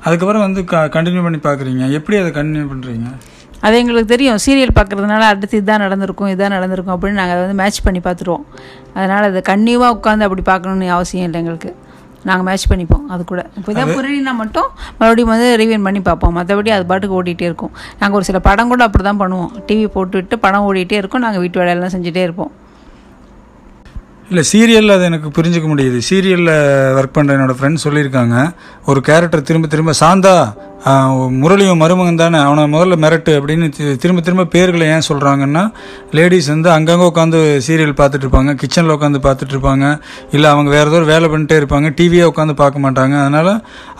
அதுக்கப்புறம் 0.05 0.43
வந்து 0.45 0.61
க 0.71 0.83
கண்டினியூ 0.95 1.23
பண்ணி 1.27 1.39
பார்க்குறீங்க. 1.47 1.83
எப்படி 1.97 2.17
அதை 2.21 2.31
கண்டினியூ 2.39 2.67
பண்ணுறீங்க 2.71 3.09
அது 3.67 3.75
எங்களுக்கு 3.79 4.11
தெரியும். 4.11 4.37
சீரியல் 4.43 4.75
பார்க்குறதுனால 4.77 5.23
அடுத்து 5.31 5.55
இதான் 5.61 5.83
நடந்திருக்கும் 5.85 6.29
இதான் 6.33 6.53
நடந்திருக்கும் 6.55 6.93
அப்படின்னு 6.95 7.19
நாங்கள் 7.19 7.35
அதை 7.35 7.43
வந்து 7.43 7.57
மேட்ச் 7.59 7.83
பண்ணி 7.87 7.99
பார்த்துருவோம். 8.05 8.45
அதனால் 8.95 9.27
அதை 9.29 9.41
கன்னியூவாக 9.49 9.95
உட்காந்து 9.97 10.25
அப்படி 10.27 10.43
பார்க்கணுன்னு 10.51 10.87
அவசியம் 10.95 11.27
இல்லை 11.27 11.39
எங்களுக்கு. 11.41 11.71
நாங்கள் 12.29 12.45
மேட்ச் 12.47 12.65
பண்ணிப்போம் 12.71 13.05
அது 13.13 13.21
கூட. 13.31 13.41
இப்போ 13.57 13.69
இதான் 13.73 13.93
புரியலனா 13.97 14.33
மட்டும் 14.41 14.67
மறுபடியும் 14.97 15.31
வந்து 15.33 15.47
ரிவியூன் 15.61 15.85
பண்ணி 15.87 16.01
பார்ப்போம். 16.07 16.33
மற்றபடி 16.37 16.71
அது 16.77 16.83
பாட்டுக்கு 16.91 17.15
ஓடிட்டே 17.19 17.45
இருக்கும். 17.49 17.73
நாங்கள் 17.99 18.17
ஒரு 18.19 18.27
சில 18.29 18.39
படம் 18.47 18.71
கூட 18.73 18.83
அப்படி 18.87 19.05
தான் 19.09 19.21
பண்ணுவோம். 19.21 19.51
டிவி 19.69 19.85
போட்டுவிட்டு 19.95 20.37
படம் 20.45 20.65
ஓடிட்டே 20.69 20.97
இருக்கும். 21.01 21.23
நாங்கள் 21.25 21.43
வீட்டு 21.45 21.61
வேலையெல்லாம் 21.61 21.93
செஞ்சுட்டே 21.95 22.23
இருப்போம். 22.27 22.51
இல்லை 24.31 24.43
சீரியலில் 24.51 24.93
அது 24.95 25.03
எனக்கு 25.03 25.29
புரிஞ்சுக்க 25.37 25.67
முடியுது. 25.71 25.97
சீரியலில் 26.09 26.51
ஒர்க் 26.99 27.15
பண்ணுற 27.15 27.33
என்னோடய 27.35 27.55
ஃப்ரெண்ட்ஸ் 27.59 27.85
சொல்லியிருக்காங்க. 27.87 28.35
ஒரு 28.85 28.99
கேரக்டர் 29.01 29.47
திரும்ப 29.47 29.67
திரும்ப 29.67 29.93
சாந்தா 29.93 30.35
முரளியும் 31.41 31.81
மருமகன் 31.83 32.19
தானே? 32.21 32.37
அவனை 32.45 32.61
முதல்ல 32.73 32.95
மிரட்டு 33.03 33.31
அப்படின்னு 33.39 33.65
திரும்ப 34.03 34.21
திரும்ப 34.27 34.45
பேர்களை 34.53 34.85
ஏன் 34.93 35.05
சொல்கிறாங்கன்னா 35.07 35.63
லேடிஸ் 36.17 36.49
வந்து 36.53 36.69
அங்கங்கே 36.75 37.05
உட்காந்து 37.09 37.39
சீரியல் 37.65 37.93
பார்த்துட்டு 37.99 38.25
இருப்பாங்க 38.25 38.53
கிச்சனில் 38.61 38.93
உட்காந்து 38.95 39.19
பார்த்துட்டு 39.25 39.53
இருப்பாங்க 39.55 39.85
இல்லை 40.35 40.47
அவங்க 40.53 40.69
வேறு 40.75 40.89
ஏதோ 40.91 41.01
வேலை 41.11 41.27
பண்ணிட்டே 41.33 41.57
இருப்பாங்க 41.61 41.89
டிவியே 41.99 42.25
உட்காந்து 42.31 42.55
பார்க்க 42.63 42.83
மாட்டாங்க. 42.85 43.15
அதனால் 43.25 43.51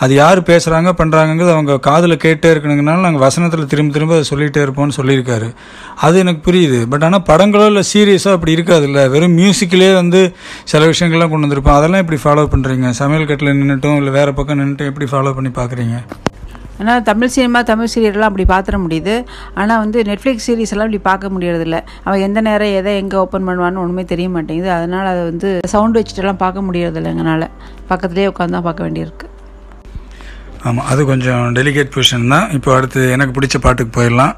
அது 0.05 0.15
யார் 0.21 0.41
பேசுகிறாங்க 0.49 0.91
பண்ணுறாங்கிறது 1.01 1.53
அவங்க 1.57 1.77
காதில் 1.89 2.15
கேட்டே 2.25 2.51
இருக்கணுங்கனால 2.55 3.05
நாங்கள் 3.07 3.23
வசனத்தில் 3.27 3.69
திரும்ப 3.73 3.93
திரும்ப 3.97 4.17
அதை 4.17 4.27
சொல்லிகிட்டே 4.31 4.63
இருப்போம்னு 4.65 4.97
சொல்லியிருக்காரு. 4.99 5.49
அது 6.07 6.17
எனக்கு 6.23 6.43
புரியுது. 6.49 6.81
பட் 6.93 7.05
ஆனால் 7.09 7.25
படங்களோ 7.31 7.67
இல்லை 7.73 7.85
சீரியஸோ 7.93 8.31
அப்படி 8.37 8.57
இருக்காது 8.57 8.87
இல்லை 8.91 9.05
வெறும் 9.15 9.37
மியூசிக்கிலே 9.41 9.91
வந்து 10.01 10.21
சில 10.73 10.83
விஷயங்கள்லாம் 10.93 11.33
கொண்டு 11.35 11.47
வந்திருப்போம். 11.47 11.77
அதெல்லாம் 11.79 12.03
எப்படி 12.05 12.21
ஃபாலோ 12.25 12.47
பண்ணுறீங்க 12.55 12.89
சமையல் 13.03 13.29
கட்டில் 13.31 13.55
நின்றுட்டும் 13.61 13.99
இல்லை 14.01 14.13
வேறு 14.19 14.37
பக்கம் 14.41 14.61
நின்றுட்டும் 14.63 14.91
எப்படி 14.93 15.09
ஃபாலோ 15.13 15.35
பண்ணி 15.39 15.53
பார்க்குறீங்க? 15.61 15.97
ஆனால் 16.81 17.01
தமிழ் 17.09 17.31
சினிமா 17.33 17.59
தமிழ் 17.71 17.91
சீரியல்லாம் 17.93 18.29
அப்படி 18.31 18.45
பார்த்துட 18.51 18.77
முடியுது. 18.83 19.15
ஆனால் 19.61 19.81
வந்து 19.83 19.99
நெட்ஃப்ளிக்ஸ் 20.11 20.45
சீரிஸ் 20.47 20.73
எல்லாம் 20.75 20.87
இப்படி 20.89 21.03
பார்க்க 21.09 21.33
முடியறதில்ல. 21.33 21.79
அவன் 22.05 22.23
எந்த 22.27 22.39
நேரம் 22.47 22.75
எதை 22.79 22.93
எங்கே 23.01 23.17
ஓப்பன் 23.23 23.47
பண்ணுவான்னு 23.49 23.81
ஒன்றுமே 23.83 24.05
தெரிய 24.13 24.29
மாட்டேங்குது. 24.35 24.71
அதனால் 24.77 25.09
அதை 25.13 25.23
வந்து 25.31 25.49
சவுண்ட் 25.73 25.97
வச்சுட்டுலாம் 25.99 26.39
பார்க்க 26.45 26.67
முடியறதில்ல 26.67 27.11
எங்களால் 27.15 27.47
பக்கத்துலேயே 27.91 28.29
உட்காந்து 28.31 28.57
தான் 28.57 28.67
பார்க்க 28.69 28.87
வேண்டியிருக்கு. 28.87 29.27
ஆமாம் 30.67 30.87
அது 30.93 31.01
கொஞ்சம் 31.11 31.43
டெலிகேட் 31.57 31.93
பொசிஷன் 31.93 32.31
தான். 32.33 32.47
இப்போ 32.57 32.71
அடுத்து 32.77 33.03
எனக்கு 33.17 33.35
பிடிச்ச 33.37 33.57
பாட்டுக்கு 33.65 33.93
போயிடலாம். 33.99 34.33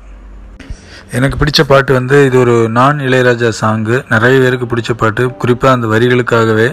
எனக்கு 1.17 1.37
பிடிச்ச 1.39 1.61
பாட்டு 1.71 1.91
வந்து 1.99 2.17
இது 2.27 2.37
ஒரு 2.43 2.53
நான் 2.77 3.01
இளையராஜா 3.07 3.49
சாங்கு 3.61 3.97
நிறைய 4.13 4.35
பேருக்கு 4.43 4.69
பிடிச்ச 4.71 4.91
பாட்டு. 5.01 5.23
குறிப்பாக 5.41 5.75
அந்த 5.77 5.87
வரிகளுக்காகவே 5.93 6.69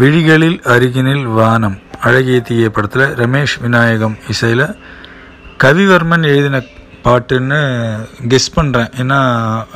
விழிகளில் 0.00 0.58
அருகினில் 0.74 1.24
வானம். 1.38 1.76
அழகிய 2.08 2.38
தீய 2.46 2.68
படத்தில் 2.76 3.12
ரமேஷ் 3.20 3.54
விநாயகம் 3.64 4.16
இசையில் 4.32 4.64
கவிவர்மன் 5.62 6.24
எழுதின 6.30 6.56
பாட்டுன்னு 7.04 7.60
கெஸ் 8.32 8.48
பண்ணுறேன் 8.56 8.90
ஏன்னா 9.02 9.18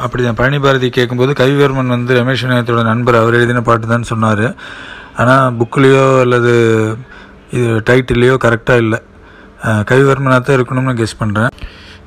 அப்படி 0.04 0.22
தான் 0.26 0.36
பழனி 0.40 0.58
பாரதி 0.64 0.88
கேட்கும்போது 0.96 1.32
கவிவர்மன் 1.40 1.94
வந்து 1.94 2.18
ரமேஷ் 2.18 2.44
விநாயகத்தோட 2.44 2.82
நண்பர். 2.90 3.18
அவர் 3.20 3.38
எழுதின 3.38 3.62
பாட்டு 3.68 3.92
தான் 3.94 4.08
சொன்னார். 4.12 4.46
ஆனால் 5.22 5.56
புக்லேயோ 5.60 6.04
அல்லது 6.24 6.52
இது 7.58 7.68
டைட்டில்லையோ 7.90 8.34
கரெக்டாக 8.46 8.84
இல்லை. 8.84 8.98
கவிவர்மனாக 9.90 10.40
தான் 10.48 10.58
இருக்கணும்னு 10.58 10.98
கெஸ் 11.02 11.20
பண்ணுறேன் 11.22 11.54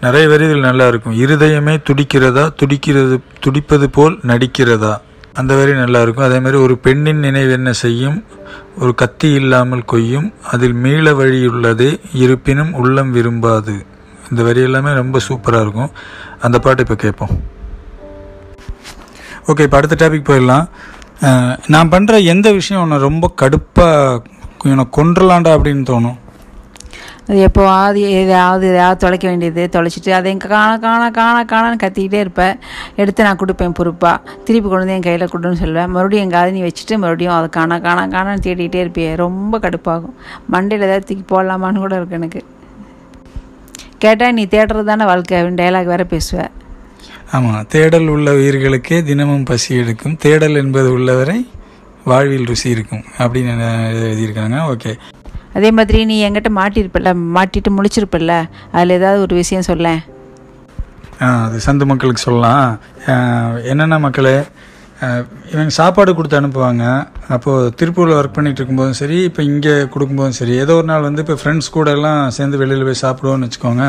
நிறைய 0.06 0.28
வரிகள் 0.34 0.68
நல்லா 0.70 0.88
இருக்கும். 0.92 1.18
இருதயமே 1.24 1.76
துடிக்கிறதா? 1.90 2.46
துடிக்கிறது 2.62 3.18
துடிப்பது 3.46 3.88
போல் 3.98 4.18
நடிக்கிறதா? 4.32 4.94
அந்த 5.40 5.52
வரி 5.58 5.74
நல்லா 5.84 6.00
இருக்கும். 6.04 6.28
அதே 6.28 6.38
மாதிரி 6.46 6.58
ஒரு 6.68 6.76
பெண்ணின் 6.86 7.22
நினைவு 7.26 7.52
என்ன 7.58 7.72
செய்யும்? 7.84 8.18
ஒரு 8.80 8.92
கத்தி 9.02 9.30
இல்லாமல் 9.40 9.84
கொய்யும் 9.92 10.28
அதில் 10.52 10.76
மீள 10.84 11.14
வழி 11.20 11.40
உள்ளது 11.52 11.88
இருப்பினும் 12.24 12.72
உள்ளம் 12.82 13.12
விரும்பாது. 13.12 13.76
இந்த 14.30 14.42
வரி 14.48 14.62
எல்லாமே 14.68 14.92
ரொம்ப 15.00 15.20
சூப்பராக 15.28 15.64
இருக்கும். 15.66 15.92
அந்த 16.46 16.58
பாட்டு 16.66 16.84
இப்போ 16.86 16.98
கேட்போம் 17.04 17.34
ஓகே 19.50 19.66
இப்போ 19.68 19.78
அடுத்த 19.80 19.96
டாபிக் 20.02 20.30
போயிடலாம். 20.30 20.66
நான் 21.74 21.92
பண்ணுற 21.94 22.24
எந்த 22.34 22.48
விஷயம் 22.60 22.90
நான் 22.92 23.08
ரொம்ப 23.10 23.26
கடுப்பாக 23.42 24.22
எனக்கு 24.74 24.96
கொன்றலாண்டா 25.00 25.52
அப்படின்னு 25.58 25.84
தோணும்? 25.92 26.18
அது 27.32 27.42
எப்போவாது 27.48 28.00
எதையாவது 28.22 28.66
எதாவது 28.72 28.98
தொலைக்க 29.02 29.26
வேண்டியது 29.28 29.64
தொலைச்சிட்டு 29.74 30.10
அதை 30.18 30.32
எங்கே 30.32 30.48
காண 30.54 30.72
காண 30.86 31.04
காண 31.18 31.36
காணான்னு 31.52 31.78
கத்திக்கிட்டே 31.84 32.20
இருப்பேன் 32.24 32.56
எடுத்து 32.96 33.26
நான் 33.28 33.40
கொடுப்பேன் 33.42 33.76
பொறுப்பாக 33.78 34.18
திருப்பி 34.48 34.68
கொண்டு 34.70 34.84
வந்து 34.84 34.96
என் 34.96 35.06
கையில் 35.06 35.32
கொடுன்னு 35.34 35.60
சொல்லுவேன். 35.62 35.92
மறுபடியும் 35.96 36.26
எங்காவது 36.26 36.52
நீ 36.52 36.62
வச்சுட்டு 36.62 36.96
மறுபடியும் 37.04 37.34
அதை 37.34 37.50
காண 37.58 37.78
காண 37.86 38.02
காணான்னு 38.16 38.44
தேடிக்கிட்டே 38.48 38.82
இருப்பேன் 38.84 39.16
ரொம்ப 39.16 39.60
கடுப்பாகும். 39.66 40.16
மண்டையில் 40.54 40.86
ஏதாவது 40.88 41.06
தூக்கி 41.10 41.24
போடலாமான்னு 41.34 41.84
கூட 41.86 41.96
இருக்கு 41.96 42.18
எனக்கு. 42.20 42.42
கேட்டால் 43.98 44.36
நீ 44.40 44.46
தேடுறது 44.56 44.84
தானே 44.92 45.08
வாழ்க்கை 45.12 45.38
அப்படின்னு 45.40 45.62
டைலாக் 45.64 45.92
வேறு 45.94 46.08
பேசுவேன் 46.16 46.52
ஆமாம் 47.32 47.66
தேடல் 47.76 48.08
உள்ள 48.08 48.32
உயிர்களுக்கே 48.42 49.00
தினமும் 49.04 49.44
பசி 49.44 49.72
எடுக்கும். 49.84 50.18
தேடல் 50.26 50.56
என்பது 50.56 50.92
உள்ளவரை 50.98 51.40
வாழ்வில் 52.04 52.48
ருசி 52.52 52.70
இருக்கும் 52.70 53.04
அப்படின்னு 53.24 53.56
எழுதியிருக்காங்க. 54.06 54.60
ஓகே. 54.74 54.94
அதே 55.58 55.70
மாதிரி 55.78 56.00
நீ 56.12 56.18
என்கிட்ட 56.28 56.52
மாட்டியிருப்பில்ல 56.62 57.12
மாட்டிட்டு 57.38 57.76
முழிச்சிருப்பில்ல. 57.78 58.34
அதில் 58.76 58.98
ஏதாவது 59.00 59.20
ஒரு 59.28 59.36
விஷயம் 59.42 59.70
சொல்லேன். 59.72 60.02
அது 61.46 61.58
சந்து 61.68 61.86
மக்களுக்கு 61.94 62.28
சொல்லலாம். 62.28 62.68
என்னென்ன 63.72 64.00
மக்களே 64.08 64.38
இவங்க 65.52 65.72
சாப்பாடு 65.78 66.12
கொடுத்து 66.18 66.38
அனுப்புவாங்க. 66.40 66.84
அப்போது 67.36 67.70
திருப்பூரில் 67.78 68.18
ஒர்க் 68.18 68.36
பண்ணிகிட்டு 68.36 68.60
இருக்கும்போதும் 68.62 68.98
சரி 69.00 69.18
இப்போ 69.30 69.42
இங்கே 69.52 69.74
கொடுக்கும்போதும் 69.94 70.38
சரி 70.40 70.54
ஏதோ 70.64 70.74
ஒரு 70.80 70.88
நாள் 70.92 71.06
வந்து 71.08 71.24
இப்போ 71.24 71.36
ஃப்ரெண்ட்ஸ் 71.42 71.70
கூட 71.78 71.88
எல்லாம் 71.98 72.20
சேர்ந்து 72.36 72.60
வெளியில் 72.62 72.86
போய் 72.90 73.02
சாப்பிடுவோம்னு 73.04 73.48
வச்சுக்கோங்க. 73.48 73.86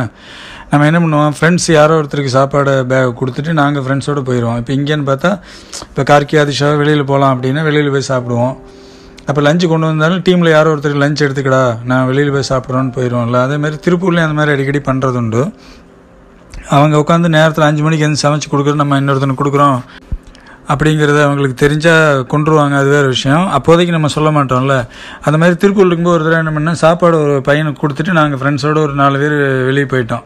நம்ம 0.71 0.87
என்ன 0.91 1.01
பண்ணுவோம்? 1.05 1.35
ஃப்ரெண்ட்ஸ் 1.39 1.69
யாரோ 1.79 1.99
ஒருத்தருக்கு 2.01 2.33
சாப்பாடு 2.39 2.75
பேக் 2.93 3.19
கொடுத்துட்டு 3.21 3.53
நாங்கள் 3.61 3.85
ஃப்ரெண்ட்ஸோடு 3.87 4.23
போயிடுவோம் 4.29 4.61
இப்போ 4.63 4.75
இங்கேன்னு 4.79 5.07
பார்த்தா 5.11 5.33
இப்போ 5.91 6.05
கார்கி 6.13 6.39
ஆதிஷா 6.43 6.71
வெளியில் 6.83 7.11
போகலாம் 7.13 7.35
அப்படின்னா 7.37 7.65
வெளியில் 7.69 7.95
போய் 7.97 8.11
சாப்பிடுவோம். 8.13 8.55
அப்போ 9.27 9.41
லஞ்சு 9.43 9.67
கொண்டு 9.67 9.87
வந்தாலும் 9.87 10.23
டீமில் 10.29 10.51
யாரோ 10.51 10.75
ஒருத்தர் 10.75 11.01
லஞ்ச் 11.03 11.23
எடுத்துக்கடா 11.25 11.79
நான் 11.85 12.07
வெளியில் 12.07 12.31
போய் 12.31 12.49
சாப்பிட்றோன்னு 12.49 12.93
போயிடுவோம்ல 12.97 13.41
அதே 13.43 13.57
மாதிரி 13.57 13.77
திருப்பூர்லேயும் 13.87 14.29
அந்த 14.29 14.37
மாதிரி 14.39 14.55
அடிக்கடி 14.55 14.81
பண்ணுறது 14.89 15.17
உண்டு. 15.17 15.53
அவங்க 16.69 16.97
உட்காந்து 16.97 17.29
நேரத்தில் 17.29 17.65
அஞ்சு 17.65 17.83
மணிக்கு 17.83 18.07
வந்து 18.07 18.23
சமைச்சு 18.25 18.51
கொடுக்குறது 18.53 18.75
நம்ம 18.75 19.01
இன்னொருத்தனுக்கு 19.01 19.43
கொடுக்குறோம். 19.43 19.79
அப்படிங்கிறது 20.69 21.23
அவங்களுக்கு 21.23 21.69
தெரிஞ்சால் 21.69 22.21
கொண்டுருவாங்க 22.33 22.75
அது 22.77 22.89
வேறு 22.89 23.07
விஷயம். 23.07 23.49
அப்போதைக்கு 23.49 23.93
நம்ம 23.93 24.09
சொல்ல 24.09 24.31
மாட்டோம்ல. 24.31 24.87
அந்த 25.23 25.39
மாதிரி 25.39 25.57
திருப்பூர் 25.57 25.87
இருக்கும்போது 25.87 26.17
ஒரு 26.17 26.25
தடவை 26.25 26.47
என்ன 26.47 26.53
பண்ணால் 26.59 26.75
சாப்பாடு 26.75 27.23
ஒரு 27.23 27.43
பையனுக்கு 27.49 27.83
கொடுத்துட்டு 27.85 28.13
நாங்கள் 28.13 28.41
ஃப்ரெண்ட்ஸோடு 28.41 28.79
ஒரு 28.79 28.93
நாலு 28.93 29.19
பேர் 29.19 29.65
வெளியே 29.65 29.85
போயிட்டோம். 29.85 30.25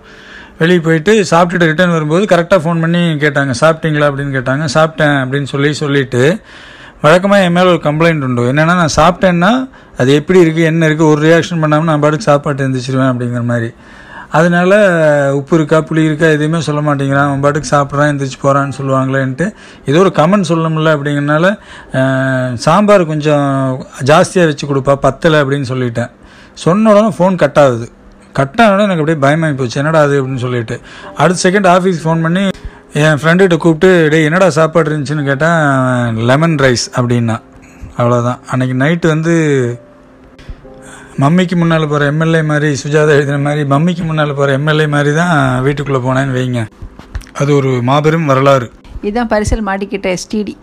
வெளியே 0.59 0.81
போயிட்டு 0.81 1.25
சாப்பிட்டுட்டு 1.31 1.69
ரிட்டர்ன் 1.71 1.91
வரும்போது 1.91 2.37
கரெக்டாக 2.37 2.61
ஃபோன் 2.65 2.81
பண்ணி 2.81 2.99
கேட்டாங்க 2.99 3.55
சாப்பிட்டீங்களா? 3.61 4.09
அப்படின்னு 4.11 4.37
கேட்டாங்க. 4.39 4.67
சாப்பிட்டேன் 4.75 5.17
அப்படின்னு 5.23 5.49
சொல்லி 5.55 5.73
சொல்லிவிட்டு 5.73 6.41
வழக்கமாக 7.03 7.47
என் 7.47 7.57
மேலே 7.57 7.69
ஒரு 7.75 7.81
கம்ப்ளைண்ட் 7.87 8.25
உண்டு. 8.27 8.43
என்னென்னா 8.53 8.75
நான் 8.83 8.97
சாப்பிட்டேன்னா 9.01 9.53
அது 10.01 10.11
எப்படி 10.21 10.39
இருக்குது 10.45 10.69
என்ன 10.71 10.89
இருக்குது 10.89 11.11
ஒரு 11.13 11.21
ரியாக்ஷன் 11.27 11.63
பண்ணாமல் 11.63 11.91
நான் 11.91 12.03
பாட்டுக்கு 12.05 12.29
சாப்பாட்டு 12.31 12.65
எழுந்திரிச்சிருவேன் 12.65 13.11
அப்படிங்கிற 13.13 13.43
மாதிரி. 13.51 13.69
அதனால 14.37 14.79
உப்பு 15.39 15.55
இருக்கா 15.59 15.79
புளி 15.89 16.03
இருக்கா 16.09 16.29
எதுவுமே 16.37 16.61
சொல்ல 16.69 16.81
மாட்டேங்கிறான். 16.87 17.29
அவன் 17.29 17.43
பாட்டுக்கு 17.45 17.69
சாப்பிட்றான் 17.75 18.11
எந்திரிச்சு 18.13 18.39
போகிறான்னு 18.45 18.77
சொல்லுவாங்களேன்ட்டு. 18.79 19.47
ஏதோ 19.91 19.99
ஒரு 20.05 20.13
கமெண்ட் 20.21 20.49
சொல்லணும்ல 20.53 20.95
அப்படிங்கிறனால 20.97 21.47
சாம்பார் 22.65 23.05
கொஞ்சம் 23.13 23.47
ஜாஸ்தியாக 24.11 24.51
வச்சு 24.51 24.71
கொடுப்பா 24.73 24.97
பத்தலை 25.07 25.41
அப்படின்னு 25.43 25.69
சொல்லிட்டேன். 25.73 26.11
சொன்ன 26.65 26.91
உடனே 26.95 27.13
ஃபோன் 27.19 27.37
கட் 27.45 27.61
ஆகுது. 27.65 27.89
கட் 28.41 28.61
ஆன 28.63 28.83
எனக்கு 28.87 29.03
அப்படியே 29.03 29.21
பயமாகி 29.25 29.55
போச்சு. 29.59 29.79
என்னடா 29.83 30.01
அது 30.07 30.15
அப்படின்னு 30.21 30.45
சொல்லிட்டு. 30.47 30.77
அடுத்த 31.23 31.39
செகண்ட் 31.47 31.69
ஆஃபீஸ் 31.77 32.03
ஃபோன் 32.05 32.25
பண்ணி 32.27 32.45
என் 33.01 33.19
ஃப்ரெண்டுகிட்ட 33.21 33.57
கூப்பிட்டு 33.63 33.89
டேய் 34.13 34.27
என்னடா 34.27 34.47
சாப்பாடு 34.57 34.89
இருந்துச்சுன்னு 34.91 35.25
கேட்டால் 35.29 36.21
லெமன் 36.29 36.55
ரைஸ் 36.65 36.85
அப்படின்னா. 36.99 37.37
அவ்வளோதான் 37.99 38.39
அன்றைக்கி 38.53 38.75
நைட்டு 38.83 39.07
வந்து 39.13 39.35
மம்மிக்கு 41.23 41.57
முன்னால் 41.61 41.89
போகிற 41.91 42.07
எம்எல்ஏ 42.13 42.41
மாதிரி 42.51 42.69
சுஜாதா 42.83 43.15
எழுதின 43.19 43.39
மாதிரி 43.47 43.63
மம்மிக்கு 43.73 44.05
முன்னால் 44.09 44.35
போகிற 44.39 44.55
எம்எல்ஏ 44.59 44.87
மாதிரி 44.95 45.13
தான் 45.21 45.35
வீட்டுக்குள்ளே 45.67 46.01
போனேன்னு 46.07 46.37
வைங்க. 46.39 46.63
அது 47.41 47.51
ஒரு 47.59 47.71
மாபெரும் 47.89 48.31
வரலாறு. 48.33 48.69
இதுதான் 49.03 49.33
பரிசல் 49.35 49.67
மாட்டிக்கிட்ட 49.69 50.09
எஸ்டிடி 50.17 50.55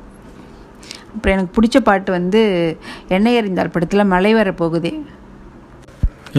அப்புறம் 1.14 1.36
எனக்கு 1.36 1.56
பிடிச்ச 1.58 1.80
பாட்டு 1.90 2.12
வந்து 2.20 2.42
எண்ணெய் 3.18 3.40
எறிந்தால் 3.42 3.74
படத்தில் 3.76 4.12
மழை 4.14 4.34
வர 4.40 4.52
போகுதே 4.64 4.94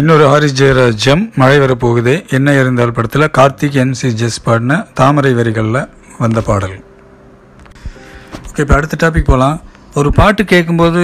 இன்னொரு 0.01 0.25
ஹாரிஸ் 0.31 0.57
ஜெயராஜம் 0.61 1.21
மழை 1.41 1.59
வரப்போகுதே. 1.65 2.15
என்ன 2.37 2.55
இருந்தால் 2.61 2.93
படத்தில் 2.97 3.25
கார்த்திக் 3.37 3.77
என் 3.83 3.93
சி 3.99 4.09
ஜெஸ் 4.21 4.39
பாடின 4.47 4.79
தாமரை 4.99 5.31
வரிகளில் 5.39 5.79
வந்த 6.23 6.41
பாடல். 6.49 6.75
ஓகே 8.49 8.63
இப்போ 8.65 8.75
அடுத்த 8.79 8.99
டாபிக் 9.03 9.29
போகலாம் 9.29 9.61
ஒரு 10.01 10.11
பாட்டு 10.19 10.45
கேட்கும்போது 10.53 11.03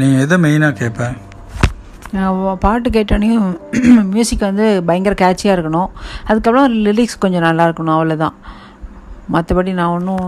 நீ 0.00 0.08
எதை 0.24 0.38
மெயினாக 0.46 0.76
கேட்பேன் 0.80 1.16
பாட்டு 2.66 2.90
கேட்டோனையும் 2.96 3.48
மியூசிக் 4.14 4.46
வந்து 4.48 4.66
பயங்கர 4.90 5.16
கேட்சியாக 5.24 5.56
இருக்கணும். 5.56 5.90
அதுக்கப்புறம் 6.28 6.76
லிரிக்ஸ் 6.86 7.22
கொஞ்சம் 7.24 7.46
நல்லா 7.48 7.66
இருக்கணும் 7.68 7.96
அவ்வளோதான் 7.96 8.36
மற்றபடி 9.34 9.72
நான் 9.78 9.94
ஒன்றும் 9.96 10.26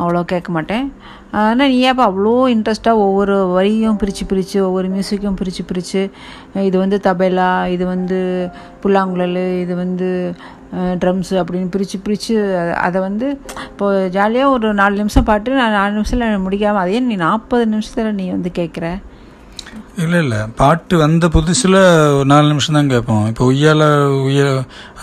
அவ்வளோ 0.00 0.20
கேட்க 0.32 0.50
மாட்டேன். 0.56 0.86
ஆனால் 1.38 1.70
நீ 1.72 1.76
ஏப்பா 1.88 2.04
அவ்வளோ 2.10 2.34
இன்ட்ரெஸ்ட்டாக 2.54 3.02
ஒவ்வொரு 3.06 3.34
வரியும் 3.56 3.98
பிரித்து 4.02 4.24
பிரித்து 4.30 4.58
ஒவ்வொரு 4.68 4.88
மியூசிக்கும் 4.94 5.38
பிரித்து 5.40 5.62
பிரித்து 5.70 6.02
இது 6.68 6.76
வந்து 6.84 6.98
தபேலா 7.08 7.48
இது 7.74 7.84
வந்து 7.94 8.20
புல்லாங்குழல் 8.84 9.42
இது 9.64 9.74
வந்து 9.82 10.08
ட்ரம்ஸு 11.02 11.34
அப்படின்னு 11.40 11.68
பிரித்து 11.74 11.98
பிரித்து 12.06 12.34
அதை 12.86 12.98
வந்து 13.08 13.26
இப்போது 13.70 14.08
ஜாலியாக 14.16 14.54
ஒரு 14.54 14.70
நாலு 14.80 14.96
நிமிஷம் 15.02 15.28
பாட்டு 15.30 15.60
நான் 15.60 15.78
நாலு 15.80 15.92
நிமிஷத்தில் 15.98 16.44
முடிக்காமல் 16.46 16.82
அதே 16.84 16.98
நீ 17.12 17.16
நாற்பது 17.26 17.66
நிமிஷத்தில் 17.74 18.18
நீ 18.20 18.26
வந்து 18.36 18.52
கேட்குற. 18.60 18.88
இல்லை 20.02 20.18
இல்லை. 20.24 20.40
பாட்டு 20.58 20.94
வந்த 21.02 21.26
புதுசில் 21.34 21.76
ஒரு 22.16 22.26
நாலு 22.32 22.46
நிமிஷம் 22.50 22.76
தான் 22.76 22.90
கேட்போம். 22.92 23.24
இப்போ 23.30 23.44
உய்யால 23.50 23.82
உய்ய 24.26 24.42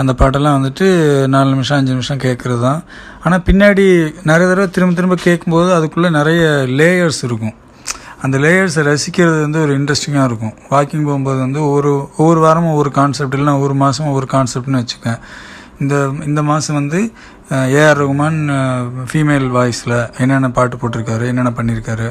அந்த 0.01 0.11
பாட்டெல்லாம் 0.19 0.55
வந்துட்டு 0.57 0.85
நாலு 1.33 1.49
நிமிஷம் 1.53 1.77
அஞ்சு 1.77 1.95
நிமிஷம் 1.95 2.21
கேட்குறது 2.25 2.61
தான். 2.67 2.79
ஆனால் 3.23 3.43
பின்னாடி 3.47 3.85
நிறைய 4.29 4.45
தடவை 4.51 4.67
திரும்ப 4.75 4.95
திரும்ப 4.99 5.17
கேட்கும்போது 5.25 5.69
அதுக்குள்ளே 5.77 6.11
நிறைய 6.19 6.43
லேயர்ஸ் 6.81 7.21
இருக்கும். 7.29 7.55
அந்த 8.23 8.37
லேயர்ஸை 8.45 8.83
ரசிக்கிறது 8.91 9.39
வந்து 9.45 9.59
ஒரு 9.65 9.73
இன்ட்ரெஸ்டிங்காக 9.79 10.29
இருக்கும். 10.31 10.55
வாக்கிங் 10.73 11.07
போகும்போது 11.09 11.39
வந்து 11.45 11.61
ஒவ்வொரு 11.67 11.91
ஒவ்வொரு 12.21 12.39
வாரமும் 12.45 12.73
ஒவ்வொரு 12.75 12.93
கான்செப்ட் 12.99 13.35
இல்லைனா 13.37 13.57
ஒவ்வொரு 13.59 13.77
மாதம் 13.83 14.09
ஒவ்வொரு 14.11 14.29
கான்செப்ட்னு 14.35 14.81
வச்சுக்கேன். 14.83 15.19
இந்த 15.83 15.95
இந்த 16.29 16.41
மாதம் 16.51 16.79
வந்து 16.81 16.99
ஏஆர் 17.79 17.99
ரகுமான் 18.01 18.39
ஃபீமேல் 19.09 19.47
வாய்ஸில் 19.55 19.97
என்னென்ன 20.23 20.49
பாட்டு 20.57 20.75
போட்டிருக்காரு 20.81 21.25
என்னென்ன 21.31 21.51
பண்ணியிருக்காரு 21.57 22.07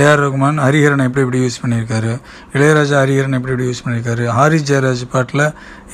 ஏஆர் 0.00 0.20
ரகுமான் 0.24 0.58
ஹரிஹரன் 0.64 1.02
எப்படி 1.06 1.22
எப்படி 1.24 1.40
யூஸ் 1.44 1.58
பண்ணியிருக்காரு? 1.62 2.12
இளையராஜா 2.54 2.96
ஹரிஹரன் 3.02 3.36
எப்படி 3.38 3.52
எப்படி 3.54 3.66
யூஸ் 3.70 3.82
பண்ணியிருக்காரு? 3.84 4.24
ஹாரி 4.36 4.58
ஜெயராஜ் 4.68 5.02
பாட்டில் 5.14 5.44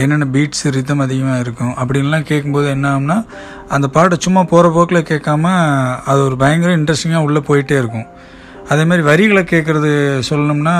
என்னென்ன 0.02 0.26
பீட்ஸ் 0.34 0.64
ரித்தம் 0.76 1.02
அதிகமாக 1.06 1.38
இருக்கும்? 1.44 1.72
அப்படின்லாம் 1.82 2.26
கேட்கும்போது 2.28 2.68
என்ன 2.74 2.86
ஆகும்னா 2.92 3.16
அந்த 3.76 3.86
பாட்டை 3.96 4.18
சும்மா 4.26 4.42
போகிற 4.52 4.68
போக்கில் 4.76 5.08
கேட்காம 5.12 5.54
அது 6.10 6.20
ஒரு 6.28 6.36
பயங்கர 6.42 6.72
இன்ட்ரெஸ்டிங்காக 6.80 7.26
உள்ளே 7.28 7.42
போயிட்டே 7.48 7.78
இருக்கும். 7.82 8.06
அதே 8.72 8.84
மாதிரி 8.90 9.04
வரிகளை 9.08 9.42
கேட்குறது 9.54 9.90
சொல்லணும்னா 10.28 10.76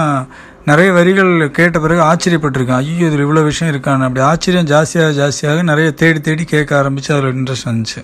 நிறைய 0.71 0.93
வரிகள் 0.99 1.33
கேட்ட 1.59 1.77
பிறகு 1.85 2.03
ஆச்சரியப்பட்டிருக்கேன். 2.11 2.81
ஐயோ 2.83 3.07
இதில் 3.09 3.25
இவ்வளோ 3.27 3.43
விஷயம் 3.51 3.73
இருக்கான்னு. 3.75 4.07
அப்படி 4.09 4.23
ஆச்சரியம் 4.31 4.69
ஜாஸ்தியாக 4.73 5.17
ஜாஸ்தியாக 5.21 5.63
நிறைய 5.71 5.91
தேடி 6.03 6.21
தேடி 6.29 6.45
கேட்க 6.53 6.79
ஆரம்பித்து 6.81 7.15
அதில் 7.15 7.37
இன்ட்ரெஸ்ட் 7.39 7.69
வந்துச்சு. 7.71 8.03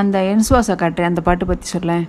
அந்த 0.00 0.18
என்சுவாசா 0.32 0.76
காட்டுறேன் 0.82 1.12
அந்த 1.12 1.22
பாட்டு 1.28 1.44
பற்றி 1.50 1.68
சொல்லேன். 1.74 2.06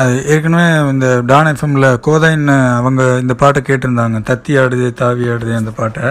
அது 0.00 0.12
ஏற்கனவே 0.32 0.66
இந்த 0.92 1.08
டான் 1.30 1.50
எஃப்எம்மில் 1.52 1.88
கோதைன்னு 2.06 2.56
அவங்க 2.80 3.02
இந்த 3.22 3.34
பாட்டை 3.42 3.60
கேட்டிருந்தாங்க. 3.68 4.18
தத்தி 4.30 4.52
ஆடுது 4.62 4.88
தாவி 5.00 5.24
ஆடுது 5.32 5.52
அந்த 5.60 5.72
பாட்டை. 5.80 6.04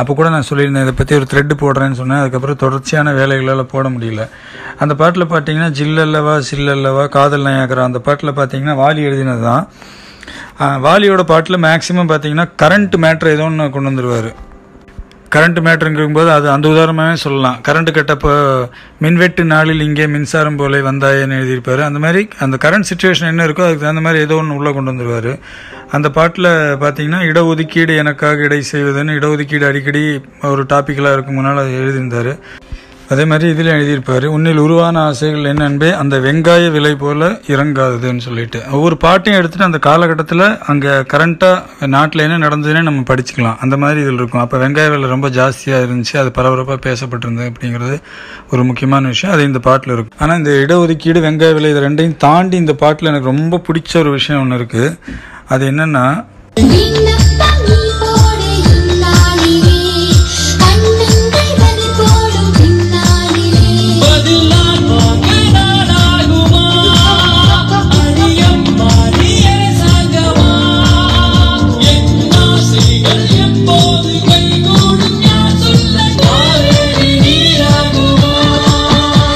அப்போ 0.00 0.12
கூட 0.18 0.28
நான் 0.34 0.48
சொல்லியிருந்தேன் 0.50 0.86
இதை 0.86 0.94
பற்றி 1.00 1.18
ஒரு 1.20 1.28
த்ரெட்டு 1.32 1.56
போடுறேன்னு 1.64 1.98
சொன்னேன். 2.00 2.22
அதுக்கப்புறம் 2.22 2.62
தொடர்ச்சியான 2.64 3.12
வேலைகளால் 3.20 3.72
போட 3.74 3.88
முடியல. 3.96 4.24
அந்த 4.84 4.94
பாட்டில் 5.02 5.32
பார்த்தீங்கன்னா 5.34 5.70
ஜில்லல்லவா 5.80 6.36
சில்லல்லவா 6.50 7.04
காதல் 7.18 7.46
நயாகரா 7.48 7.84
அந்த 7.90 8.02
பாட்டில் 8.08 8.38
பார்த்தீங்கன்னா 8.40 8.76
வாலி 8.84 9.02
எழுதினது 9.10 9.44
தான் 9.50 9.66
வாலியோட 10.86 11.22
பாட்டில் 11.30 11.64
மேக்ஸிமம் 11.68 12.10
பார்த்தீங்கன்னா 12.10 12.48
கரண்ட் 12.62 12.96
மேட்ரு 13.04 13.34
ஏதோ 13.36 13.46
ஒன்று 13.50 13.64
கொண்டு 13.76 13.90
வந்துருவார். 13.90 14.30
கரண்ட் 15.34 15.58
மேட்ருங்கும்போது 15.66 16.30
அது 16.34 16.46
அந்த 16.54 16.66
உதாரணமாகவே 16.72 17.16
சொல்லலாம். 17.24 17.56
கரண்ட் 17.68 17.90
கட்டப்போ 17.96 18.32
மின்வெட்டு 19.04 19.44
நாளில் 19.52 19.84
இங்கே 19.86 20.06
மின்சாரம் 20.14 20.58
போல 20.60 20.80
வந்தாயன்னு 20.90 21.38
எழுதியிருப்பாரு. 21.40 21.82
அந்த 21.88 21.98
மாதிரி 22.04 22.22
அந்த 22.46 22.58
கரண்ட் 22.64 22.88
சுச்சுவேஷன் 22.90 23.30
என்ன 23.32 23.46
இருக்கோ 23.46 23.64
அதுக்கு 23.66 23.84
தகுந்த 23.84 24.04
மாதிரி 24.06 24.22
ஏதோ 24.26 24.36
ஒன்று 24.42 24.58
உள்ளே 24.58 24.72
கொண்டு 24.76 24.92
வந்துருவார். 24.92 25.32
அந்த 25.96 26.08
பாட்டில் 26.18 26.50
பார்த்தீங்கன்னா 26.84 27.20
இடஒதுக்கீடு 27.30 27.94
எனக்காக 28.02 28.46
இடை 28.48 28.60
செய்வதுன்னு 28.72 29.16
இடஒதுக்கீடு 29.18 29.66
அடிக்கடி 29.70 30.04
ஒரு 30.52 30.64
டாப்பிக்கலாக 30.74 31.16
இருக்கும் 31.16 31.38
முன்னால் 31.40 31.74
எழுதியிருந்தார். 31.80 32.32
அதே 33.12 33.24
மாதிரி 33.30 33.46
இதில் 33.52 33.70
எழுதியிருப்பார் 33.74 34.24
உன்னில் 34.34 34.60
உருவான 34.64 34.96
ஆசைகள் 35.08 35.48
என்ன 35.50 35.64
அன்பே 35.70 35.88
அந்த 36.02 36.14
வெங்காய 36.26 36.70
விலை 36.76 36.92
போல 37.02 37.28
இறங்காதுன்னு 37.54 38.22
சொல்லிட்டு. 38.26 38.58
ஒவ்வொரு 38.76 38.96
பாட்டையும் 39.04 39.38
எடுத்துகிட்டு 39.40 39.68
அந்த 39.68 39.80
காலகட்டத்தில் 39.88 40.44
அங்கே 40.72 40.92
கரண்ட்டாக 41.12 41.88
நாட்டில் 41.94 42.24
என்ன 42.26 42.38
நடந்ததுன்னு 42.46 42.82
நம்ம 42.88 43.04
படிச்சுக்கலாம். 43.10 43.58
அந்த 43.64 43.76
மாதிரி 43.82 44.00
இதில் 44.04 44.20
இருக்கும். 44.20 44.42
அப்போ 44.44 44.58
வெங்காய 44.64 44.90
விலை 44.94 45.10
ரொம்ப 45.14 45.30
ஜாஸ்தியாக 45.38 45.86
இருந்துச்சு 45.86 46.16
அது 46.22 46.32
பரபரப்பாக 46.38 46.80
பேசப்பட்டிருந்தது 46.88 47.50
அப்படிங்கிறது 47.52 47.98
ஒரு 48.52 48.64
முக்கியமான 48.70 49.12
விஷயம். 49.14 49.34
அது 49.36 49.48
இந்த 49.50 49.62
பாட்டில் 49.68 49.94
இருக்கும். 49.96 50.18
ஆனால் 50.24 50.38
இந்த 50.42 50.52
இடஒதுக்கீடு 50.64 51.24
வெங்காய 51.28 51.54
விலை 51.58 51.70
இது 51.74 51.86
ரெண்டையும் 51.88 52.20
தாண்டி 52.26 52.58
இந்த 52.64 52.76
பாட்டில் 52.84 53.12
எனக்கு 53.12 53.32
ரொம்ப 53.34 53.62
பிடிச்ச 53.68 53.98
ஒரு 54.04 54.12
விஷயம் 54.18 54.42
ஒன்று 54.44 54.60
இருக்குது 54.60 54.96
அது 55.54 55.64
என்னென்னா 55.72 56.06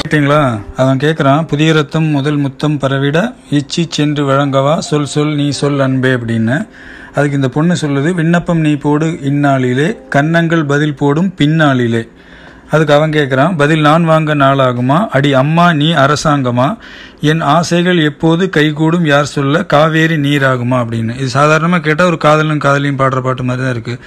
கேட்டீங்களா? 0.03 0.59
அவன் 0.75 0.97
கேட்குறான் 0.97 1.47
புதிய 1.47 1.73
ரத்தம் 1.73 2.03
முதல் 2.03 2.37
முத்தம் 2.37 2.79
பரவிட 2.79 3.35
இச்சி 3.49 3.85
சென்று 3.89 4.29
வழங்கவா? 4.29 4.77
சொல் 4.77 5.05
சொல் 5.05 5.35
நீ 5.35 5.49
சொல் 5.49 5.79
அன்பே 5.79 6.09
அப்படின்னு. 6.09 6.67
அதுக்கு 7.13 7.35
இந்த 7.35 7.49
பொண்ணு 7.49 7.75
சொல்லுது 7.81 8.13
விண்ணப்பம் 8.13 8.59
நீ 8.59 8.73
போடு 8.73 9.05
இந்நாளிலே 9.05 10.07
கன்னங்கள் 10.09 10.65
பதில் 10.65 10.95
போடும் 10.95 11.33
பின்னாளிலே. 11.37 12.07
அதுக்கு 12.71 12.93
அவன் 12.93 13.11
கேட்குறான் 13.11 13.57
பதில் 13.57 13.81
நான் 13.81 14.03
வாங்க 14.03 14.35
நாளாகுமா? 14.35 14.97
அடி 15.07 15.33
அம்மா 15.33 15.65
நீ 15.73 15.87
அரசாங்கமா? 16.03 16.67
என் 17.21 17.41
ஆசைகள் 17.41 17.99
எப்போது 18.09 18.49
கைகூடும் 18.49 19.05
யார் 19.05 19.33
சொல்ல? 19.35 19.63
காவேரி 19.63 20.17
நீராகுமா 20.17 20.77
அப்படின்னு. 20.83 21.15
இது 21.21 21.29
சாதாரணமாக 21.29 21.83
கேட்டால் 21.83 22.07
ஒரு 22.07 22.17
காதலும் 22.17 22.63
காதலியும் 22.67 23.01
பாடுற 23.01 23.21
பாட்டு 23.21 23.43
மாதிரி 23.43 23.65
தான் 23.65 23.75
இருக்குது 23.75 23.99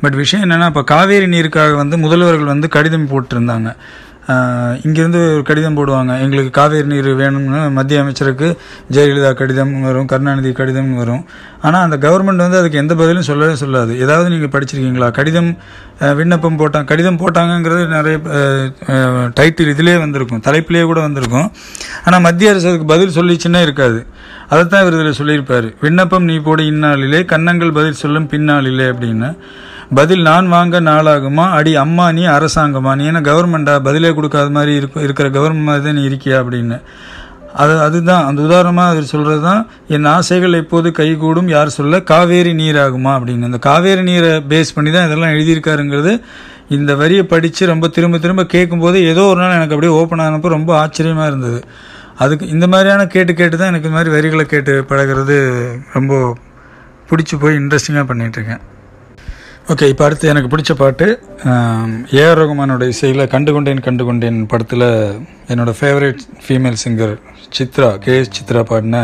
பட் 0.00 0.18
விஷயம் 0.22 0.50
என்னென்னா 0.50 0.66
இப்போ 0.66 0.82
காவேரி 0.82 1.26
நீருக்காக 1.26 1.74
வந்து 1.82 1.96
முதல்வர்கள் 1.96 2.52
வந்து 2.54 2.68
கடிதம் 2.68 3.08
போட்டிருந்தாங்க. 3.12 3.70
இங்கேருந்து 4.86 5.20
ஒரு 5.34 5.42
கடிதம் 5.48 5.76
போடுவாங்க. 5.78 6.12
எங்களுக்கு 6.24 6.52
காவேரி 6.58 6.88
நீர் 6.92 7.08
வேணும்னு 7.20 7.60
மத்திய 7.76 8.00
அமைச்சருக்கு 8.02 8.48
ஜெயலலிதா 8.94 9.30
கடிதம் 9.40 9.74
வரும் 9.88 10.08
கருணாநிதி 10.12 10.50
கடிதம் 10.60 10.90
வரும். 11.00 11.22
ஆனால் 11.66 11.84
அந்த 11.86 11.96
கவர்மெண்ட் 12.04 12.44
வந்து 12.44 12.58
அதுக்கு 12.60 12.80
எந்த 12.82 12.94
பதிலும் 13.00 13.28
சொல்லவே 13.28 13.54
சொல்லாது. 13.62 13.92
ஏதாவது 14.04 14.32
நீங்கள் 14.32 14.52
படிச்சிருக்கீங்களா? 14.54 15.10
கடிதம் 15.18 15.50
விண்ணப்பம் 16.20 16.58
போட்டாங்க 16.60 16.90
கடிதம் 16.92 17.20
போட்டாங்கங்கிறது 17.22 17.84
நிறைய 17.94 18.16
டைட்டில் 19.38 19.70
இதிலே 19.74 19.94
வந்திருக்கும். 20.04 20.42
தலைப்பிலே 20.48 20.82
கூட 20.90 21.00
வந்திருக்கும். 21.06 21.48
ஆனால் 22.06 22.24
மத்திய 22.26 22.50
அரசு 22.54 22.68
அதுக்கு 22.72 22.88
பதில் 22.94 23.16
சொல்லிச்சுன்னே 23.18 23.62
இருக்காது. 23.68 24.00
அதைத்தான் 24.52 24.82
இவர் 24.84 24.98
இதில் 24.98 25.18
சொல்லியிருப்பார். 25.20 25.68
விண்ணப்பம் 25.84 26.28
நீ 26.30 26.34
போட 26.48 26.60
இந்நாளிலே 26.72 27.22
கன்னங்கள் 27.34 27.76
பதில் 27.78 28.02
சொல்லும் 28.02 28.28
பின்னாளிலே 28.34 28.86
அப்படின்னு. 28.92 29.30
பதில் 29.94 30.22
நான் 30.22 30.48
வாங்க 30.48 30.80
நாளாகுமா? 30.80 31.50
அடி 31.50 31.76
அம்மா 31.76 32.12
நீ 32.12 32.24
அரசாங்கமா? 32.26 32.94
நீ 32.94 33.06
என்ன 33.06 33.20
கவர்மெண்டா 33.20 33.80
பதிலே 33.82 34.14
கொடுக்காத 34.14 34.50
மாதிரி 34.50 34.74
இருக்கு 34.74 35.00
இருக்கிற 35.00 35.28
கவர்மெண்ட் 35.28 35.62
மாதிரி 35.62 35.84
தான் 35.84 35.94
நீ 35.94 36.08
இருக்கியா 36.08 36.36
அப்படின்னு. 36.42 36.80
அது 37.52 37.80
அதுதான். 37.80 38.26
அந்த 38.26 38.42
உதாரணமாக 38.42 38.88
அவர் 38.88 39.04
சொல்கிறது 39.04 39.42
தான் 39.42 39.68
என் 39.88 40.04
ஆசைகள் 40.04 40.52
எப்போது 40.52 40.92
கைகூடும்? 40.92 41.48
யார் 41.48 41.68
சொல்ல? 41.68 42.00
காவேரி 42.00 42.52
நீராகுமா? 42.52 43.18
அப்படின்னு. 43.18 43.44
இந்த 43.44 43.58
காவேரி 43.58 44.02
நீரை 44.02 44.40
பேஸ் 44.48 44.74
பண்ணி 44.74 44.90
தான் 44.90 45.06
இதெல்லாம் 45.06 45.30
எழுதியிருக்காருங்கிறது 45.30 46.20
இந்த 46.68 46.94
வரியை 46.94 47.22
படித்து 47.22 47.66
ரொம்ப 47.66 47.88
திரும்ப 47.88 48.18
திரும்ப 48.18 48.44
கேட்கும்போது 48.44 49.02
ஏதோ 49.04 49.22
ஒரு 49.22 49.40
நாள் 49.40 49.50
எனக்கு 49.50 49.74
அப்படியே 49.74 49.92
ஓப்பன் 49.92 50.18
ஆனப்போ 50.18 50.48
ரொம்ப 50.48 50.78
ஆச்சரியமாக 50.78 51.26
இருந்தது. 51.26 51.64
அதுக்கு 52.14 52.48
இந்த 52.48 52.66
மாதிரியான 52.66 53.06
கேட்டு 53.06 53.34
கேட்டு 53.34 53.56
தான் 53.56 53.68
எனக்கு 53.68 53.88
இந்த 53.88 53.98
மாதிரி 53.98 54.10
வரிகளை 54.10 54.44
கேட்டு 54.44 54.84
பழகிறது 54.88 55.60
ரொம்ப 55.92 56.36
பிடிச்சி 57.10 57.38
போய் 57.38 57.56
இன்ட்ரெஸ்டிங்காக 57.56 58.12
பண்ணிகிட்ருக்கேன் 58.12 58.75
ஓகே 59.72 59.86
இப்போ 59.92 60.04
அடுத்து 60.04 60.28
எனக்கு 60.28 60.48
பிடிச்ச 60.52 60.72
பாட்டு 60.80 61.06
ஏஆர் 62.18 62.38
ரகுமானோட 62.40 62.84
இசையில் 62.92 63.22
கண்டுகொண்டேன் 63.32 63.80
கண்டுகொண்டேன் 63.86 64.36
படத்தில் 64.50 64.84
என்னோட 65.52 65.70
favourite 65.78 66.20
female 66.44 66.76
singer 66.82 67.14
Chithra 67.56 67.88
K 68.04 68.12
S 68.18 68.30
Chithra 68.36 68.62
பாடின 68.62 68.98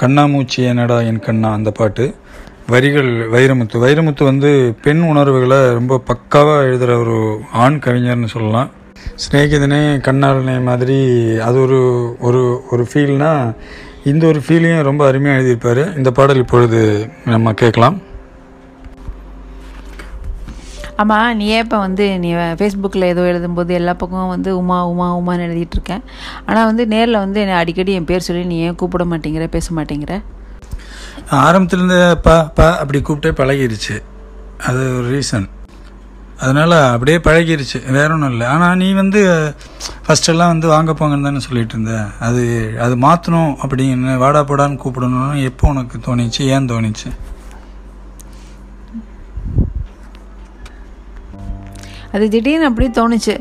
கண்ணாமூச்சி 0.00 0.60
என்னடா 0.70 0.96
என் 1.00 1.20
கண்ணா 1.26 1.50
அந்த 1.52 1.70
பாட்டு. 1.70 2.04
வரிகள் 2.72 3.10
வைரமுத்து. 3.34 3.76
வைரமுத்து 3.84 4.24
வந்து 4.30 4.50
பெண் 4.86 5.02
உணர்வுகளை 5.10 5.60
ரொம்ப 5.78 6.00
பக்காவாக 6.10 6.66
எழுதுகிற 6.68 6.96
ஒரு 6.98 7.18
ஆண் 7.64 7.78
கவிஞர்னு 7.84 8.30
சொல்லலாம். 8.34 8.70
சிநேகிதனே 9.24 9.80
கண்ணாளனே 10.08 10.56
மாதிரி 10.70 10.98
அது 11.48 11.60
ஒரு 11.66 11.80
ஒரு 12.28 12.42
ஒரு 12.70 12.86
ஃபீல்னால் 12.90 13.54
இந்த 14.12 14.26
ஒரு 14.32 14.42
ஃபீலையும் 14.46 14.82
ரொம்ப 14.90 15.04
அருமையாக 15.10 15.38
எழுதியிருப்பார். 15.40 15.82
இந்த 15.96 16.12
பாடல் 16.18 16.42
இப்பொழுது 16.44 16.82
நம்ம 17.34 17.54
கேட்கலாம். 17.62 17.98
ஆமாம் 21.02 21.36
நீ 21.38 21.46
ஏன் 21.54 21.62
இப்போ 21.64 21.78
வந்து 21.84 22.04
நீ 22.22 22.28
ஃபேஸ்புக்கில் 22.58 23.08
ஏதோ 23.12 23.22
எழுதும்போது 23.30 23.72
எல்லா 23.78 23.92
பக்கமும் 24.00 24.32
வந்து 24.34 24.50
உமா 24.60 24.76
உமா 24.90 25.06
உமான்னு 25.20 25.46
எழுதிட்டுருக்கேன் 25.46 26.04
ஆனால் 26.48 26.68
வந்து 26.70 26.84
நேரில் 26.92 27.22
வந்து 27.24 27.40
என்னை 27.44 27.56
அடிக்கடி 27.62 27.92
என் 27.98 28.08
பேர் 28.10 28.26
சொல்லி 28.26 28.44
நீ 28.52 28.58
ஏன் 28.66 28.78
கூப்பிட 28.82 29.04
மாட்டேங்கிற 29.12 29.46
பேச 29.56 29.66
மாட்டேங்கிற? 29.78 30.14
ஆரம்பத்துலேருந்து 31.46 31.98
ப 32.26 32.30
ப 32.58 32.68
அப்படி 32.82 33.00
கூப்பிட்டே 33.08 33.32
பழகிருச்சு. 33.40 33.96
அது 34.68 34.80
ஒரு 34.98 35.08
ரீசன் 35.16 35.48
அதனால் 36.44 36.76
அப்படியே 36.94 37.18
பழகிருச்சு. 37.26 37.78
வேற 37.96 38.08
ஒன்றும் 38.14 38.32
இல்லை. 38.34 38.46
ஆனால் 38.54 38.78
நீ 38.80 38.88
வந்து 39.02 39.20
ஃபஸ்ட்டெல்லாம் 40.06 40.52
வந்து 40.54 40.66
வாங்க 40.72 40.92
போங்கன்னு 40.98 41.28
தானே 41.28 41.42
சொல்லிட்டு 41.48 41.74
இருந்த. 41.76 41.94
அது 42.26 42.42
அது 42.84 42.94
மாற்றணும் 43.06 43.52
அப்படின்னு 43.62 44.16
வாடா 44.24 44.42
போடான்னு 44.50 44.82
கூப்பிடணும்னு 44.82 45.44
எப்போ 45.50 45.68
உனக்கு 45.74 45.98
தோணிச்சு 46.08 46.42
ஏன் 46.56 46.70
தோணிச்சு? 46.72 47.10
அது 52.14 52.24
திடீர்னு 52.34 52.68
அப்படியே 52.70 52.90
தோணுச்சு. 52.98 53.36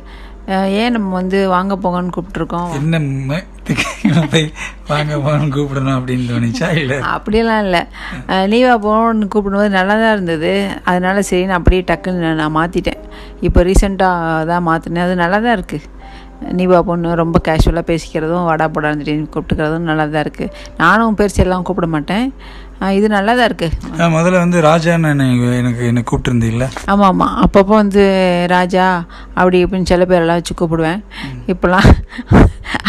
ஏன் 0.79 0.93
நம்ம 0.95 1.09
வந்து 1.19 1.39
வாங்க 1.53 1.73
போங்கன்னு 1.83 2.13
கூப்பிட்ருக்கோம் 2.15 2.71
என்ன 2.77 2.97
வாங்க 4.89 5.13
போகணும்னு 5.25 5.53
கூப்பிடணும் 5.55 5.97
அப்படின்னு 5.97 6.25
தோணிச்சா 6.31 6.67
இல்லை? 6.81 6.97
அப்படியெல்லாம் 7.13 7.61
இல்லை. 7.65 7.81
லீவா 8.53 8.73
போகணுன்னு 8.85 9.29
கூப்பிடும்போது 9.33 9.69
நல்லா 9.77 9.95
தான் 10.01 10.13
இருந்தது. 10.15 10.51
அதனால 10.91 11.21
சரி 11.29 11.45
நான் 11.51 11.59
அப்படியே 11.61 11.83
டக்குன்னு 11.91 12.33
நான் 12.41 12.55
மாற்றிட்டேன் 12.59 13.01
இப்போ 13.47 13.61
ரீசெண்டாக 13.69 14.43
தான் 14.51 14.67
மாற்றினேன் 14.69 15.05
அது 15.07 15.15
நல்லா 15.23 15.39
தான் 15.45 15.55
இருக்குது 15.59 15.89
நீவா 16.57 16.79
பொண்ணு 16.89 17.09
ரொம்ப 17.23 17.37
கேஷுவலாக 17.47 17.85
பேசிக்கிறதும் 17.89 18.47
வாடா 18.49 18.65
போடான்னு 18.75 19.15
கூப்பிட்டுக்கிறதும் 19.33 19.89
நல்லா 19.89 20.05
தான் 20.15 20.23
இருக்குது 20.25 20.53
நானும் 20.81 21.17
பெருசு 21.19 21.41
எல்லாம் 21.45 21.65
கூப்பிட 21.69 21.87
மாட்டேன். 21.95 22.25
இது 22.91 23.07
நல்லா 23.09 23.33
தான் 23.33 23.47
இருக்குது 23.49 24.07
முதல்ல 24.13 24.39
வந்து 24.39 24.57
ராஜான்னு 24.61 25.09
எனக்கு 25.59 25.83
என்னை 25.89 26.01
கூப்பிட்டுருந்தீங்கள 26.03 26.65
ஆமாம் 26.85 27.09
ஆமாம் 27.09 27.35
அப்பப்போ 27.43 27.73
வந்து 27.75 28.03
ராஜா 28.51 28.85
அப்படி 29.35 29.57
இப்படின்னு 29.63 29.91
சில 29.91 30.05
பேரெல்லாம் 30.05 30.39
வச்சு 30.39 30.53
கூப்பிடுவேன். 30.53 31.01
இப்போலாம் 31.47 31.89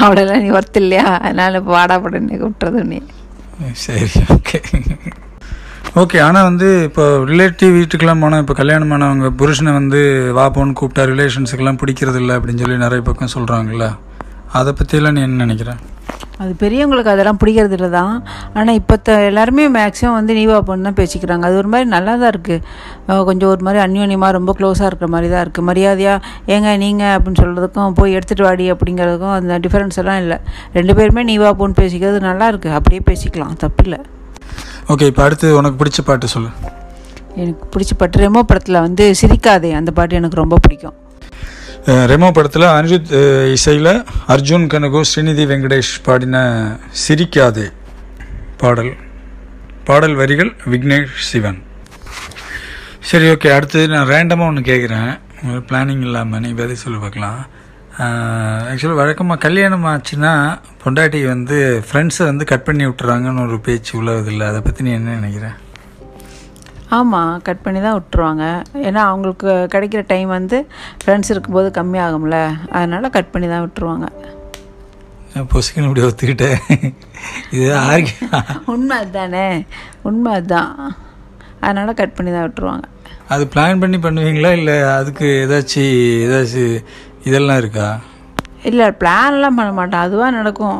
அவளெல்லாம் 0.02 0.42
நீ 0.42 0.50
ஒர்த்து 0.52 0.80
இல்லையா? 0.82 1.06
அதனால் 1.20 1.58
இப்போ 1.60 1.72
வாடா 1.72 1.96
போடன்னு 1.98 2.40
கூப்பிட்றது 2.40 2.80
நீ 2.90 2.98
சரி 3.82 4.22
ஓகே. 4.36 4.58
ஓகே 5.96 6.18
ஆனால் 6.20 6.46
வந்து 6.46 6.68
இப்போ 6.86 7.02
ரிலேட்டிவ் 7.28 7.72
வீட்டுக்கெல்லாம் 7.76 8.22
போனால் 8.22 8.42
இப்போ 8.42 8.54
கல்யாணம் 8.54 8.92
ஆனவங்க 8.92 9.28
புருஷனை 9.40 9.72
வந்து 9.72 10.00
வா 10.38 10.46
போன்னு 10.54 10.78
கூப்பிட்டா 10.80 11.04
ரிலேஷன்ஸுக்கெல்லாம் 11.10 11.80
பிடிக்கிறது 11.82 12.20
இல்லை 12.22 12.34
அப்படின்னு 12.36 12.62
சொல்லி 12.62 12.78
நிறைய 12.82 13.02
பக்கம் 13.04 13.34
சொல்கிறாங்கல்ல 13.34 13.86
அதை 14.58 14.70
பற்றியெல்லாம் 14.78 15.14
நீ 15.16 15.20
என்ன 15.26 15.44
நினைக்கிற? 15.46 15.72
அது 16.42 16.52
பெரியவங்களுக்கு 16.60 17.10
அதெல்லாம் 17.12 17.38
பிடிக்கிறது 17.40 17.74
இல்லை 17.76 17.88
தான். 17.96 18.14
ஆனால் 18.58 18.76
இப்போ 18.78 19.14
எல்லாருமே 19.28 19.64
மேக்ஸிமம் 19.76 20.16
வந்து 20.18 20.32
நீவா 20.38 20.56
பொண்ணு 20.68 20.86
தான் 20.88 20.96
பேசிக்கிறாங்க. 21.00 21.44
அது 21.48 21.56
ஒரு 21.60 21.68
மாதிரி 21.72 21.86
நல்லா 21.94 22.12
தான் 22.22 22.32
இருக்குது 22.34 23.22
கொஞ்சம் 23.28 23.50
ஒரு 23.52 23.62
மாதிரி 23.66 23.80
அந்யோன்யமாக 23.84 24.36
ரொம்ப 24.38 24.52
க்ளோஸாக 24.58 24.88
இருக்கிற 24.90 25.08
மாதிரி 25.14 25.28
தான் 25.34 25.44
இருக்குது 25.44 25.66
மரியாதையாக 25.68 26.52
ஏங்க 26.54 26.72
நீங்கள் 26.84 27.14
அப்படின்னு 27.16 27.40
சொல்கிறதுக்கும் 27.42 27.96
போய் 28.00 28.16
எடுத்துகிட்டு 28.18 28.46
வாடி 28.48 28.66
அப்படிங்கிறதுக்கும் 28.74 29.36
அந்த 29.38 29.58
டிஃப்ரென்ஸ் 29.66 30.00
எல்லாம் 30.02 30.20
இல்லை. 30.24 30.38
ரெண்டு 30.78 30.94
பேருமே 30.98 31.24
நீவா 31.30 31.52
பொண்ணு 31.62 31.78
பேசிக்கிறது 31.82 32.20
நல்லா 32.30 32.48
இருக்குது 32.54 32.76
அப்படியே 32.78 33.02
பேசிக்கலாம். 33.10 33.54
தப்பு 33.64 33.84
இல்லை 33.86 34.00
ஓகே 34.94 35.06
இப்போ 35.12 35.24
அடுத்து 35.28 35.46
உனக்கு 35.60 35.78
பிடிச்ச 35.82 36.00
பாட்டு 36.10 36.34
சொல்லு. 36.34 36.50
எனக்கு 37.42 37.64
பிடிச்ச 37.74 37.92
பாட்டு 38.00 38.24
ரெமோ 38.26 38.42
படத்தில் 38.50 38.84
வந்து 38.86 39.06
சிரிக்காதே. 39.22 39.72
அந்த 39.80 39.90
பாட்டு 39.98 40.20
எனக்கு 40.20 40.42
ரொம்ப 40.42 40.58
பிடிக்கும். 40.66 40.98
ரெமோ 42.10 42.28
படத்தில் 42.36 42.64
அனிருத் 42.76 43.10
இசையில் 43.54 43.90
அர்ஜுன் 44.34 44.64
கனகு 44.72 45.00
ஸ்ரீநிதி 45.08 45.44
வெங்கடேஷ் 45.50 45.90
பாடின 46.06 46.36
சிரிக்காதே 47.02 47.66
பாடல். 48.62 48.92
பாடல் 49.88 50.14
வரிகள் 50.20 50.52
விக்னேஷ் 50.72 51.18
சிவன். 51.30 51.58
சரி 53.08 53.26
ஓகே 53.32 53.50
அடுத்தது 53.56 53.92
நான் 53.94 54.08
ரேண்டமாக 54.12 54.50
ஒன்று 54.52 54.62
கேட்குறேன் 54.70 55.12
பிளானிங் 55.68 56.04
இல்லாமல் 56.06 56.42
நீ 56.44 56.52
பதில் 56.62 56.82
சொல்லி 56.84 57.00
பார்க்கலாம். 57.04 57.42
ஆக்சுவலாக 58.70 59.00
வழக்கமாக 59.00 59.42
கல்யாணம் 59.46 59.86
ஆச்சுன்னா 59.92 60.32
பொண்டாட்டி 60.84 61.20
வந்து 61.34 61.58
ஃப்ரெண்ட்ஸை 61.88 62.24
வந்து 62.30 62.46
கட் 62.52 62.66
பண்ணி 62.68 62.86
விட்டுறாங்கன்னு 62.88 63.44
ஒரு 63.48 63.58
பேச்சு 63.68 63.92
உள்ளதில்லை 64.00 64.48
அதை 64.52 64.62
பற்றி 64.68 64.86
நீ 64.88 64.92
என்ன 65.00 65.18
நினைக்கிறேன் 65.20 65.58
ஆமாம் 66.96 67.34
கட் 67.46 67.62
பண்ணி 67.64 67.80
தான் 67.84 67.96
விட்டுருவாங்க. 67.96 68.44
ஏன்னா 68.88 69.00
அவங்களுக்கு 69.10 69.50
கிடைக்கிற 69.74 70.00
டைம் 70.12 70.30
வந்து 70.38 70.58
ஃப்ரெண்ட்ஸ் 71.02 71.32
இருக்கும்போது 71.34 71.68
கம்மியாகும்ல. 71.78 72.38
அதனால் 72.78 73.14
கட் 73.16 73.32
பண்ணி 73.34 73.48
தான் 73.52 73.64
விட்டுருவாங்க 73.66 74.08
பொசுக்குன்னு 75.52 75.88
இப்படி 75.88 76.02
ஒத்துக்கிட்டேன். 76.08 76.60
இது 77.54 77.64
உண்மை 78.72 78.96
அதுதானே. 79.02 79.46
உண்மை 80.08 80.32
அதுதான். 80.38 80.72
அதனால் 81.66 81.98
கட் 82.00 82.16
பண்ணி 82.16 82.30
தான் 82.34 82.46
விட்டுருவாங்க. 82.46 82.86
அது 83.34 83.44
பிளான் 83.52 83.80
பண்ணி 83.82 83.98
பண்ணுவீங்களா? 84.06 84.50
இல்லை 84.60 84.76
அதுக்கு 84.98 85.26
ஏதாச்சும் 85.44 85.92
ஏதாச்சும் 86.24 86.74
இதெல்லாம் 87.28 87.60
இருக்கா? 87.62 87.88
இல்லை 88.64 88.86
பிளான்லாம் 89.00 89.56
பண்ண 89.56 89.72
மாட்டோம் 89.72 90.00
அதுவாக 90.00 90.30
நடக்கும். 90.30 90.78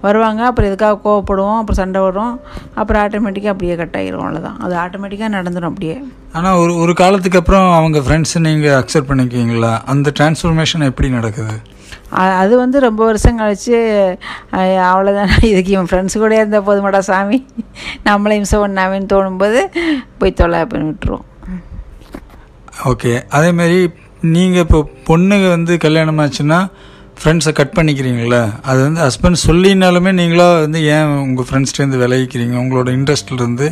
வருவாங்க 0.00 0.44
அப்புறம் 0.44 0.68
எதுக்காக 0.70 0.98
கோவப்படுவோம் 1.04 1.58
அப்புறம் 1.58 1.80
சண்டை 1.82 2.00
வரும் 2.00 2.34
அப்புறம் 2.74 3.02
ஆட்டோமேட்டிக்காக 3.02 3.46
அப்படியே 3.46 3.76
கட் 3.76 3.96
ஆகிரும் 3.96 4.24
அவ்வளோதான் 4.24 4.58
அது 4.58 4.74
ஆட்டோமேட்டிக்காக 4.76 5.30
நடந்துடும் 5.36 5.70
அப்படியே. 5.70 5.96
ஆனால் 6.32 6.56
ஒரு 6.56 6.76
ஒரு 6.76 6.94
காலத்துக்கு 6.94 7.38
அப்புறம் 7.38 7.72
அவங்க 7.72 7.98
ஃப்ரெண்ட்ஸை 7.98 8.38
நீங்கள் 8.38 8.82
அக்செப்ட் 8.82 9.10
பண்ணிக்குவீங்களா 9.10 9.82
அந்த 9.84 10.12
டிரான்ஸ்ஃபர்மேஷன் 10.18 10.84
எப்படி 10.84 11.10
நடக்குது? 11.10 11.56
அது 12.40 12.56
வந்து 12.56 12.80
ரொம்ப 12.80 13.04
வருஷம் 13.04 13.38
கழிச்சு 13.38 13.76
அஹ் 14.52 14.82
அவ்வளோதான் 14.90 15.44
இதுக்கு 15.44 15.70
இவன் 15.70 15.88
ஃப்ரெண்ட்ஸ் 15.90 16.18
கூட 16.18 16.34
இருந்தால் 16.34 16.66
போதுமாடா 16.66 16.98
சாமி. 16.98 17.38
நம்மளே 18.02 18.36
இம்சை 18.36 18.58
பண்ணாமேன்னு 18.58 19.12
தோணும்போது 19.12 19.60
போய் 20.18 20.32
தொலை 20.32 20.60
அப்படின்னு 20.60 20.90
விட்டுருவோம். 20.90 21.26
ஓகே. 22.84 23.22
அதேமாரி 23.30 23.78
நீங்கள் 24.34 24.60
இப்போ 24.60 24.78
பொண்ணுங்க 25.06 25.48
வந்து 25.48 25.78
கல்யாணம் 25.78 26.18
ஆச்சுன்னா 26.18 26.60
ஃப்ரெண்ட்ஸை 27.20 27.52
கட் 27.58 27.76
பண்ணிக்கிறீங்களா? 27.76 28.40
அது 28.70 28.80
வந்து 28.86 29.00
ஹஸ்பண்ட் 29.06 29.44
சொல்லினாலுமே 29.46 30.10
நீங்களா 30.20 30.48
வந்து 30.64 30.80
ஏன் 30.96 31.12
உங்கள் 31.26 31.46
ஃப்ரெண்ட்ஸ்லேருந்து 31.48 32.02
விளைவிக்கிறீங்க 32.02 32.56
உங்களோட 32.62 32.90
இன்ட்ரெஸ்ட்லேருந்து 32.98 33.68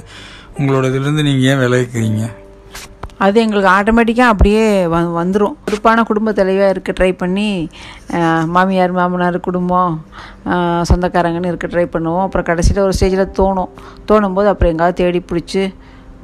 உங்களோட 0.59 0.84
இதுலேருந்து 0.90 1.26
நீங்கள் 1.28 1.49
ஏன் 1.53 1.62
விளைவிக்கிறீங்க 1.64 2.22
அது 3.24 3.36
எங்களுக்கு 3.42 3.70
ஆட்டோமேட்டிக்காக 3.74 4.32
அப்படியே 4.32 4.62
வ 4.92 4.97
வந்துடும் 5.18 5.55
பொறுப்பான 5.64 6.03
குடும்ப 6.09 6.30
தலைவியாக 6.38 6.72
இருக்க 6.74 6.90
ட்ரை 6.99 7.11
பண்ணி 7.20 7.47
மாமியார் 8.55 8.95
மாமனார் 8.99 9.38
குடும்பம் 9.47 9.92
சொந்தக்காரங்கன்னு 10.90 11.51
இருக்க 11.53 11.68
ட்ரை 11.74 11.86
பண்ணுவோம். 11.95 12.24
அப்புறம் 12.26 12.49
கடைசியில் 12.49 12.84
ஒரு 12.86 12.95
ஸ்டேஜில் 12.99 13.34
தோணும். 13.38 13.70
தோணும்போது 14.11 14.51
அப்புறம் 14.53 14.72
எங்காவது 14.74 14.99
தேடி 15.03 15.22
பிடிச்சி 15.30 15.62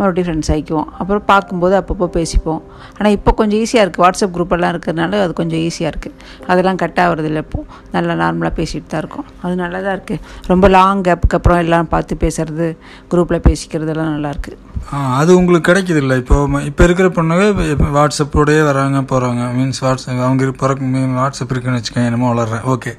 மறுபடியும் 0.00 0.26
ஃப்ரெண்ட்ஸ் 0.26 0.50
ஆகிக்குவோம் 0.50 0.88
அப்புறம் 0.98 1.24
பார்க்கும்போது 1.26 1.74
அப்பப்போ 1.78 2.06
பேசிப்போம். 2.14 2.60
ஆனால் 2.96 3.12
இப்போ 3.12 3.30
கொஞ்சம் 3.34 3.60
ஈஸியாக 3.60 3.84
இருக்குது 3.84 4.04
வாட்ஸ்அப் 4.04 4.34
குரூப்பெல்லாம் 4.34 4.72
இருக்கிறதுனால 4.72 5.20
அது 5.22 5.32
கொஞ்சம் 5.34 5.60
ஈஸியாக 5.62 5.92
இருக்குது 5.92 6.16
அதெல்லாம் 6.46 6.78
கட் 6.78 7.00
ஆகிறதில்ல 7.02 7.42
இப்போது 7.44 7.66
நல்லா 7.92 8.14
நார்மலாக 8.20 8.54
பேசிகிட்டு 8.56 8.88
தான் 8.88 9.02
இருக்கோம். 9.02 9.28
அது 9.42 9.54
நல்லா 9.56 9.80
தான் 9.80 9.96
இருக்குது 9.96 10.20
ரொம்ப 10.48 10.68
லாங் 10.70 11.04
கேப்புக்கு 11.06 11.38
அப்புறம் 11.38 11.60
எல்லாம் 11.60 11.88
பார்த்து 11.90 12.16
பேசுறது 12.20 12.68
குரூப்பில் 13.10 13.46
பேசிக்கிறதெல்லாம் 13.46 14.12
நல்லாயிருக்கு 14.14 14.54
ஆ, 14.90 14.98
அது 15.16 15.30
உங்களுக்கு 15.38 15.66
கிடைக்கிது 15.66 15.98
இல்லை 15.98 16.16
இப்போ 16.16 16.36
இப்போ 16.66 16.82
இருக்கிற 16.84 17.08
பொண்ணுங்க 17.10 17.42
இப்போ 17.72 17.88
வாட்ஸ்அப்போடயே 17.96 18.62
வராங்க 18.64 19.00
போகிறாங்க 19.10 19.42
மீன்ஸ் 19.56 19.80
வாட்ஸ்அப் 19.82 20.22
அவங்க 20.22 20.44
இரு- 20.44 20.56
பிறக்க 20.58 20.86
வாட்ஸ்அப் 21.18 21.50
இருக்குன்னு 21.50 21.78
வச்சுக்கோங்க 21.78 22.08
என்னமோ 22.08 22.30
வளர்றேன். 22.32 22.64
ஓகே 22.72 22.92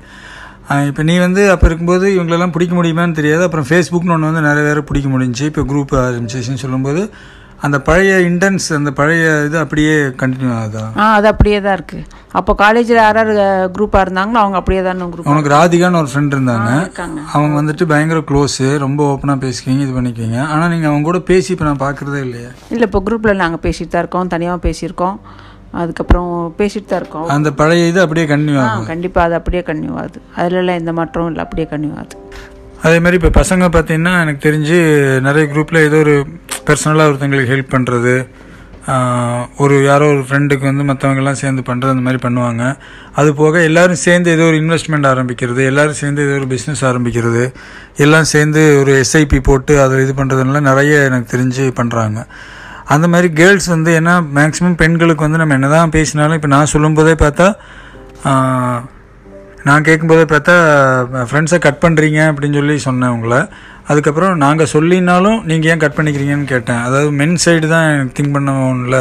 இப்போ 0.89 1.03
நீ 1.09 1.17
வந்து 1.25 1.43
அப்போ 1.53 1.65
இருக்கும்போது 1.69 2.05
இவங்களெல்லாம் 2.15 2.55
பிடிக்க 2.55 2.73
முடியுமான்னு 2.79 3.19
தெரியாது. 3.19 3.43
அப்புறம் 3.47 3.67
ஃபேஸ்புக்னு 3.69 4.15
ஒன்று 4.15 4.31
வந்து 4.31 4.47
நிறைய 4.49 4.63
பேரை 4.67 4.83
பிடிக்க 4.89 5.09
முடிஞ்சுச்சு. 5.13 5.51
இப்போ 5.51 5.63
குரூப் 5.73 5.93
ஆரம்பிச்சிச்சுன்னு 6.05 6.63
சொல்லும்போது 6.65 7.03
அந்த 7.65 7.77
பழைய 7.87 8.13
இன்டென்ஸ் 8.27 8.67
அந்த 8.77 8.91
பழைய 8.99 9.23
இது 9.47 9.57
அப்படியே 9.63 9.95
கண்டினியூ 10.21 10.51
ஆகுதா? 10.59 10.83
ஆ 11.01 11.03
அது 11.17 11.27
அப்படியே 11.31 11.57
தான் 11.65 11.75
இருக்குது 11.77 12.05
அப்போ 12.39 12.51
காலேஜில் 12.61 12.99
யார் 13.01 13.19
யார் 13.19 13.33
குரூப்பாக 13.75 14.03
இருந்தாங்களோ 14.05 14.39
அவங்க 14.43 14.57
அப்படியே 14.61 14.81
தான் 14.87 15.03
குரூப் 15.13 15.29
உனக்கு 15.33 15.53
ராதிகான்னு 15.55 15.99
ஒரு 16.01 16.09
ஃப்ரெண்ட் 16.11 16.33
இருந்தாங்க. 16.37 16.71
அவங்க 17.35 17.53
வந்துட்டு 17.59 17.85
பயங்கர 17.91 18.21
க்ளோஸு 18.31 18.67
ரொம்ப 18.85 19.03
ஓப்பனாக 19.11 19.39
பேசிக்கிங்க 19.45 19.85
இது 19.87 19.95
பண்ணிக்குவீங்க 19.97 20.39
ஆனால் 20.53 20.71
நீங்கள் 20.73 20.91
அவங்க 20.91 21.09
கூட 21.09 21.21
பேசி 21.31 21.51
இப்போ 21.55 21.67
நான் 21.69 21.83
பார்க்குறதே 21.85 22.21
இல்லையா. 22.27 22.51
இல்லை 22.75 22.87
இப்போ 22.89 23.01
குரூப்பில் 23.09 23.41
நாங்கள் 23.43 23.63
பேசிட்டு 23.67 23.93
தான் 23.95 24.03
இருக்கோம். 24.05 24.33
தனியாக 24.35 24.59
பேசியிருக்கோம். 24.67 25.17
அதுக்கப்புறம் 25.79 26.29
பேசிட்டு 26.59 26.89
தான் 26.91 27.01
இருக்கோம். 27.01 27.27
அந்த 27.35 27.49
பழைய 27.59 27.89
இது 27.91 27.99
அப்படியே 28.05 28.25
கண்டினியூ 28.31 28.59
ஆ 28.61 28.67
ஆகும். 28.69 28.87
கண்டிப்பாக 28.91 29.27
அது 29.27 29.35
அப்படியே 29.39 29.63
கன்டினியூ 29.69 29.95
ஆகுது. 30.03 30.19
அதுலலாம் 30.41 30.79
எந்த 30.81 30.93
மாற்றமும் 30.99 31.31
இல்லை 31.31 31.43
அப்படியே 31.45 31.67
கன்டினியூ 31.73 31.95
ஆகுது. 32.01 32.17
அதே 32.85 32.99
மாதிரி 33.03 33.17
இப்போ 33.21 33.31
பசங்க 33.41 33.65
பார்த்தீங்கன்னா 33.73 34.13
எனக்கு 34.23 34.45
தெரிஞ்சு 34.47 34.77
நிறைய 35.27 35.45
குரூப்பில் 35.53 35.85
ஏதோ 35.87 35.97
ஒரு 36.05 36.15
பர்சனலாக 36.69 37.09
ஒருத்தங்களுக்கு 37.11 37.51
ஹெல்ப் 37.53 37.75
பண்ணுறது 37.75 38.15
ஒரு 39.63 39.75
யாரோ 39.87 40.05
ஒரு 40.13 40.21
ஃப்ரெண்டுக்கு 40.27 40.65
வந்து 40.69 40.83
மற்றவங்கெல்லாம் 40.89 41.39
சேர்ந்து 41.41 41.61
பண்ணுறது 41.67 41.93
அந்த 41.93 42.03
மாதிரி 42.05 42.19
பண்ணுவாங்க. 42.23 42.63
அது 43.19 43.29
போக 43.41 43.61
எல்லாரும் 43.69 43.99
சேர்ந்து 44.05 44.29
ஏதோ 44.35 44.45
ஒரு 44.51 44.57
இன்வெஸ்ட்மெண்ட் 44.61 45.07
ஆரம்பிக்கிறது 45.11 45.61
எல்லாரும் 45.71 45.99
சேர்ந்து 45.99 46.23
ஏதோ 46.27 46.33
ஒரு 46.39 46.47
பிஸ்னஸ் 46.53 46.81
ஆரம்பிக்கிறது 46.89 47.43
எல்லாம் 48.05 48.27
சேர்ந்து 48.33 48.63
ஒரு 48.79 48.93
எஸ்ஐபி 49.03 49.41
போட்டு 49.49 49.75
அதை 49.83 49.99
இது 50.05 50.15
பண்ணுறதுனால 50.21 50.61
நிறைய 50.69 50.95
எனக்கு 51.09 51.29
தெரிஞ்சு 51.35 51.65
பண்ணுறாங்க 51.79 52.21
அந்த 52.93 53.05
மாதிரி 53.13 53.27
கேர்ள்ஸ் 53.39 53.67
வந்து 53.75 53.91
ஏன்னா 53.99 54.13
மேக்ஸிமம் 54.37 54.79
பெண்களுக்கு 54.81 55.25
வந்து 55.25 55.41
நம்ம 55.41 55.55
என்னதான் 55.59 55.93
பேசினாலும் 55.97 56.37
இப்போ 56.39 56.49
நான் 56.55 56.71
சொல்லும்போதே 56.73 57.15
பார்த்தா 57.23 57.47
நான் 59.67 59.85
கேட்கும்போதே 59.87 60.25
பார்த்தா 60.31 60.53
ஃப்ரெண்ட்ஸை 61.29 61.59
கட் 61.65 61.83
பண்ணுறீங்க 61.83 62.19
அப்படின்னு 62.29 62.57
சொல்லி 62.59 62.75
சொன்னேன் 62.85 63.13
உங்களை. 63.15 63.39
அதுக்கப்புறம் 63.89 64.33
நாங்கள் 64.43 64.71
சொல்லினாலும் 64.73 65.39
நீங்கள் 65.49 65.71
ஏன் 65.71 65.81
கட் 65.83 65.97
பண்ணிக்கிறீங்கன்னு 65.97 66.47
கேட்டேன். 66.51 66.81
அதாவது 66.87 67.09
மென் 67.19 67.37
சைடு 67.43 67.67
தான் 67.73 67.87
எனக்கு 67.95 68.15
திங்க் 68.17 68.35
பண்ணல 68.35 68.97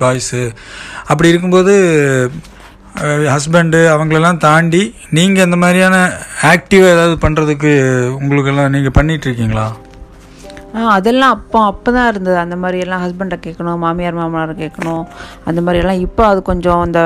பாய்ஸு 0.00 0.42
அப்படி 1.10 1.32
இருக்கும்போது 1.32 1.74
ஹஸ்பண்டு 3.34 3.80
அவங்களெல்லாம் 3.94 4.42
தாண்டி 4.46 4.82
நீங்கள் 5.18 5.46
இந்த 5.48 5.58
மாதிரியான 5.64 5.96
ஆக்டிவாக 6.52 6.94
ஏதாவது 6.96 7.16
பண்ணுறதுக்கு 7.26 7.72
உங்களுக்கெல்லாம் 8.20 8.74
நீங்கள் 8.76 8.96
பண்ணிகிட்ருக்கீங்களா 8.98 9.66
அதெல்லாம் 10.94 11.34
அப்போ 11.36 11.58
அப்போ 11.68 11.90
தான் 11.96 12.08
இருந்தது. 12.12 12.36
அந்த 12.42 12.56
மாதிரி 12.62 12.78
எல்லாம் 12.84 13.02
ஹஸ்பண்டை 13.04 13.36
கேட்கணும் 13.44 13.78
மாமியார் 13.84 14.16
மாமனாரை 14.18 14.54
கேட்கணும். 14.60 15.04
அந்த 15.48 15.60
மாதிரியெல்லாம் 15.66 16.00
இப்போ 16.06 16.22
அது 16.30 16.40
கொஞ்சம் 16.48 16.80
அந்த 16.86 17.00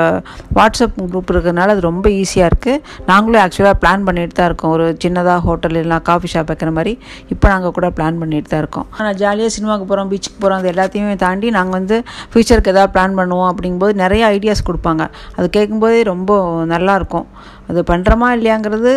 வாட்ஸ்அப் 0.57 0.97
குரூப் 1.11 1.31
இருக்கிறதுனால 1.33 1.73
அது 1.75 1.83
ரொம்ப 1.87 2.05
ஈஸியாக 2.21 2.49
இருக்குது 2.51 2.81
நாங்களும் 3.11 3.41
ஆக்சுவலாக 3.43 3.77
பிளான் 3.83 4.03
பண்ணிட்டு 4.07 4.35
தான் 4.39 4.49
இருக்கோம். 4.49 4.73
ஒரு 4.77 4.85
சின்னதாக 5.03 5.37
ஹோட்டல் 5.47 5.75
இல்லைனா 5.81 5.99
காஃபி 6.09 6.29
ஷாப் 6.33 6.49
வைக்கிற 6.51 6.71
மாதிரி 6.77 6.93
இப்போ 7.33 7.45
நாங்கள் 7.53 7.73
கூட 7.77 7.89
பிளான் 7.99 8.19
பண்ணிட்டு 8.23 8.51
தான் 8.53 8.61
இருக்கோம். 8.63 8.87
ஆனால் 8.97 9.15
ஜாலியாக 9.21 9.53
சினிமாவுக்கு 9.55 9.87
போகிறோம் 9.91 10.11
பீச்சுக்கு 10.13 10.39
போகிறோம் 10.43 10.61
அது 10.61 10.71
எல்லாத்தையுமே 10.73 11.15
தாண்டி 11.25 11.49
நாங்கள் 11.57 11.77
வந்து 11.79 11.97
ஃப்யூச்சருக்கு 12.31 12.73
எதாவது 12.73 12.93
பிளான் 12.95 13.17
பண்ணுவோம் 13.19 13.49
அப்படிங்கும்போது 13.51 13.95
நிறைய 14.03 14.25
ஐடியாஸ் 14.37 14.67
கொடுப்பாங்க. 14.69 15.05
அது 15.37 15.49
கேட்கும்போதே 15.57 16.01
ரொம்ப 16.13 16.39
நல்லா 16.73 16.95
இருக்கும். 17.01 17.27
அது 17.69 17.81
பண்ணுறோமா 17.91 18.29
இல்லையாங்கிறது 18.37 18.91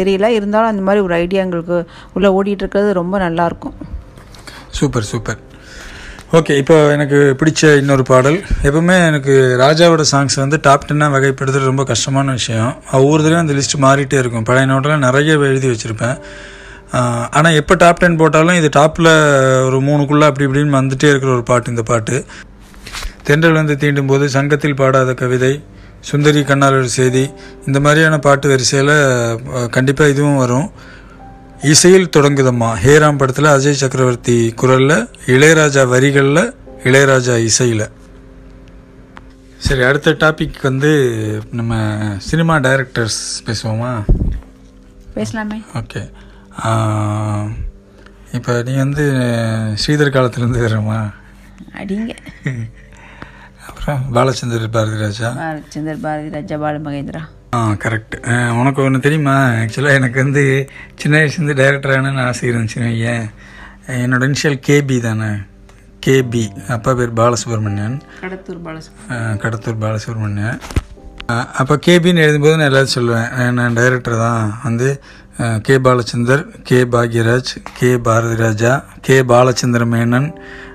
தெரியல. 0.00 0.26
இருந்தாலும் 0.38 0.72
அந்த 0.72 0.84
மாதிரி 0.88 1.02
ஒரு 1.08 1.16
ஐடியா 1.22 1.42
எங்களுக்கு 1.46 1.78
உள்ளே 2.16 2.30
ஓடிட்டு 2.38 2.64
இருக்கிறது 2.64 2.92
ரொம்ப 3.00 3.18
நல்லாயிருக்கும் 3.26 3.76
சூப்பர் 4.78 5.08
சூப்பர். 5.12 5.40
ஓகே 6.38 6.52
இப்போ 6.60 6.76
எனக்கு 6.94 7.18
பிடிச்ச 7.40 7.70
இன்னொரு 7.80 8.04
பாடல். 8.10 8.38
எப்பவுமே 8.68 8.94
எனக்கு 9.08 9.34
ராஜாவோட 9.62 10.04
சாங்ஸ் 10.12 10.36
வந்து 10.42 10.58
டாப் 10.66 10.86
டென்னாக 10.88 11.14
வகைப்படுத்துறது 11.16 11.70
ரொம்ப 11.70 11.84
கஷ்டமான 11.90 12.32
விஷயம். 12.38 12.70
ஒவ்வொரு 13.00 13.20
தடவையும் 13.22 13.44
அந்த 13.44 13.54
லிஸ்ட் 13.58 13.76
மாறிட்டே 13.86 14.18
இருக்கும். 14.22 14.46
பழைய 14.50 14.68
நோட்டெல்லாம் 14.70 15.04
நிறைய 15.08 15.34
எழுதி 15.50 15.68
வச்சுருப்பேன். 15.72 16.16
ஆனால் 17.38 17.56
எப்போ 17.60 17.74
டாப் 17.82 18.00
டென் 18.02 18.18
போட்டாலும் 18.22 18.58
இது 18.60 18.68
டாப்பில் 18.78 19.10
ஒரு 19.66 19.78
மூணுக்குள்ளே 19.88 20.26
அப்படி 20.30 20.46
இப்படின்னு 20.48 20.78
வந்துட்டே 20.80 21.10
இருக்கிற 21.12 21.30
ஒரு 21.36 21.44
பாட்டு 21.50 21.72
இந்த 21.74 21.84
பாட்டு. 21.90 22.16
தென்றல் 23.28 23.58
வந்து 23.60 23.76
தீண்டும் 23.82 24.10
போது 24.12 24.24
சங்கத்தில் 24.36 24.80
பாடாத 24.80 25.12
கவிதை 25.22 25.52
சுந்தரி 26.10 26.40
கண்ணால் 26.48 26.76
ஒரு 26.80 26.90
செய்தி 26.98 27.24
இந்த 27.68 27.78
மாதிரியான 27.84 28.16
பாட்டு 28.26 28.46
வரிசையில் 28.52 28.94
கண்டிப்பாக 29.76 30.12
இதுவும் 30.14 30.40
வரும். 30.44 30.68
இசையில் 31.70 32.12
தொடங்குதம்மா. 32.14 32.68
ஹேராம் 32.84 33.18
படத்தில் 33.18 33.48
அஜய் 33.52 33.80
சக்கரவர்த்தி 33.80 34.36
குரலில் 34.60 34.94
இளையராஜா 35.34 35.82
வரிகளில் 35.92 36.44
இளையராஜா 36.88 37.34
இசையில். 37.48 37.84
சரி 39.66 39.82
அடுத்த 39.88 40.14
டாபிக் 40.22 40.56
வந்து 40.68 40.90
நம்ம 41.58 41.78
சினிமா 42.28 42.54
டைரக்டர்ஸ் 42.66 43.20
பேசுவோமா? 43.46 43.92
பேசலாமே. 45.16 45.58
ஓகே 45.80 46.02
இப்போ 48.38 48.52
நீ 48.66 48.74
வந்து 48.84 49.04
ஸ்ரீதர் 49.82 50.14
காலத்துலேருந்து 50.16 50.64
வரமா 50.66 50.98
அடிங்க. 51.80 52.12
அப்புறம் 53.68 54.02
பாலச்சந்தர் 54.16 54.66
பாரதி 54.78 54.98
ராஜா 55.04 55.30
பாலச்சந்தர் 55.42 56.02
பாரதி 56.06 56.30
ராஜா 56.36 56.58
பால 56.64 56.82
மகேந்திரா. 56.88 57.22
ஆ 57.52 57.58
கரெக்ட் 57.82 58.14
உனக்கு 58.60 58.80
ஒன்று 58.82 58.98
தெரியுமா? 59.00 59.34
ஆக்சுவலாக 59.56 59.98
எனக்கு 59.98 60.18
வந்து 60.22 60.42
சின்ன 60.94 61.14
வயசுலேருந்து 61.16 61.56
டைரக்டர் 61.56 61.92
ஆகணும்னு 61.94 62.22
ஆசை 62.22 62.44
இருந்துச்சு 62.50 62.78
ஏன் 63.10 63.26
என்னோட 63.98 64.22
இனிஷியல் 64.28 64.56
கேபி 64.66 64.96
தானே. 65.00 65.28
கேபி 66.02 66.42
அப்பா 66.68 66.92
பேர் 66.94 67.12
பாலசுப்ரமணியன். 67.18 67.96
கடத்தூர் 68.22 68.62
பாலசு 68.62 68.88
அஹ், 69.10 69.36
கடத்தூர் 69.36 69.82
பாலசுப்ரமணியன். 69.82 70.58
அப்போ 71.60 71.74
கேபின்னு 71.86 72.24
எழுதும்போது 72.24 72.56
நான் 72.56 72.70
எல்லாரும் 72.70 72.96
சொல்லுவேன். 72.96 73.28
நான் 73.58 73.74
டைரக்டர் 73.74 74.16
தான். 74.24 74.42
வந்து 74.64 74.88
K 75.62 75.76
Balachander 75.78 76.42
K 76.62 76.78
Bhagyaraj 76.90 77.50
K 77.78 77.90
Bharathi 77.98 78.36
Raja 78.36 78.72
K 79.00 79.16
Balachandra 79.28 79.84
Menon 79.88 80.28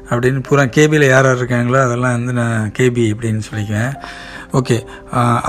அப்படின்னு 0.10 0.40
பூரா 0.42 0.64
கேபியில் 0.76 1.06
யார் 1.08 1.26
யார் 1.26 1.40
இருக்காங்களோ 1.40 1.80
அதெல்லாம் 1.82 2.16
வந்து 2.18 2.34
நான் 2.36 2.72
கேபி 2.78 3.06
அப்படின்னு 3.14 3.44
சொல்லிக்குவேன். 3.48 3.94
ஓகே. 4.58 4.78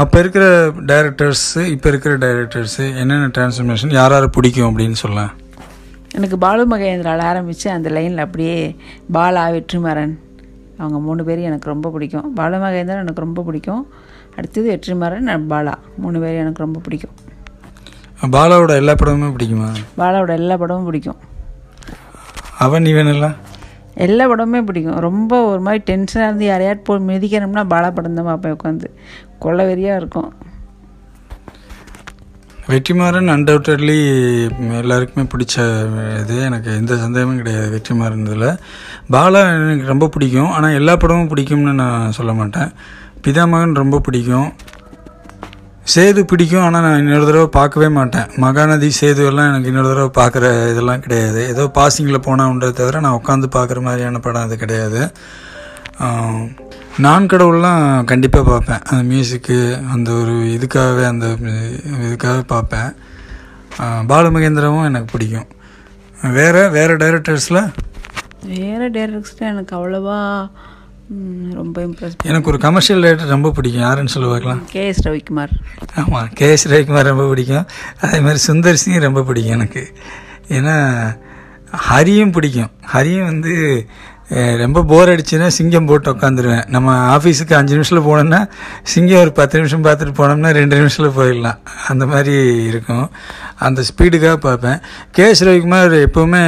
அப்போ 0.03 0.17
இருக்கிற 0.23 0.45
டைரக்டர்ஸு 0.91 1.63
இப்போ 1.75 1.89
இருக்கிற 1.93 2.13
டைரக்டர்ஸு 2.25 2.85
என்னென்ன 3.01 3.29
டிரான்ஸ்ஃபர்மேஷன் 3.37 3.93
யார் 3.99 4.15
யார் 4.15 4.27
பிடிக்கும் 4.37 4.69
அப்படின்னு 4.71 4.99
சொல்லலாம் 5.03 5.33
எனக்கு 6.15 6.37
பாலு 6.45 6.63
மகேந்திராவில் 6.73 7.29
ஆரம்பித்து 7.31 7.69
அந்த 7.71 7.89
லைனில் 7.97 8.25
அப்படியே 8.25 8.55
பாலா 9.17 9.43
வெற்றிமாறன் 9.57 10.15
அவங்க 10.81 10.99
மூணு 11.07 11.23
பேரும் 11.25 11.49
எனக்கு 11.51 11.69
ரொம்ப 11.73 11.89
பிடிக்கும். 11.95 12.27
பாலு 12.39 12.57
மகேந்திரன் 12.65 13.03
எனக்கு 13.05 13.25
ரொம்ப 13.27 13.43
பிடிக்கும். 13.49 13.83
அடுத்தது 14.37 14.67
வெற்றிமாறன் 14.73 15.49
பாலா. 15.53 15.75
மூணு 16.03 16.19
பேரும் 16.21 16.43
எனக்கு 16.45 16.65
ரொம்ப 16.65 16.81
பிடிக்கும். 16.87 17.15
பாலாவோட 18.37 18.73
எல்லா 18.81 18.93
படமுமே 18.93 19.29
பிடிக்குமா? 19.35 19.69
பாலாவோட 19.99 20.33
எல்லா 20.41 20.57
படமும் 20.63 20.89
பிடிக்கும். 20.89 21.19
அவன் 22.65 22.85
இவனெல்லாம் 22.93 23.37
எல்லா 24.07 24.25
படமுமே 24.31 24.61
பிடிக்கும். 24.69 25.01
ரொம்ப 25.09 25.33
ஒரு 25.53 25.61
மாதிரி 25.67 25.83
டென்ஷனாக 25.91 26.29
இருந்து 26.29 26.47
யாரையாட்டு 26.51 26.87
போய் 26.89 27.09
மிதிக்கணும்னா 27.09 27.65
பாலா 27.73 27.89
படம் 27.97 28.19
தான் 28.19 28.29
பார்ப்பேன் 28.29 28.57
உட்காந்து 28.57 28.91
கொள்ள 29.45 29.65
வெறியாக 29.71 30.01
இருக்கும். 30.01 30.31
வெற்றிமாறன் 32.73 33.33
அன்டவுட்டட்லி 33.35 33.99
எல்லாருக்குமே 34.81 35.25
பிடிச்ச 35.33 35.57
இது. 36.23 36.37
எனக்கு 36.49 36.71
எந்த 36.81 36.95
சந்தேகமும் 37.05 37.41
கிடையாது 37.41 37.69
வெற்றிமாறன் 37.75 38.25
இதில் 38.27 38.59
பாலா 39.15 39.41
எனக்கு 39.53 39.93
ரொம்ப 39.93 40.09
பிடிக்கும். 40.15 40.51
ஆனால் 40.57 40.77
எல்லா 40.81 40.95
படமும் 41.03 41.31
பிடிக்கும்னு 41.33 41.75
நான் 41.83 42.17
சொல்ல 42.19 42.33
மாட்டேன். 42.41 42.73
பிதாமகன் 43.27 43.81
ரொம்ப 43.83 44.01
பிடிக்கும். 44.09 44.51
சேது 45.89 46.21
பிடிக்கும் 46.25 46.65
ஆனால் 46.65 46.85
நான் 46.85 46.99
இன்னொரு 46.99 47.27
தடவை 47.27 47.49
பார்க்கவே 47.55 47.89
மாட்டேன். 47.91 48.31
மகாநதி 48.37 48.89
சேது 48.99 49.23
எல்லாம் 49.27 49.49
எனக்கு 49.49 49.69
இன்னொரு 49.69 49.89
தடவை 49.89 50.11
பார்க்குற 50.15 50.45
இதெல்லாம் 50.71 51.01
கிடையாது. 51.01 51.41
ஏதோ 51.49 51.65
பாசிங்கில் 51.75 52.19
போனால் 52.19 52.49
உண்டே 52.49 52.71
தவிர 52.73 53.01
நான் 53.01 53.19
உட்காந்து 53.19 53.49
பார்க்குற 53.49 53.81
மாதிரியான 53.81 54.19
படம் 54.19 54.43
அது 54.43 54.57
கிடையாது. 54.57 55.01
நான் 56.99 57.29
கடவுள்லாம் 57.29 57.83
கண்டிப்பாக 58.05 58.45
பார்ப்பேன். 58.49 58.83
அந்த 58.89 59.03
மியூசிக்கு 59.11 59.57
அந்த 59.93 60.11
ஒரு 60.21 60.35
இதுக்காகவே 60.55 61.05
அந்த 61.07 61.27
இதுக்காக 62.01 62.41
பார்ப்பேன். 62.47 62.91
ஆஹ், 63.79 64.05
எனக்கு 64.87 65.13
பிடிக்கும். 65.13 65.49
வேறு 66.35 66.63
வேறு 66.71 66.95
டைரக்டர்ஸில் 66.97 67.61
வேறு 68.53 68.87
டைரக்டர்ஸில் 68.91 69.49
எனக்கு 69.49 69.77
அவ்வளோவா 69.77 70.19
ரொம்ப 71.53 71.83
இம்ப்ரெஸ் 71.83 72.17
எனக்கு 72.25 72.51
ஒரு 72.51 72.59
கமர்ஷியல் 72.59 73.03
டைரக்டர் 73.03 73.29
ரொம்ப 73.29 73.51
பிடிக்கும். 73.51 73.81
யாருன்னு 73.81 74.15
சொல்ல 74.15 74.29
பார்க்கலாம். 74.29 74.61
K 74.71 74.87
S 74.87 75.09
Ravikumar. 75.09 75.53
ஆமாம் 75.95 76.29
கே 76.35 76.51
எஸ் 76.51 76.69
ரவிக்குமார் 76.69 77.11
ரொம்ப 77.13 77.29
பிடிக்கும். 77.29 77.67
அதே 78.01 78.21
மாதிரி 78.21 78.41
சுந்தர் 78.47 78.81
சிங் 78.83 79.01
ரொம்ப 79.01 79.23
பிடிக்கும் 79.23 79.53
எனக்கு. 79.53 79.97
ஏன்னா 80.49 80.77
ஹரியும் 81.91 82.33
பிடிக்கும். 82.33 82.71
ஹரியும் 82.93 83.25
வந்து 83.25 83.55
ரொம்ப 84.59 84.85
போர் 84.85 85.09
அடிச்சுன்னா 85.09 85.47
சிங்கம் 85.47 85.87
போட்டு 85.87 86.15
உட்காந்துருவேன் 86.15 86.69
நம்ம 86.69 87.17
ஆஃபீஸுக்கு 87.17 87.55
அஞ்சு 87.59 87.75
நிமிஷத்தில் 87.77 88.09
போனோம்னா 88.09 88.41
சிங்கம் 88.83 89.21
ஒரு 89.21 89.33
பத்து 89.33 89.57
நிமிஷம் 89.59 89.85
பார்த்துட்டு 89.85 90.19
போனோம்னா 90.21 90.51
ரெண்டு 90.53 90.77
நிமிஷத்தில் 90.77 91.17
போயிடலாம். 91.19 91.59
அந்த 91.89 92.07
மாதிரி 92.07 92.35
இருக்கும். 92.67 93.11
அந்த 93.67 93.81
ஸ்பீடுக்காக 93.89 94.37
பார்ப்பேன். 94.45 94.79
கேஎஸ் 95.17 95.43
ரவிக்குமார் 95.47 95.95
எப்போவுமே 96.07 96.43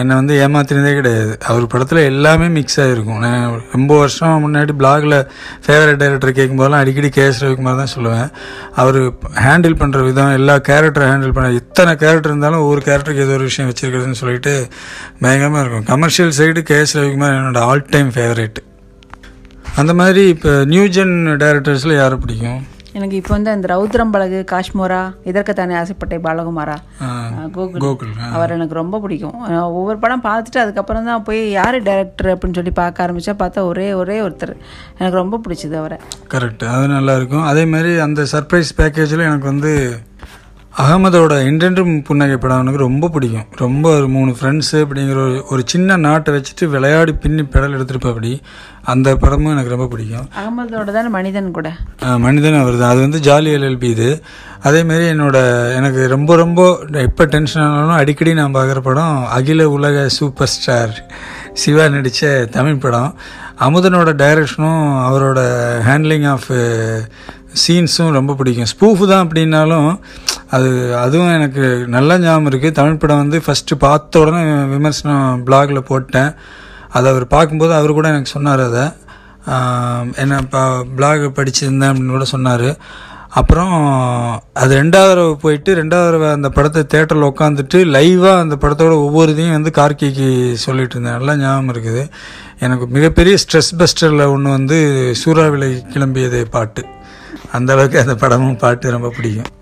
என்னை 0.00 0.14
வந்து 0.20 0.34
ஏமாத்தினதே 0.44 0.92
கிடையாது. 0.98 1.32
அவர் 1.50 1.64
படத்தில் 1.72 2.00
எல்லாமே 2.10 2.48
மிக்ஸ் 2.56 2.78
ஆகிருக்கும் 2.84 3.22
நான் 3.26 3.44
ரொம்ப 3.74 3.92
வருஷம் 4.02 4.42
முன்னாடி 4.46 4.74
பிளாகில் 4.80 5.16
ஃபேவரட் 5.66 6.00
டைரக்டர் 6.02 6.36
கேட்கும்போதெல்லாம் 6.38 6.82
அடிக்கடி 6.84 7.10
கேஎஸ் 7.18 7.42
ரவிக்குமார் 7.46 7.80
தான் 7.82 7.92
சொல்லுவேன். 7.96 8.28
அவர் 8.82 9.00
ஹேண்டில் 9.46 9.78
பண்ணுற 9.82 10.04
விதம் 10.10 10.36
எல்லா 10.40 10.56
கேரக்டரை 10.70 11.08
ஹேண்டில் 11.12 11.36
பண்ண 11.38 11.50
எத்தனை 11.62 11.94
கேரக்டர் 12.04 12.32
இருந்தாலும் 12.32 12.62
ஒவ்வொரு 12.66 12.82
கேரக்டருக்கு 12.88 13.26
ஏதோ 13.26 13.36
ஒரு 13.38 13.48
விஷயம் 13.50 13.70
வச்சிருக்கிறதுன்னு 13.72 14.22
சொல்லிட்டு 14.22 14.54
பயங்கரமாக 15.24 15.62
இருக்கும். 15.64 15.88
கமர்ஷியல் 15.94 16.36
சைடு 16.40 16.62
கேஎஸ் 16.72 16.96
ரவிக்குமார் 17.00 17.36
என்னோடய 17.40 17.68
ஆல் 17.70 17.90
டைம் 17.96 18.12
ஃபேவரேட் 18.16 18.60
அந்த 19.80 19.92
மாதிரி 20.00 20.22
இப்போ 20.34 20.52
நியூ 20.72 20.84
ஜென் 20.96 21.14
டேரக்டர்ஸில் 21.42 22.00
யாரை 22.02 22.16
பிடிக்கும்? 22.22 22.60
எனக்கு 22.96 23.16
இப்போ 23.16 23.34
வந்து 23.34 23.50
அந்த 23.50 23.76
ரௌத்ரம் 23.76 24.10
பழகு 24.10 24.44
காஷ்மோரா 24.52 25.12
இதற்குத்தானே 25.24 25.74
ஆசைப்பட்டேன் 25.74 26.22
பாலகுமாரா. 26.22 26.76
ஆ, 27.02 27.28
அஹ் 27.28 27.56
கோகுல். 27.56 28.32
அவர் 28.32 28.50
எனக்கு 28.50 28.74
ரொம்ப 28.74 28.98
பிடிக்கும். 28.98 29.40
ஒவ்வொரு 29.62 29.98
படம் 29.98 30.22
பார்த்துட்டு 30.22 30.58
அதுக்கப்புறம் 30.58 31.04
தான் 31.04 31.22
போய் 31.22 31.50
யார் 31.50 31.82
டேரக்டர் 31.82 32.22
அப்படின்னு 32.22 32.54
சொல்லி 32.54 32.70
பார்க்க 32.70 33.06
ஆரம்பித்தா 33.06 33.34
பார்த்தா 33.38 33.60
ஒரே 33.60 33.92
ஒரே 33.92 34.20
ஒருத்தர். 34.20 34.56
எனக்கு 34.98 35.16
ரொம்ப 35.16 35.40
பிடிச்சது 35.48 35.74
அவரை. 35.74 35.98
கரெக்ட் 36.30 36.64
அது 36.64 36.88
நல்லா 36.88 37.16
இருக்கும். 37.16 37.42
அதே 37.42 37.64
மாதிரி 37.64 37.98
அந்த 37.98 38.22
சர்ப்ரைஸ் 38.32 38.72
பேக்கேஜில் 38.76 39.24
எனக்கு 39.26 39.46
வந்து 39.46 39.98
அகமதோட 40.82 41.34
இன்றென்றும் 41.48 41.92
புன்னகை 42.06 42.34
படம் 42.40 42.62
எனக்கு 42.62 42.80
ரொம்ப 42.84 43.08
பிடிக்கும். 43.12 43.44
ரொம்ப 43.62 43.84
ஒரு 43.98 44.08
மூணு 44.16 44.30
ஃப்ரெண்ட்ஸு 44.38 44.78
அப்படிங்கிற 44.84 45.18
ஒரு 45.26 45.36
ஒரு 45.52 45.62
சின்ன 45.72 45.96
நாட்டை 46.06 46.30
வச்சுட்டு 46.34 46.64
விளையாடி 46.74 47.12
பின்னி 47.22 47.42
பெடல் 47.52 47.76
எடுத்துருப்பா 47.76 48.10
அப்படி 48.12 48.32
அந்த 48.92 49.14
படமும் 49.22 49.52
எனக்கு 49.52 49.72
ரொம்ப 49.74 49.86
பிடிக்கும். 49.92 50.26
அகமதோட 50.40 50.92
தானே 50.96 51.10
மனிதன் 51.16 51.48
கூட? 51.58 51.70
மனிதன் 52.24 52.58
அவர் 52.60 52.76
தான் 52.82 52.92
அது 52.92 53.00
வந்து 53.06 53.20
ஜாலி 53.28 53.50
எல்எல்பி 53.58 53.88
இது. 53.94 54.10
அதேமாரி 54.68 55.06
என்னோட 55.14 55.38
எனக்கு 55.78 56.02
ரொம்ப 56.14 56.36
ரொம்ப 56.42 56.60
எப்போ 57.06 57.26
டென்ஷன் 57.36 57.66
ஆனாலும் 57.68 57.98
அடிக்கடி 58.00 58.34
நான் 58.40 58.56
பார்க்குற 58.58 58.82
படம் 58.88 59.16
அகில 59.38 59.70
உலக 59.76 60.06
சூப்பர் 60.18 60.52
ஸ்டார் 60.56 60.94
சிவா 61.62 61.86
நடித்த 61.96 62.34
தமிழ் 62.58 62.82
படம். 62.84 63.10
அமுதனோட 63.66 64.10
டைரக்ஷனும் 64.24 64.82
அவரோட 65.08 65.40
ஹேண்ட்லிங் 65.88 66.28
ஆஃப் 66.34 66.50
சீன்ஸும் 67.62 68.16
ரொம்ப 68.18 68.32
பிடிக்கும். 68.38 68.70
ஸ்பூஃப் 68.72 69.02
தான் 69.10 69.22
அப்படின்னாலும் 69.26 69.90
அது 70.54 70.68
அதுவும் 71.04 71.32
எனக்கு 71.38 71.64
நல்லா 71.94 72.14
ஞாபகம் 72.24 72.48
இருக்குது 72.50 72.76
தமிழ் 72.78 73.00
படம் 73.02 73.22
வந்து 73.22 73.38
ஃபஸ்ட்டு 73.44 73.80
பார்த்த 73.84 74.20
உடனே 74.22 74.42
விமர்சனம் 74.74 75.42
பிளாகில் 75.46 75.88
போட்டேன். 75.90 76.30
அதை 76.96 77.06
அவர் 77.12 77.26
பார்க்கும்போது 77.34 77.72
அவர் 77.78 77.98
கூட 77.98 78.06
எனக்கு 78.14 78.34
சொன்னார் 78.36 78.62
அதை. 78.68 78.84
என்ன 80.22 80.38
இப்போ 80.44 80.62
பிளாக் 80.98 81.24
படிச்சிருந்தேன் 81.38 81.90
அப்படின்னு 81.90 82.16
கூட 82.16 82.26
சொன்னார். 82.34 82.68
அப்புறம் 83.40 83.74
அது 84.60 84.72
ரெண்டாவது 84.80 85.10
தடவை 85.12 85.32
போயிட்டு 85.42 85.70
ரெண்டாவது 85.80 86.06
தடவை 86.08 86.28
அந்த 86.36 86.48
படத்தை 86.56 86.82
தேட்டரில் 86.92 87.28
உட்காந்துட்டு 87.30 87.78
லைவாக 87.96 88.42
அந்த 88.44 88.56
படத்தோட 88.62 88.94
ஒவ்வொரு 89.06 89.32
இதையும் 89.34 89.56
வந்து 89.56 89.72
கார்கிக்கு 89.80 90.28
சொல்லிட்டு 90.66 90.94
இருந்தேன். 90.96 91.16
நல்லா 91.18 91.34
ஞாபகம் 91.42 91.72
இருக்குது. 91.74 92.04
எனக்கு 92.66 92.86
மிகப்பெரிய 92.96 93.36
ஸ்ட்ரெஸ் 93.42 93.72
பஸ்டரில் 93.80 94.24
ஒன்று 94.34 94.56
வந்து 94.58 94.78
சூறாவிலை 95.22 95.70
கிளம்பியதே 95.94 96.42
பாட்டு. 96.56 96.84
அந்த 97.58 97.70
அளவுக்கு 97.76 98.02
அந்த 98.04 98.16
படமும் 98.24 98.60
பாட்டு 98.64 98.96
ரொம்ப 98.96 99.10
பிடிக்கும். 99.18 99.52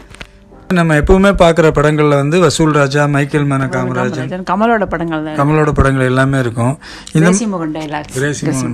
நம்ம 0.78 0.94
எப்பவுமே 0.98 1.30
பார்க்குற 1.42 1.70
படங்களில் 1.70 2.20
வந்து 2.22 2.40
வசூல் 2.40 2.74
ராஜா 2.80 3.02
மைக்கேல் 3.14 3.48
மேன 3.52 3.66
காமராஜன். 3.66 4.30
கமலோட 4.50 4.86
படங்கள் 4.86 5.36
கமலோட 5.36 5.72
படங்கள் 5.78 6.10
எல்லாமே 6.12 6.38
இருக்கும். 6.38 6.74
இந்த 7.12 7.32
முகன் 7.54 7.72
டைலாக்ஸ் 7.72 8.22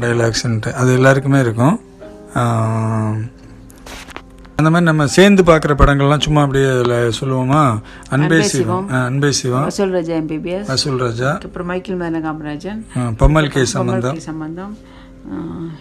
டைலாக்ஸ்ன்ட்டு 0.06 0.72
அது 0.82 0.92
எல்லாருக்குமே 0.92 1.40
இருக்கும். 1.40 1.80
அந்த 4.60 4.72
மாதிரி 4.72 4.88
நம்ம 4.90 5.06
சேர்ந்து 5.16 5.42
பார்க்குற 5.42 5.72
படங்கள்லாம் 5.80 6.24
சும்மா 6.24 6.40
அப்படியே 6.40 6.68
அதில் 6.78 7.12
சொல்லுவோமா? 7.20 7.62
அன்பே 8.14 8.40
சிவம். 8.42 8.88
அன்பே 8.88 9.30
சிவம். 9.38 9.62
வசூல் 9.62 9.90
ராஜா 9.90 10.14
எம்பிபிஎஸ் 10.14 10.66
வசூல் 10.66 10.98
ராஜா. 11.04 11.30
அப்புறம் 11.32 11.66
மைக்கேல் 11.66 12.00
மேன 12.02 12.18
காமராஜன். 12.26 12.80
பம்மல் 13.16 13.48
கே 13.54 13.64
சம்பந்தம். 13.74 14.18
சம்பந்தம். 14.30 14.78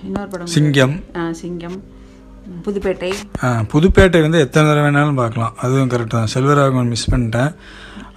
இன்னொரு 0.05 0.28
படம் 0.28 0.51
சிங்கம். 0.55 0.95
சிங்கம். 1.41 1.78
புதுப்பேட்டை? 2.66 3.14
ஆ, 3.43 3.50
புதுப்பேட்டை 3.74 4.22
வந்து 4.22 4.39
எத்தனை 4.39 4.70
தடவை 4.70 4.86
வேணாலும் 4.86 5.16
பார்க்கலாம். 5.16 5.54
அதுவும் 5.62 5.89
கரெக்ட் 5.89 6.16
தான். 6.16 6.32
செல்வராகவன் 6.34 6.88
மிஸ் 6.88 7.12
பண்ணிட்டேன். 7.12 7.52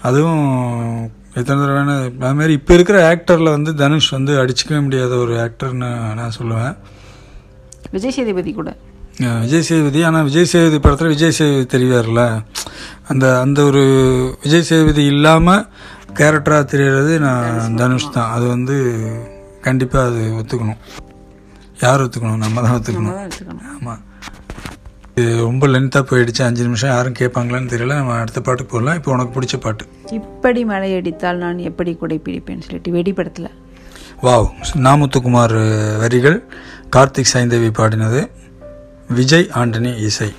அதுவும் 0.03 0.45
எத்தனை 1.35 1.57
தடவை 1.61 1.77
வேணா 1.79 1.95
அது 2.25 2.35
மாதிரி 2.35 2.53
இப்போ 2.53 2.75
இருக்கிற 2.75 2.99
ஆக்டரில் 3.11 3.55
வந்து 3.57 3.75
தனுஷ் 3.75 4.11
வந்து 4.11 4.33
அடிச்சுக்கவே 4.43 4.83
முடியாத 4.83 5.15
ஒரு 5.15 5.35
ஆக்டர்னு 5.45 5.91
நான் 6.15 6.37
சொல்லுவேன். 6.39 6.75
விஜய் 7.91 8.11
சேதுபதி 8.11 8.53
கூட. 8.53 8.77
விஜய் 9.41 9.63
சேதுபதி. 9.63 10.05
ஆனால் 10.05 10.23
விஜய் 10.23 10.45
சேதுபதி 10.45 10.79
படத்தில் 10.79 11.09
விஜய் 11.09 11.31
சேதுபதி 11.31 11.67
தெரிவார்ல. 11.75 12.23
அந்த 13.09 13.41
அந்த 13.41 13.65
ஒரு 13.65 13.83
விஜய் 14.43 14.63
சேதுபதி 14.63 15.05
இல்லாமல் 15.05 15.67
கேரக்டராக 16.15 16.65
தெரியறது 16.65 17.21
நான் 17.21 17.75
தனுஷ் 17.75 18.11
தான். 18.11 18.31
அது 18.31 18.47
வந்து 18.47 18.77
கண்டிப்பாக 19.61 20.07
அது 20.07 20.23
ஒத்துக்கணும். 20.41 20.81
யார் 21.81 22.03
ஒத்துக்கணும்? 22.03 22.43
நம்ம 22.45 22.63
தான் 22.63 22.81
ஒத்துக்கணும். 22.81 23.19
ஆமாம் 23.75 24.03
இது 25.21 25.31
ரொம்ப 25.47 25.67
லென்த்தாக 25.73 26.05
போயிடுச்சு. 26.11 26.43
அஞ்சு 26.47 26.63
நிமிஷம் 26.67 26.91
யாரும் 26.91 27.17
கேட்பாங்களான்னு 27.19 27.73
தெரியல. 27.73 27.95
நம்ம 28.01 28.15
அடுத்த 28.21 28.41
பாட்டுக்கு 28.41 28.73
போகலாம் 28.75 28.99
இப்போ 28.99 29.11
உனக்கு 29.15 29.33
பிடிச்ச 29.35 29.57
பாட்டு. 29.65 29.85
இப்படி 30.19 30.61
மழை 30.71 30.89
அடித்தால் 30.99 31.43
நான் 31.45 31.59
எப்படி 31.71 31.93
குடை 32.03 32.17
பிடிப்பேன்னு 32.27 32.65
சொல்லிட்டு 32.67 32.93
வெடிப்படத்தில். 32.99 33.51
வாவ். 34.27 34.49
நாமுத்துக்குமார் 34.87 35.57
வரிகள். 36.03 36.39
கார்த்திக் 36.97 37.33
சைந்தவி 37.35 37.69
பாடினது. 37.81 38.23
விஜய் 39.19 39.47
ஆண்டனி 39.61 39.93
இசை. 40.09 40.31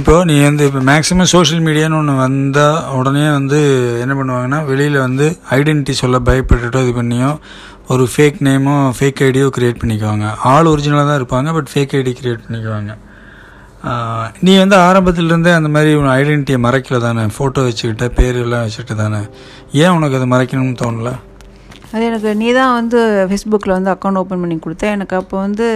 இப்போ 0.00 0.24
நீ 0.28 0.34
வந்து 0.42 0.66
இப்போ 0.68 0.80
மேக்ஸிமம் 0.90 1.30
சோஷியல் 1.34 1.64
மீடியான்னு 1.64 1.98
ஒன்று 2.00 2.12
வந்தால் 2.22 2.78
உடனே 2.98 3.24
வந்து 3.38 3.58
என்ன 4.02 4.12
பண்ணுவாங்கன்னா 4.20 4.60
வெளியில் 4.70 4.98
வந்து 5.06 5.26
ஐடென்டிட்டி 5.56 5.94
சொல்ல 6.02 6.18
பயப்பட்டுட்டோ 6.28 6.82
இது 6.86 6.94
பண்ணியோ 7.00 7.30
ஒரு 7.92 8.04
ஃபேக் 8.12 8.38
நேமோ 8.48 8.76
ஃபேக் 8.98 9.22
ஐடியோ 9.28 9.46
க்ரியேட் 9.56 9.80
பண்ணிக்குவாங்க. 9.82 10.26
ஆள் 10.52 10.70
ஒரிஜினலாக 10.72 11.06
தான் 11.10 11.20
இருப்பாங்க 11.22 11.52
பட் 11.58 11.72
ஃபேக் 11.74 11.96
ஐடி 12.00 12.14
க்ரியேட் 12.20 12.44
பண்ணிக்குவாங்க. 12.46 12.92
நீ 14.40 14.58
வந்து 14.58 14.76
ஆரம்பத்திலேருந்தே 14.76 15.54
அந்த 15.54 15.68
மாதிரி 15.68 15.94
உன் 15.94 16.10
ஐடென்டிட்டியை 16.10 16.60
மறைக்கல 16.60 17.00
தானே 17.00 17.22
ஃபோட்டோ 17.38 17.62
வச்சுக்கிட்ட 17.68 18.08
பேர் 18.08 18.36
எல்லாம் 18.36 18.60
வச்சுக்கிட்டு 18.60 19.02
தானே 19.02 19.20
ஏன் 19.72 19.90
உனக்கு 19.90 20.16
அதை 20.16 20.28
மறைக்கணும்னு 20.28 20.76
தோணல? 20.82 21.10
அது 21.94 22.02
எனக்கு 22.10 22.30
நீ 22.40 22.48
தான் 22.58 22.72
வந்து 22.78 22.98
ஃபேஸ்புக்கில் 23.30 23.74
வந்து 23.76 23.90
அக்கௌண்ட் 23.92 24.18
ஓப்பன் 24.20 24.42
பண்ணி 24.42 24.56
கொடுத்த. 24.64 24.84
எனக்கு 24.96 25.14
அப்போ 25.20 25.36
வந்து 25.46 25.66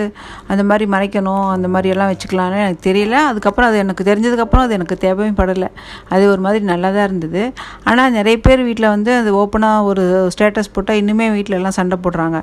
அந்த 0.52 0.62
மாதிரி 0.68 0.84
மறைக்கணும் 0.94 1.46
அந்த 1.54 1.68
மாதிரி 1.74 1.88
எல்லாம் 1.94 2.10
வச்சுக்கலான்னு 2.12 2.58
எனக்கு 2.64 2.82
தெரியல. 2.88 3.16
அதுக்கப்புறம் 3.30 3.68
அது 3.70 3.78
எனக்கு 3.84 4.04
தெரிஞ்சதுக்கப்புறம் 4.10 4.64
அது 4.66 4.76
எனக்கு 4.78 4.96
தேவையும் 5.04 5.38
படலை. 5.40 5.68
அது 6.14 6.24
ஒரு 6.32 6.40
மாதிரி 6.46 6.64
நல்லா 6.72 6.90
தான் 6.96 7.06
இருந்தது. 7.08 7.42
ஆனால் 7.90 8.14
நிறைய 8.18 8.36
பேர் 8.46 8.62
வீட்டில் 8.68 8.88
வந்து 8.94 9.12
அது 9.20 9.32
ஓப்பனாக 9.42 9.90
ஒரு 9.90 10.04
ஸ்டேட்டஸ் 10.36 10.72
போட்டால் 10.76 11.00
இன்னுமே 11.02 11.26
வீட்டில் 11.36 11.58
எல்லாம் 11.58 11.76
சண்டை 11.78 11.98
போடுறாங்க. 12.06 12.40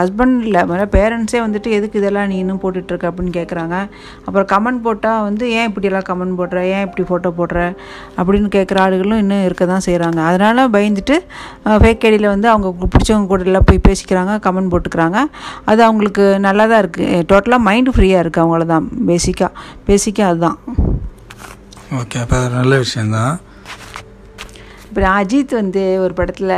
ஹஸ்பண்ட் 0.00 0.36
இல்லை 0.48 0.62
மேலே 0.72 0.86
பேரண்ட்ஸே 0.96 1.40
வந்துட்டு 1.46 1.70
எதுக்கு 1.78 1.98
இதெல்லாம் 2.02 2.28
நீ 2.32 2.36
இன்னும் 2.44 2.60
போட்டுட்ருக்க 2.64 3.10
அப்படின்னு 3.12 3.34
கேட்குறாங்க 3.38 3.76
அப்புறம் 4.26 4.48
கமெண்ட் 4.52 4.84
போட்டால் 4.88 5.22
வந்து 5.28 5.44
ஏன் 5.58 5.68
இப்படியெல்லாம் 5.70 6.06
கமெண்ட் 6.10 6.38
போடுற? 6.42 6.58
ஏன் 6.74 6.84
இப்படி 6.86 7.04
ஃபோட்டோ 7.10 7.32
போடுற? 7.40 7.58
அப்படின்னு 8.18 8.48
கேட்குற 8.58 8.78
ஆளுகளும் 8.84 9.20
இன்னும் 9.24 9.44
இருக்க 9.48 9.64
தான் 9.72 9.86
செய்கிறாங்க 9.88 10.20
அதனால் 10.28 10.62
பயந்துட்டு 10.76 11.16
ஃபேக் 11.82 12.06
ஐடியில் 12.08 12.32
வந்து 12.34 12.48
அவங்க 12.52 12.68
பிடிச்சவங்க 12.94 13.30
கூட 13.32 13.48
எல்லாம் 13.50 13.68
போய் 13.70 13.86
பேசிக்கிறாங்க 13.88 14.34
கமெண்ட் 14.46 14.72
போட்டுக்கிறாங்க. 14.72 15.18
அது 15.72 15.80
அவங்களுக்கு 15.88 16.24
நல்லா 16.46 16.66
தான் 16.72 16.82
இருக்குது 16.84 17.26
டோட்டலாக 17.32 17.66
மைண்டு 17.68 17.94
ஃப்ரீயாக 17.96 18.24
இருக்குது 18.24 18.44
அவங்கள 18.46 18.66
தான் 18.74 18.88
பேசிக்காக 19.10 19.52
பேசிக்காக 19.90 20.32
அதுதான். 20.32 20.58
ஓகே 22.00 22.18
அப்போ 22.24 22.40
நல்ல 22.58 22.74
விஷயந்தான் 22.86 23.36
அப்புறம் 24.90 25.12
அஜித் 25.18 25.52
வந்து 25.58 25.82
ஒரு 26.04 26.12
படத்தில் 26.18 26.52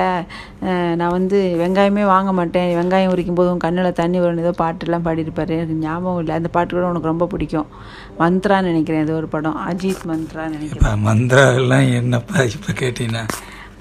நான் 0.98 1.14
வந்து 1.16 1.38
வெங்காயமே 1.60 2.04
வாங்க 2.12 2.30
மாட்டேன். 2.38 2.70
வெங்காயம் 2.78 3.10
உரிக்கும் 3.14 3.36
போது 3.38 3.50
உன் 3.52 3.62
கண்ணில் 3.64 3.96
தண்ணி 3.98 4.18
வரும். 4.22 4.40
ஏதோ 4.44 4.52
பாட்டெல்லாம் 4.60 5.04
பாடியிருப்பாரு. 5.06 5.54
எனக்கு 5.58 5.76
ஞாபகம் 5.82 6.20
இல்லை. 6.22 6.34
அந்த 6.40 6.48
பாட்டு 6.54 6.72
கூட 6.76 6.84
உனக்கு 6.90 7.10
ரொம்ப 7.10 7.26
பிடிக்கும். 7.32 7.68
மந்த்ரான்னு 8.20 8.70
நினைக்கிறேன். 8.70 9.04
ஏதோ 9.06 9.16
ஒரு 9.20 9.28
படம். 9.34 9.58
அஜித் 9.70 10.04
மந்த்ரான்னு 10.10 10.56
நினைக்கிறேன் 10.56 10.82
இப்போ 10.84 10.92
மந்திரா 11.08 11.44
எல்லாம் 11.60 11.86
என்னப்பா 12.00 12.38
இப்போ 12.54 12.72
கேட்டீங்கன்னா? 12.82 13.24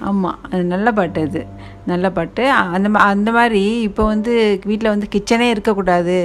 ஆமாம் 0.08 0.38
அது 0.50 0.62
நல்ல 0.72 0.88
பாட்டு 0.98 1.20
அது. 1.26 1.42
நல்ல 1.90 2.06
பாட்டு. 2.16 2.42
அந்த 2.74 2.88
மா 2.94 2.98
அந்த 3.14 3.30
மாதிரி 3.36 3.62
இப்போ 3.88 4.02
வந்து 4.12 4.32
வீட்டில் 4.68 4.92
வந்து 4.94 5.06
கிச்சனே 5.14 5.46
இருக்கக்கூடாது. 5.54 6.16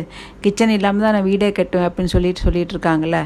கிச்சன் 0.45 0.73
இல்லாமல் 0.77 1.05
தான் 1.05 1.15
நான் 1.17 1.27
வீடே 1.29 1.49
கட்டுவேன் 1.59 1.87
அப்படின்னு 1.89 2.13
சொல்லிட்டு 2.15 2.45
சொல்லிட்டு 2.47 2.75
இருக்காங்கல்ல. 2.75 3.19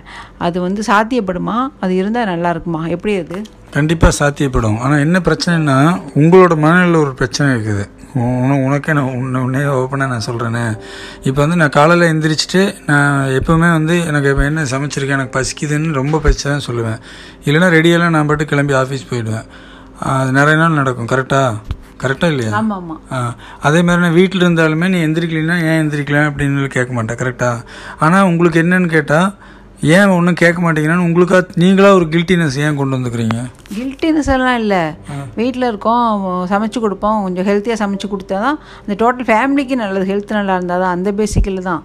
அது 0.47 0.57
வந்து 0.67 0.83
சாத்தியப்படுமா? 0.91 1.57
அது 1.85 1.95
இருந்தால் 2.01 2.29
நல்லா 2.33 2.51
இருக்குமா? 2.55 2.83
எப்படி 2.95 3.15
அது? 3.23 3.39
கண்டிப்பாக 3.77 4.13
சாத்தியப்படும். 4.19 4.77
ஆனால் 4.85 5.03
என்ன 5.05 5.17
பிரச்சனைனா 5.27 5.79
உங்களோட 6.21 6.53
மனநிலையில் 6.65 7.03
ஒரு 7.05 7.13
பிரச்சனை 7.21 7.49
இருக்குது. 7.55 7.85
உன 8.21 8.55
உனக்கே 8.67 8.93
நான் 8.97 9.11
உன்னை 9.17 9.41
உன்னே 9.47 9.59
ஓப்பனாக 9.81 10.11
நான் 10.13 10.25
சொல்கிறேனே 10.25 10.63
இப்போ 11.27 11.39
வந்து 11.43 11.57
நான் 11.61 11.75
காலையில் 11.75 12.09
எந்திரிச்சிட்டு 12.13 12.63
நான் 12.89 13.29
எப்போவுமே 13.39 13.69
வந்து 13.77 13.95
எனக்கு 14.09 14.31
இப்போ 14.33 14.43
என்ன 14.49 14.65
சமைச்சிருக்கேன் 14.73 15.17
எனக்கு 15.19 15.35
பசிக்குதுன்னு 15.37 15.99
ரொம்ப 15.99 16.19
பிரச்சனை 16.25 16.49
தான் 16.55 16.67
சொல்லுவேன். 16.69 16.99
இல்லைன்னா 17.47 17.69
ரெடியெல்லாம் 17.77 18.15
நான் 18.17 18.29
பாட்டு 18.31 18.49
கிளம்பி 18.51 18.75
ஆஃபீஸ் 18.81 19.09
போயிடுவேன். 19.11 19.47
அது 20.13 20.31
நிறைய 20.31 20.57
நாள் 20.59 20.79
நடக்கும். 20.79 21.09
கரெக்டாக 21.13 21.57
கரெக்டாக 22.03 22.31
இல்லையா? 22.33 22.51
அதே 23.67 23.79
மாதிரி 23.81 24.01
நான் 24.03 24.17
வீட்டில் 24.19 24.41
இருந்தாலுமே 24.41 24.87
நீ 24.93 24.99
எந்திரிக்கலைன்னா 25.07 25.57
ஏன் 25.69 25.81
எந்திரிக்கல 25.81 26.21
அப்படின்னு 26.29 26.67
கேட்க 26.75 26.91
மாட்டேன் 26.93 27.19
கரெக்டாக 27.21 27.65
ஆனால் 28.05 28.27
உங்களுக்கு 28.29 28.61
என்னன்னு 28.61 28.89
கேட்டால் 28.95 29.27
ஏன் 29.97 30.11
ஒன்றும் 30.15 30.37
கேட்க 30.41 30.59
மாட்டேங்கிறான்னு 30.63 31.05
உங்களுக்கா 31.07 31.37
நீங்களா 31.61 31.89
ஒரு 31.97 32.05
கில்ட்டினஸ் 32.13 32.57
ஏன் 32.65 32.75
கொண்டு 32.79 32.95
வந்துக்கிறீங்க? 32.97 33.37
கில்ட்டினஸ் 33.77 34.29
எல்லாம் 34.35 34.57
இல்லை. 34.61 34.81
வீட்டில் 35.39 35.65
இருக்கோம் 35.69 36.25
சமைச்சு 36.51 36.79
கொடுப்போம் 36.83 37.17
கொஞ்சம் 37.25 37.47
ஹெல்த்தியாக 37.49 37.79
சமைச்சு 37.81 38.07
கொடுத்தா 38.11 38.37
தான் 38.45 38.57
அந்த 38.83 38.95
டோட்டல் 39.01 39.27
ஃபேமிலிக்கு 39.29 39.75
நல்லது 39.81 40.05
ஹெல்த் 40.11 40.35
நல்லா 40.37 40.55
இருந்தால் 40.59 40.83
தான் 40.83 40.93
அந்த 40.97 41.09
பேசிக்கில் 41.19 41.57
தான். 41.69 41.81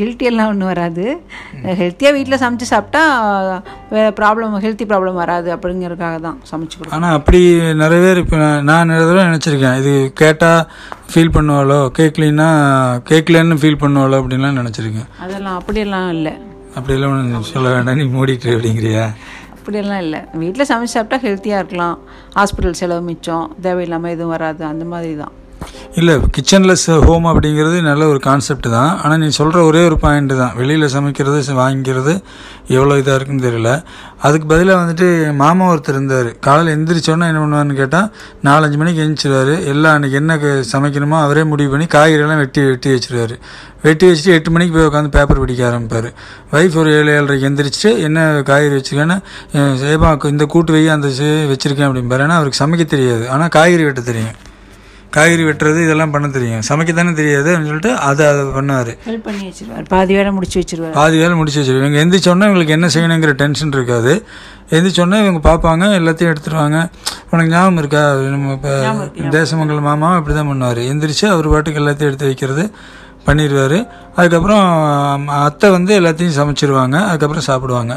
கில்ட்டி 0.00 0.30
எல்லாம் 0.30 0.50
ஒன்றும் 0.52 0.70
வராது. 0.72 1.04
ஹெல்த்தியாக 1.82 2.14
வீட்டில் 2.18 2.40
சமைச்சு 2.44 2.70
சாப்பிட்டா 2.72 3.04
வேறு 3.94 4.16
ப்ராப்ளம் 4.22 4.58
ஹெல்த்தி 4.66 4.88
ப்ராப்ளம் 4.94 5.20
வராது 5.22 5.50
அப்படிங்கிறதுக்காக 5.56 6.18
தான் 6.26 6.40
சமைச்சு 6.52 6.76
கொடுப்போம். 6.78 6.98
ஆனால் 6.98 7.16
அப்படி 7.20 7.42
நிறைய 7.84 8.00
பேர் 8.06 8.24
இப்போ 8.24 8.38
நான் 8.46 8.66
நான் 8.72 8.90
நிறைய 8.92 9.06
தடவை 9.06 9.28
நினச்சிருக்கேன். 9.30 9.78
இது 9.84 9.94
கேட்டால் 10.24 10.60
ஃபீல் 11.12 11.36
பண்ணுவாளோ 11.38 11.80
கேட்கலின்னா 12.00 12.50
கேட்கலன்னு 13.12 13.62
ஃபீல் 13.62 13.82
பண்ணுவாளோ 13.84 14.18
அப்படின்லாம் 14.22 14.60
நினச்சிருக்கேன். 14.62 15.08
அதெல்லாம் 15.24 15.58
அப்படியெல்லாம் 15.60 16.10
இல்லை. 16.18 16.34
அப்படியெல்லாம் 16.76 17.12
ஒன்று 17.18 17.52
சொல்ல 17.54 17.68
வேண்டாம். 17.74 17.96
நீ 17.96 18.04
மூடிட்டு 18.16 18.50
அப்படிங்கிறியா? 18.56 19.04
அப்படியெல்லாம் 19.58 20.00
இல்லை. 20.00 20.20
வீட்டில் 20.32 20.68
சமைச்சு 20.70 20.94
சாப்பிட்டா 20.94 21.28
ஹெல்த்தியாக 21.28 21.62
இருக்கலாம். 21.62 21.96
ஹாஸ்பிட்டல் 22.36 22.80
செலவு 22.80 23.00
மிச்சம். 23.00 23.46
தேவையில்லாமல் 23.60 24.10
எதுவும் 24.10 24.34
வராது. 24.36 24.64
அந்த 24.64 24.84
மாதிரி 24.84 25.14
தான் 25.16 25.34
இல்லை 25.94 26.14
கிச்சன்லெஸ் 26.14 27.04
ஹோம் 27.04 27.24
அப்படிங்கிறது 27.24 27.82
நல்ல 27.82 28.06
ஒரு 28.06 28.20
கான்செப்ட் 28.20 28.70
தான். 28.70 29.00
ஆனால் 29.02 29.18
நீ 29.18 29.28
சொல்கிற 29.28 29.62
ஒரே 29.62 29.84
ஒரு 29.84 29.98
பாயிண்ட் 29.98 30.38
தான். 30.38 30.56
வெளியில் 30.56 30.88
சமைக்கிறது 30.88 31.40
வாங்கிக்கிறது 31.40 32.22
எவ்வளோ 32.68 32.94
இதாக 32.94 33.14
இருக்குன்னு 33.14 33.50
தெரியல. 33.50 33.82
அதுக்கு 34.20 34.46
பதிலாக 34.46 34.92
வந்துட்டு 34.92 35.22
என் 35.22 35.36
மாமா 35.36 35.72
ஒருத்தர் 35.72 35.88
இருந்தார். 35.88 36.38
காலையில் 36.38 36.76
எழுந்திரிச்சோன்னா 36.76 37.26
என்ன 37.28 37.32
பண்ணுவான்னு 37.32 37.74
கேட்டால் 37.74 38.14
நாலஞ்சு 38.44 38.76
மணிக்கு 38.76 39.02
எழுந்திரிச்சிருவாரு 39.02 39.64
எல்லாம் 39.64 40.02
அன்றைக்கி 40.02 40.12
என்ன 40.12 40.36
சமைக்கணுமோ 40.72 41.20
அவரே 41.20 41.44
முடிவு 41.44 41.70
பண்ணி 41.70 41.84
காய்கறியெல்லாம் 41.84 42.36
வெட்டி 42.36 42.64
வெட்டி 42.64 42.90
வச்சிருவாரு. 42.90 43.38
வெட்டி 43.82 44.06
வச்சுட்டு 44.06 44.26
எட்டு 44.26 44.50
மணிக்கு 44.50 44.78
போய் 44.78 44.86
உட்காந்து 44.86 45.08
பேப்பர் 45.08 45.38
பிடிக்க 45.38 45.68
ஆரம்பிப்பார். 45.68 46.14
ஒய்ஃப் 46.52 46.74
ஒரு 46.74 46.92
ஏழு 46.92 47.20
ஏழரைக்கு 47.20 47.48
எந்திரிச்சிட்டு 47.48 47.98
என்ன 47.98 48.42
காய்கறி 48.44 48.74
வச்சுருக்கேன்னா 48.74 49.22
சேபா 49.54 50.26
இந்த 50.26 50.44
கூட்டு 50.44 50.72
வை 50.72 50.88
அந்த 50.88 51.08
சே- 51.08 51.52
வச்சிருக்கேன் 51.52 51.88
அப்படிம்பாரு. 51.88 52.24
ஏன்னா 52.24 52.28
அவருக்கு 52.28 52.66
சமைக்க 52.66 52.84
தெரியாது. 52.84 53.30
ஆனால் 53.30 53.48
காய்கறி 53.48 53.84
வெட்ட 53.84 54.00
தெரியும். 54.00 54.44
காய்கறி 55.14 55.44
வெட்டுறது 55.48 55.78
இதெல்லாம் 55.84 56.12
பண்ண 56.14 56.28
தெரியும். 56.28 56.62
சமைக்க 56.68 56.92
தானே 56.92 57.12
தெரியாது 57.12 57.48
அப்படின்னு 57.52 57.70
சொல்லிட்டு 57.70 57.92
அதை 58.08 58.26
அதை 58.26 58.42
பண்ணார். 58.56 58.90
ஹெல்ப் 59.06 59.24
பண்ணி 59.28 59.44
வச்சிருவார். 59.48 59.84
பாதி 59.88 60.14
வேலை 60.14 60.32
முடிச்சு 60.32 60.58
வச்சிருவார். 60.62 60.92
பாதி 60.92 61.16
வேலை 61.22 61.34
முடிச்சு 61.36 61.58
வச்சிருக்கோம் 61.60 61.86
இவங்க 61.86 62.02
எந்திரிச்சோன்னே 62.04 62.48
இவங்களுக்கு 62.48 62.76
என்ன 62.78 62.88
செய்யணுங்கிற 62.94 63.32
டென்ஷன் 63.42 63.72
இருக்காது. 63.72 64.12
எந்திரிச்சோன்னே 64.70 65.18
இவங்க 65.24 65.40
பார்ப்பாங்க 65.48 65.84
எல்லாத்தையும் 66.00 66.32
எடுத்துருவாங்க 66.32 66.78
உனக்கு 67.30 67.52
ஞாபகம் 67.52 67.76
இருக்கா? 67.76 68.02
நம்ம 68.34 68.52
இப்போ 68.52 68.74
தேசமங்கல 69.38 69.80
மாமா 69.80 70.16
இப்படி 70.16 70.36
தான் 70.36 70.50
பண்ணுவார். 70.52 70.82
எந்திரிச்சு 70.92 71.26
அவர் 71.34 71.48
பாட்டுக்கு 71.48 71.80
எல்லாத்தையும் 71.80 72.10
எடுத்து 72.10 72.30
வைக்கிறது 72.30 72.66
பண்ணிடுவார். 73.26 73.78
அதுக்கப்புறம் 74.16 74.66
அத்தை 75.28 75.70
வந்து 75.70 76.00
எல்லாத்தையும் 76.00 76.38
சமைச்சிருவாங்க. 76.40 76.96
அதுக்கப்புறம் 77.04 77.48
சாப்பிடுவாங்க. 77.50 77.94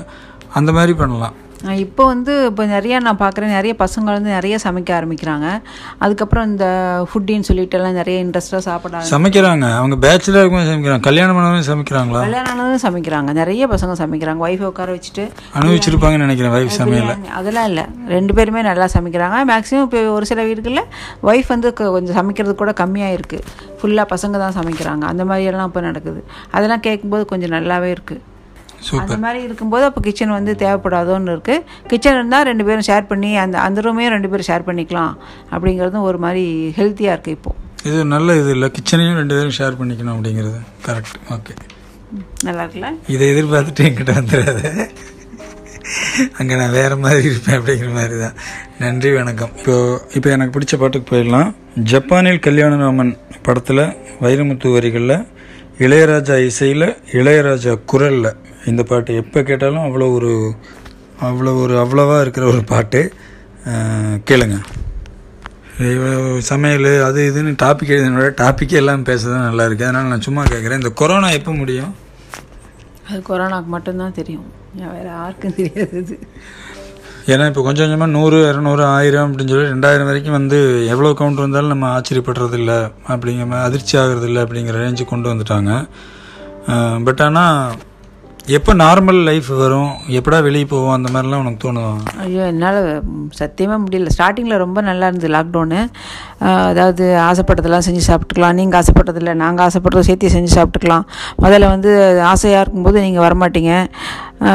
அந்த 0.54 0.72
மாதிரி 0.72 0.94
பண்ணலாம். 0.94 1.36
இப்போ 1.68 2.06
வந்து 2.06 2.46
இப்போ 2.46 2.66
நிறையா 2.66 3.00
நான் 3.06 3.18
பார்க்குறேன் 3.18 3.54
நிறைய 3.56 3.76
பசங்க 3.80 4.04
வந்து 4.04 4.30
நிறைய 4.30 4.58
சமைக்க 4.64 4.92
ஆரம்பிக்கிறாங்க. 4.98 5.62
அதுக்கப்புறம் 5.98 6.46
இந்த 6.48 6.66
ஃபுட்டின்னு 7.10 7.48
சொல்லிட்டு 7.48 7.78
எல்லாம் 7.78 7.94
நிறைய 7.94 8.26
இன்ட்ரெஸ்ட்டாக 8.26 8.58
சாப்பிட 8.58 9.02
சமைக்கிறாங்க. 9.10 9.66
அவங்க 9.80 9.96
பேச்சுலர் 10.06 10.48
சமைக்கிறாங்க. 10.70 11.00
கல்யாணம் 11.00 11.38
பண்ணவங்க 11.38 11.66
சமைக்கிறாங்களா? 11.72 12.22
கல்யாணம் 12.22 12.60
ஆனதும் 12.60 12.84
சமைக்கிறாங்க. 12.86 13.34
நிறைய 13.34 13.68
பசங்க 13.68 13.96
சமைக்கிறாங்க. 14.04 14.46
ஒய்ஃபை 14.48 14.68
உட்கார 14.72 14.96
வச்சுட்டு. 14.96 15.26
அனுபவிச்சிருப்பாங்கன்னு 15.56 16.26
நினைக்கிறேன் 16.28 16.54
வைஃப் 16.56 16.78
சமையல. 16.80 17.16
அதெல்லாம் 17.40 17.66
இல்லை. 17.66 17.86
ரெண்டு 18.08 18.34
பேருமே 18.34 18.62
நல்லா 18.62 18.88
சமைக்கிறாங்க. 18.96 19.44
மேக்ஸிமம் 19.52 19.86
இப்போ 19.90 20.12
ஒரு 20.12 20.26
சில 20.26 20.44
வீடுகளில் 20.44 20.88
ஒய்ஃப் 21.24 21.48
வந்து 21.48 21.74
கொஞ்சம் 21.74 22.16
சமைக்கிறது 22.16 22.56
கூட 22.56 22.74
கம்மியாக 22.84 23.18
இருக்குது 23.20 23.46
ஃபுல்லாக 23.82 24.08
பசங்க 24.16 24.38
தான் 24.46 24.58
சமைக்கிறாங்க. 24.62 25.02
அந்த 25.02 25.26
மாதிரி 25.26 25.46
எல்லாம் 25.46 25.68
இப்போ 25.68 25.82
நடக்குது. 25.82 26.24
அதெல்லாம் 26.52 26.80
கேட்கும்போது 26.80 27.26
கொஞ்சம் 27.26 27.56
நல்லாவே 27.58 27.92
இருக்குது 27.98 28.29
அந்த 29.02 29.18
மாதிரி 29.24 29.40
இருக்கும்போது 29.48 29.84
அப்போ 29.88 30.02
கிச்சன் 30.08 30.36
வந்து 30.38 30.54
தேவைப்படாதோன்னு 30.64 31.34
இருக்குது 31.36 31.64
கிச்சன் 31.92 32.18
இருந்தால் 32.20 32.46
ரெண்டு 32.50 32.64
பேரும் 32.68 32.88
ஷேர் 32.90 33.10
பண்ணி 33.12 33.32
அந்த 33.44 33.58
அந்த 33.68 33.82
ரூமையும் 33.88 34.14
ரெண்டு 34.16 34.30
பேரும் 34.32 34.48
ஷேர் 34.50 34.68
பண்ணிக்கலாம். 34.70 35.14
அப்படிங்கிறதும் 35.56 36.08
ஒரு 36.10 36.20
மாதிரி 36.26 36.46
ஹெல்த்தியாக 36.80 37.16
இருக்குது 37.16 37.38
இப்போது 37.38 37.58
இது 37.90 38.00
நல்ல 38.14 38.36
இது 38.40 38.50
இல்லை. 38.56 38.68
கிச்சனையும் 38.78 39.20
ரெண்டு 39.22 39.36
பேரும் 39.38 39.56
ஷேர் 39.60 39.78
பண்ணிக்கணும் 39.80 40.16
அப்படிங்கிறது. 40.16 40.60
கரெக்ட் 40.88 41.20
ஓகே 41.36 41.54
நல்லா 42.48 42.62
இருக்குல்ல? 42.64 42.90
இதை 43.14 43.26
எதிர்பார்த்துட்டு 43.34 43.86
என்கிட்ட 43.88 44.14
வந்துடாத. 44.20 44.62
அங்கே 46.40 46.56
நான் 46.62 46.76
வேறு 46.78 46.96
மாதிரி 47.04 47.28
இருப்பேன் 47.32 47.58
அப்படிங்கிற 47.60 47.90
மாதிரி 48.00 48.16
தான் 48.24 48.36
நன்றி 48.82 49.10
வணக்கம். 49.18 49.54
இப்போ 49.60 49.76
இப்போ 50.18 50.30
எனக்கு 50.36 50.54
பிடிச்ச 50.56 50.76
பாட்டுக்கு 50.82 51.08
போயிடலாம். 51.12 51.50
ஜப்பானில் 51.92 52.44
கல்யாணராமன் 52.48 53.14
படத்தில் 53.48 53.84
வைரமுத்து 54.24 54.70
வரிகளில் 54.76 55.18
இளையராஜா 55.86 56.38
இசையில் 56.50 56.88
இளையராஜா 57.20 57.74
குரலில் 57.92 58.32
இந்த 58.72 58.84
பாட்டு 58.90 59.20
எப்போ 59.22 59.40
கேட்டாலும் 59.50 59.86
அவ்வளோ 59.88 60.08
ஒரு 60.18 60.32
அவ்வளோ 61.30 61.54
ஒரு 61.64 61.76
அவ்வளோவா 61.84 62.18
இருக்கிற 62.26 62.46
ஒரு 62.54 62.62
பாட்டு. 62.74 63.02
கேளுங்க. 64.30 64.58
சமையல் 66.50 66.88
அது 67.08 67.20
இதுன்னு 67.32 67.52
டாபிக் 67.64 67.94
எழுதினோட 67.96 68.30
டாப்பிக்கே 68.42 68.80
எல்லாம் 68.82 69.06
பேச 69.10 69.22
தான் 69.34 69.46
நல்லா 69.48 69.66
இருக்கு. 69.68 69.86
அதனால் 69.88 70.12
நான் 70.14 70.26
சும்மா 70.28 70.44
கேட்குறேன் 70.54 70.82
இந்த 70.82 70.92
கொரோனா 71.02 71.30
எப்போ 71.40 71.52
முடியும்? 71.60 71.92
அது 73.10 73.20
கொரோனாக்கு 73.30 73.70
மட்டும்தான் 73.76 74.18
தெரியும். 74.20 74.50
வேறு 74.96 75.10
யாருக்கும் 75.14 75.56
தெரியாது 75.60 75.96
அது. 76.04 76.16
ஏன்னா 77.34 77.46
இப்போ 77.50 77.62
கொஞ்சம் 77.66 77.86
கொஞ்சமாக 77.86 78.12
நூறு 78.18 78.38
இரநூறு 78.50 78.84
ஆயிரம் 78.96 79.26
அப்படின்னு 79.28 79.52
சொல்லி 79.54 79.72
ரெண்டாயிரம் 79.74 80.10
வரைக்கும் 80.10 80.38
வந்து 80.38 80.60
எவ்வளோ 80.94 81.10
கவுண்ட் 81.20 81.44
வந்தாலும் 81.44 81.74
நம்ம 81.74 81.88
ஆச்சரியப்படுறது 81.96 82.58
இல்லை 82.62 82.80
அப்படிங்கிற 83.14 83.48
மாதிரி 83.52 83.68
அதிர்ச்சி 83.70 83.96
ஆகிறது 84.02 84.28
இல்லை 84.30 84.42
அப்படிங்கிற 84.46 84.78
ரேஞ்சு 84.84 85.06
கொண்டு 85.12 85.28
வந்துட்டாங்க. 85.32 85.72
பட் 87.08 87.22
ஆனால் 87.28 87.58
எப்போ 88.58 88.72
நார்மல் 88.82 89.20
லைஃப் 89.28 89.50
வரும்? 89.62 89.90
எப்படா 90.18 90.38
வெளியே 90.46 90.66
போவோம்? 90.72 90.94
அந்த 90.98 91.08
மாதிரிலாம் 91.14 91.42
உனக்கு 91.44 91.60
தோணும் 91.64 91.98
ஐயோ 92.24 92.44
என்னால் 92.52 92.80
சத்தியமாக 93.40 93.80
முடியல. 93.84 94.14
ஸ்டார்டிங்கில் 94.16 94.62
ரொம்ப 94.64 94.82
நல்லா 94.90 95.08
இருந்தது 95.10 95.34
லாக்டவுனு 95.36 95.82
அதாவது 96.70 97.04
ஆசைப்பட்டதெல்லாம் 97.28 97.86
செஞ்சு 97.88 98.04
சாப்பிட்டுக்கலாம். 98.08 98.58
நீங்கள் 98.60 98.80
ஆசைப்பட்டதில்ல 98.82 99.34
நாங்கள் 99.44 99.66
ஆசைப்பட்டதை 99.68 100.04
சேர்த்து 100.10 100.34
செஞ்சு 100.36 100.52
சாப்பிட்டுக்கலாம். 100.58 101.06
முதல்ல 101.44 101.72
வந்து 101.76 101.92
ஆசையாக 102.34 102.64
இருக்கும்போது 102.64 103.00
நீங்கள் 103.08 103.26
வரமாட்டீங்க. 103.28 103.74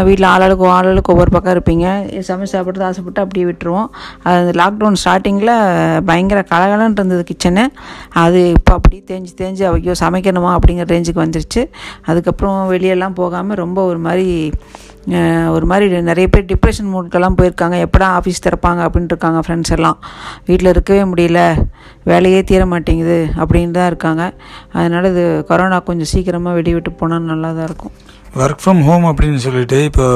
வீட்டில் 0.06 0.28
ஆளாளுக்கு 0.32 0.64
ஆளாளுக்கு 0.76 1.12
ஒவ்வொரு 1.14 1.30
பக்கம் 1.34 1.54
இருப்பீங்க. 1.56 1.86
சமைச்சு 2.28 2.54
சாப்பிட்றது 2.54 2.86
ஆசைப்பட்டு 2.88 3.22
அப்படியே 3.24 3.46
விட்டுருவோம். 3.50 3.88
அது 4.26 4.36
அந்த 4.42 4.54
லாக்டவுன் 4.60 4.98
ஸ்டார்டிங்கில் 5.02 5.52
பயங்கர 6.10 6.40
கலகலன்னு 6.52 6.98
இருந்தது 7.00 7.24
கிச்சனு 7.30 7.64
அது 8.24 8.40
இப்போ 8.58 8.72
அப்படியே 8.78 9.02
தேஞ்சு 9.10 9.32
தேஞ்சு 9.42 9.64
ஐயோ 9.72 9.96
சமைக்கணுமா 10.04 10.52
அப்படிங்கிற 10.56 10.88
ரேஞ்சுக்கு 10.94 11.24
வந்துருச்சு. 11.24 11.64
அதுக்கப்புறம் 12.10 12.58
வெளியெல்லாம் 12.74 13.18
போகாமல் 13.22 13.60
ரொம்ப 13.64 13.78
ஒரு 13.92 14.00
மாதிரி 14.08 14.28
ஒரு 15.54 15.66
மாதிரி 15.70 15.86
நிறைய 16.10 16.26
பேர் 16.34 16.46
டிப்ரெஷன் 16.50 16.92
மூட்கெல்லாம் 16.92 17.36
போயிருக்காங்க. 17.38 17.76
எப்படா 17.86 18.06
ஆஃபீஸ் 18.18 18.42
திறப்பாங்க 18.46 18.80
அப்படின்ட்டு 18.86 19.14
இருக்காங்க 19.14 19.40
ஃப்ரெண்ட்ஸ் 19.44 19.74
எல்லாம். 19.76 19.98
வீட்டில் 20.48 20.70
இருக்கவே 20.72 21.02
முடியல. 21.10 21.40
வேலையே 22.10 22.40
தீர 22.50 22.62
மாட்டேங்குது 22.72 23.18
அப்படின்னு 23.42 23.76
தான் 23.78 23.90
இருக்காங்க. 23.92 24.22
அதனால் 24.76 25.10
இது 25.12 25.24
கொரோனா 25.50 25.80
கொஞ்சம் 25.90 26.10
சீக்கிரமாக 26.12 26.58
வெடி 26.58 26.74
விட்டு 26.76 26.92
போனால் 27.02 27.30
நல்லா 27.32 27.50
தான் 27.58 27.68
இருக்கும். 27.70 27.94
ஒர்க் 28.34 28.62
ஃப்ரம் 28.62 28.80
ஹோம் 28.82 29.04
அப்படின்னு 29.04 29.36
சொல்லிட்டு 29.36 29.78
இப்போ 29.84 30.06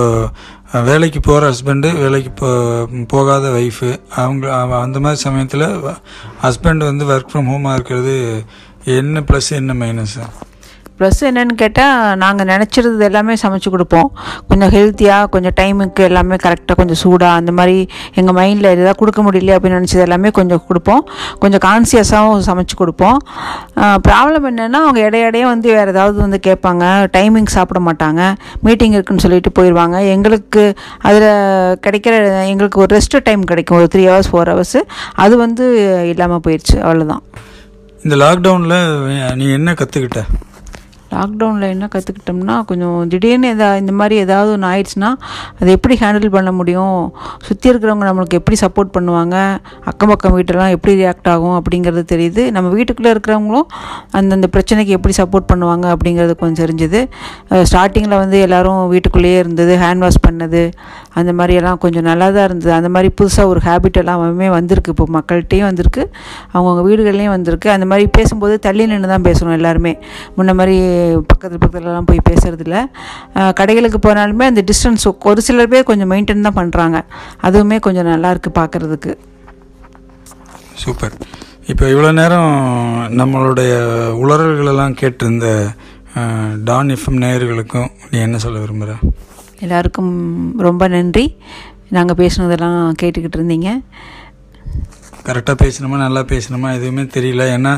வேலைக்கு 0.82 1.20
போகிற 1.20 1.42
ஹஸ்பண்டு 1.50 1.90
வேலைக்கு 1.98 2.30
போ 2.30 2.48
போகாத 3.08 3.50
ஒய்ஃபு 3.50 3.90
அவங்க 4.16 4.46
அந்த 4.80 4.98
மாதிரி 5.00 5.20
சமயத்தில் 5.22 5.66
ஹஸ்பண்ட் 6.42 6.84
வந்து 6.84 7.06
ஒர்க் 7.06 7.30
ஃப்ரம் 7.32 7.50
ஹோமாக 7.50 7.74
இருக்கிறது 7.74 8.16
என்ன 8.94 9.20
ப்ளஸ் 9.20 9.50
என்ன 9.52 9.74
மைனஸ் 9.74 10.18
ப்ளஸ் 10.99 11.20
என்னென்னு 11.28 11.55
கேட்டால் 11.62 12.16
நாங்கள் 12.22 12.49
நினச்சிருந்தது 12.53 13.05
எல்லாமே 13.09 13.34
சமைச்சு 13.42 13.68
கொடுப்போம். 13.74 14.09
கொஞ்சம் 14.49 14.72
ஹெல்த்தியாக 14.76 15.28
கொஞ்சம் 15.34 15.55
டைமுக்கு 15.61 16.03
எல்லாமே 16.09 16.36
கரெக்டாக 16.44 16.76
கொஞ்சம் 16.80 17.01
சூடாக 17.03 17.38
அந்த 17.40 17.53
மாதிரி 17.59 17.76
எங்கள் 18.20 18.36
மைண்டில் 18.38 18.70
எதாவது 18.74 18.94
கொடுக்க 19.03 19.22
முடியல 19.26 19.57
அப்படின்னு 19.57 19.78
நினச்சது 19.80 20.05
எல்லாமே 20.07 20.30
கொஞ்சம் 20.38 20.62
கொடுப்போம். 20.68 21.03
கொஞ்சம் 21.42 21.62
கான்சியஸாகவும் 21.66 22.46
சமைச்சு 22.49 22.76
கொடுப்போம். 22.82 23.18
ப்ராப்ளம் 24.09 24.49
என்னென்னா 24.51 24.80
அவங்க 24.86 25.01
இடையிடையே 25.09 25.46
வந்து 25.53 25.68
வேறு 25.78 25.94
ஏதாவது 25.94 26.18
வந்து 26.24 26.40
கேட்பாங்க. 26.49 26.84
டைமிங் 27.16 27.51
சாப்பிட 27.57 27.82
மாட்டாங்க. 27.88 28.22
மீட்டிங் 28.68 28.96
இருக்குன்னு 28.96 29.24
சொல்லிட்டு 29.26 29.53
போயிடுவாங்க 29.59 29.99
எங்களுக்கு 30.14 30.64
அதில் 31.09 31.28
கிடைக்கிற 31.86 32.14
எங்களுக்கு 32.53 32.82
ஒரு 32.84 32.90
ரெஸ்ட் 32.96 33.16
டைம் 33.28 33.49
கிடைக்கும். 33.53 33.78
ஒரு 33.80 33.90
த்ரீ 33.94 34.05
ஹவர்ஸ் 34.11 34.30
ஃபோர் 34.32 34.51
ஹவர்ஸ் 34.53 34.80
அது 35.24 35.34
வந்து 35.44 35.64
இல்லாமல் 36.12 36.44
போயிடுச்சு 36.46 36.76
அவ்வளோதான் 36.86 37.24
இந்த 38.05 38.16
லாக்டவுனில் 38.22 38.76
நீ 39.38 39.46
என்ன 39.59 39.70
கற்றுக்கிட்ட 39.78 40.20
லாக்டவுனில் 41.12 41.68
என்ன 41.74 41.88
கற்றுக்கிட்டோம்னா 41.94 42.56
கொஞ்சம் 42.70 42.96
திடீர்னு 43.12 43.50
எதா 43.54 43.68
இந்த 43.82 43.92
மாதிரி 44.00 44.16
ஏதாவது 44.24 44.50
ஒன்று 44.54 44.68
ஆயிடுச்சுன்னா 44.70 45.11
அதை 45.59 45.68
எப்படி 45.76 45.94
ஹேண்டில் 46.02 46.34
பண்ண 46.36 46.50
முடியும்? 46.59 46.98
சுற்றி 47.46 47.66
இருக்கிறவங்க 47.70 48.06
நம்மளுக்கு 48.11 48.38
எப்படி 48.40 48.56
சப்போர்ட் 48.64 48.92
பண்ணுவாங்க? 48.96 49.36
அக்கம் 49.90 50.11
பக்கம் 50.12 50.34
வீட்டெல்லாம் 50.38 50.72
எப்படி 50.76 50.94
ரியாக்ட் 51.02 51.30
ஆகும் 51.34 51.56
அப்படிங்கிறது 51.61 52.04
தெரியுது. 52.14 52.44
நம்ம 52.56 52.68
வீட்டுக்குள்ளே 52.78 53.12
இருக்கிறவங்களும் 53.14 53.68
அந்தந்த 54.20 54.48
பிரச்சனைக்கு 54.56 54.96
எப்படி 54.98 55.16
சப்போர்ட் 55.20 55.48
பண்ணுவாங்க 55.52 55.86
அப்படிங்கிறது 55.94 56.34
கொஞ்சம் 56.42 56.62
தெரிஞ்சுது. 56.64 57.02
ஸ்டார்டிங்கில் 57.70 58.20
வந்து 58.22 58.38
எல்லோரும் 58.46 58.82
வீட்டுக்குள்ளேயே 58.94 59.38
இருந்தது 59.44 59.74
ஹேண்ட் 59.84 60.04
வாஷ் 60.06 60.24
பண்ணது 60.28 60.62
அந்த 61.20 61.30
மாதிரி 61.38 61.54
எல்லாம் 61.61 61.78
கொஞ்சம் 61.84 62.06
நல்லா 62.09 62.26
தான் 62.34 62.46
இருந்தது. 62.48 62.72
அந்த 62.78 62.88
மாதிரி 62.94 63.09
புதுசாக 63.20 63.52
ஒரு 63.52 63.61
ஹேபிட் 63.68 63.98
எல்லாமே 64.02 64.48
வந்திருக்கு. 64.59 64.92
இப்போ 64.94 65.06
மக்கள்கிட்டையும் 65.16 65.68
வந்திருக்கு 65.70 66.02
அவங்கவுங்க 66.52 66.82
வீடுகள்லேயும் 66.88 67.34
வந்திருக்கு. 67.36 67.68
அந்த 67.76 67.86
மாதிரி 67.90 68.06
பேசும்போது 68.18 68.54
தள்ளி 68.66 68.84
நின்று 68.90 69.12
தான் 69.14 69.26
பேசுகிறோம் 69.28 69.56
எல்லாருமே. 69.59 69.92
முன்ன 70.36 70.54
மாதிரி 70.61 70.76
பக்கத்தில் 71.26 71.62
பக்கத்துலலாம் 71.64 72.09
போய் 72.11 72.26
பேசுறதில்ல. 72.30 72.76
அஹ் 73.34 73.53
கடைகளுக்கு 73.61 73.99
போனாலுமே 74.07 74.46
அந்த 74.51 74.64
டிஸ்டன்ஸ் 74.70 75.05
ஒரு 75.22 75.42
சிலர் 75.42 75.68
பேர் 75.68 75.88
கொஞ்சம் 75.90 76.11
மெயின்டைன் 76.11 76.46
தான் 76.49 76.59
பண்ணுறாங்க 76.61 76.99
அதுவுமே 77.42 77.80
கொஞ்சம் 77.80 78.05
நல்லா 78.05 78.30
இருக்குது 78.32 78.59
பார்க்குறதுக்கு 78.59 79.12
சூப்பர். 80.74 81.14
இப்போ 81.66 81.84
இவ்வளோ 81.86 82.12
நேரம் 82.12 82.53
நம்மளுடைய 83.20 83.72
உளறல்களெல்லாம் 84.22 84.99
கேட்டிருந்த 85.01 85.49
டான் 86.64 86.88
எஃப்எம் 86.88 87.22
நேயர்களுக்கும் 87.24 87.88
நீ 88.11 88.18
என்ன 88.18 88.38
சொல்ல 88.38 88.59
விரும்புகிற 88.59 88.94
எல்லாருக்கும் 89.61 90.12
ரொம்ப 90.59 90.88
நன்றி. 90.88 91.24
நாங்கள் 91.88 92.18
பேசுனதெல்லாம் 92.20 92.80
கேட்டுக்கிட்டு 93.03 93.38
இருந்தீங்க. 93.38 93.68
கரெக்டாக 95.26 95.56
பேசணுமா 95.64 95.96
நல்லா 96.04 96.20
பேசணுமா 96.20 96.68
எதுவுமே 96.74 97.02
தெரியல. 97.02 97.44
ஏன்னா 97.56 97.72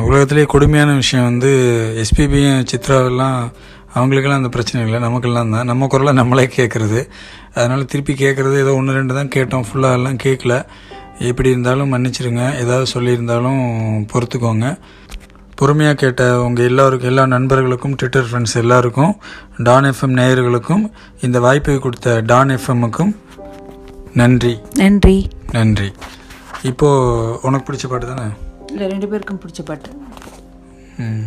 உலகத்திலேயே 0.00 0.46
கொடுமையான 0.46 0.94
விஷயம் 0.94 1.24
வந்து 1.24 1.50
எஸ்பிபியும் 2.04 2.66
சித்ராவெல்லாம் 2.72 3.38
அவங்களுக்கெல்லாம் 3.94 4.40
அந்த 4.42 4.48
பிரச்சனை 4.48 4.86
இல்லை. 4.86 5.00
நமக்கெல்லாம் 5.00 5.50
தான். 5.50 5.66
நம்ம 5.66 5.86
குரலை 5.86 6.12
நம்மளே 6.12 6.46
கேட்குறது. 6.56 7.00
அதனால் 7.54 7.84
திருப்பி 7.84 8.12
கேட்குறது 8.12 8.56
ஏதோ 8.60 8.74
ஒன்று 8.74 8.92
ரெண்டு 8.92 9.14
தான் 9.14 9.32
கேட்டோம். 9.36 9.64
ஃபுல்லாக 9.68 9.92
எல்லாம் 9.92 10.16
கேட்கல. 10.16 10.64
எப்படி 11.18 11.50
இருந்தாலும் 11.50 11.90
மன்னிச்சிருங்க. 11.94 12.44
ஏதாவது 12.62 12.86
சொல்லியிருந்தாலும் 12.94 13.60
பொறுத்துக்கோங்க. 14.12 14.78
பொறுமையாக 15.54 15.94
கேட்ட 15.94 16.40
உங்கள் 16.40 16.64
எல்லாருக்கும் 16.64 17.10
எல்லா 17.10 17.26
நண்பர்களுக்கும் 17.26 17.94
ட்விட்டர் 17.94 18.24
ஃப்ரெண்ட்ஸ் 18.28 18.56
எல்லாருக்கும் 18.56 19.12
டான் 19.56 19.84
எஃப்எம் 19.84 20.16
நேயர்களுக்கும் 20.20 20.90
இந்த 21.20 21.40
வாய்ப்பை 21.40 21.78
கொடுத்த 21.78 22.20
டான் 22.20 22.48
எஃப்எம்முக்கும் 22.48 23.12
நன்றி. 24.14 24.58
நன்றி. 24.74 25.28
நன்றி. 25.52 25.92
இப்போது 26.62 27.38
உனக்கு 27.42 27.72
பிடிச்ச 27.72 27.88
பாட்டு 27.88 28.06
தானே? 28.06 28.32
இல்லை 28.66 28.86
ரெண்டு 28.86 29.08
பேருக்கும் 29.08 29.40
பிடிச்ச 29.40 29.64
பாட்டு. 29.64 29.90
ம். 30.98 31.24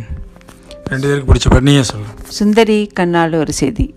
ரெண்டு 0.84 1.06
பேருக்கு 1.06 1.34
பிடிச்ச 1.34 1.50
பாட்டு 1.50 1.64
நீயே 1.64 1.82
சொல்லு. 1.82 2.06
சுந்தரி 2.28 2.86
கண்ணால் 2.86 3.32
ஒரு 3.32 3.52
செய்தி. 3.52 3.94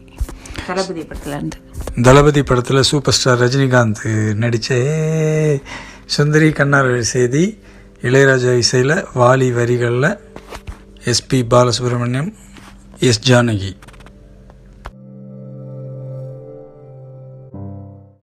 தளபதி 0.67 1.01
படத்துல 1.01 1.27
இருந்து. 1.27 1.57
தளபதி 2.01 2.43
படத்தில் 2.43 2.81
சூப்பர் 2.81 3.13
ஸ்டார் 3.13 3.41
ரஜினிகாந்த் 3.41 4.33
நடித்த 4.33 5.59
சுந்தரி 6.05 6.51
கண்ணார் 6.51 7.03
செய்தி. 7.03 7.59
இளையராஜா 8.01 8.57
இசையில் 8.57 8.89
வாலி 8.89 9.53
வரிகளில் 9.53 10.17
எஸ்பி 11.03 11.43
பாலசுப்ரமணியம் 11.49 12.33
எஸ் 12.99 13.31
ஜானகி 13.31 13.75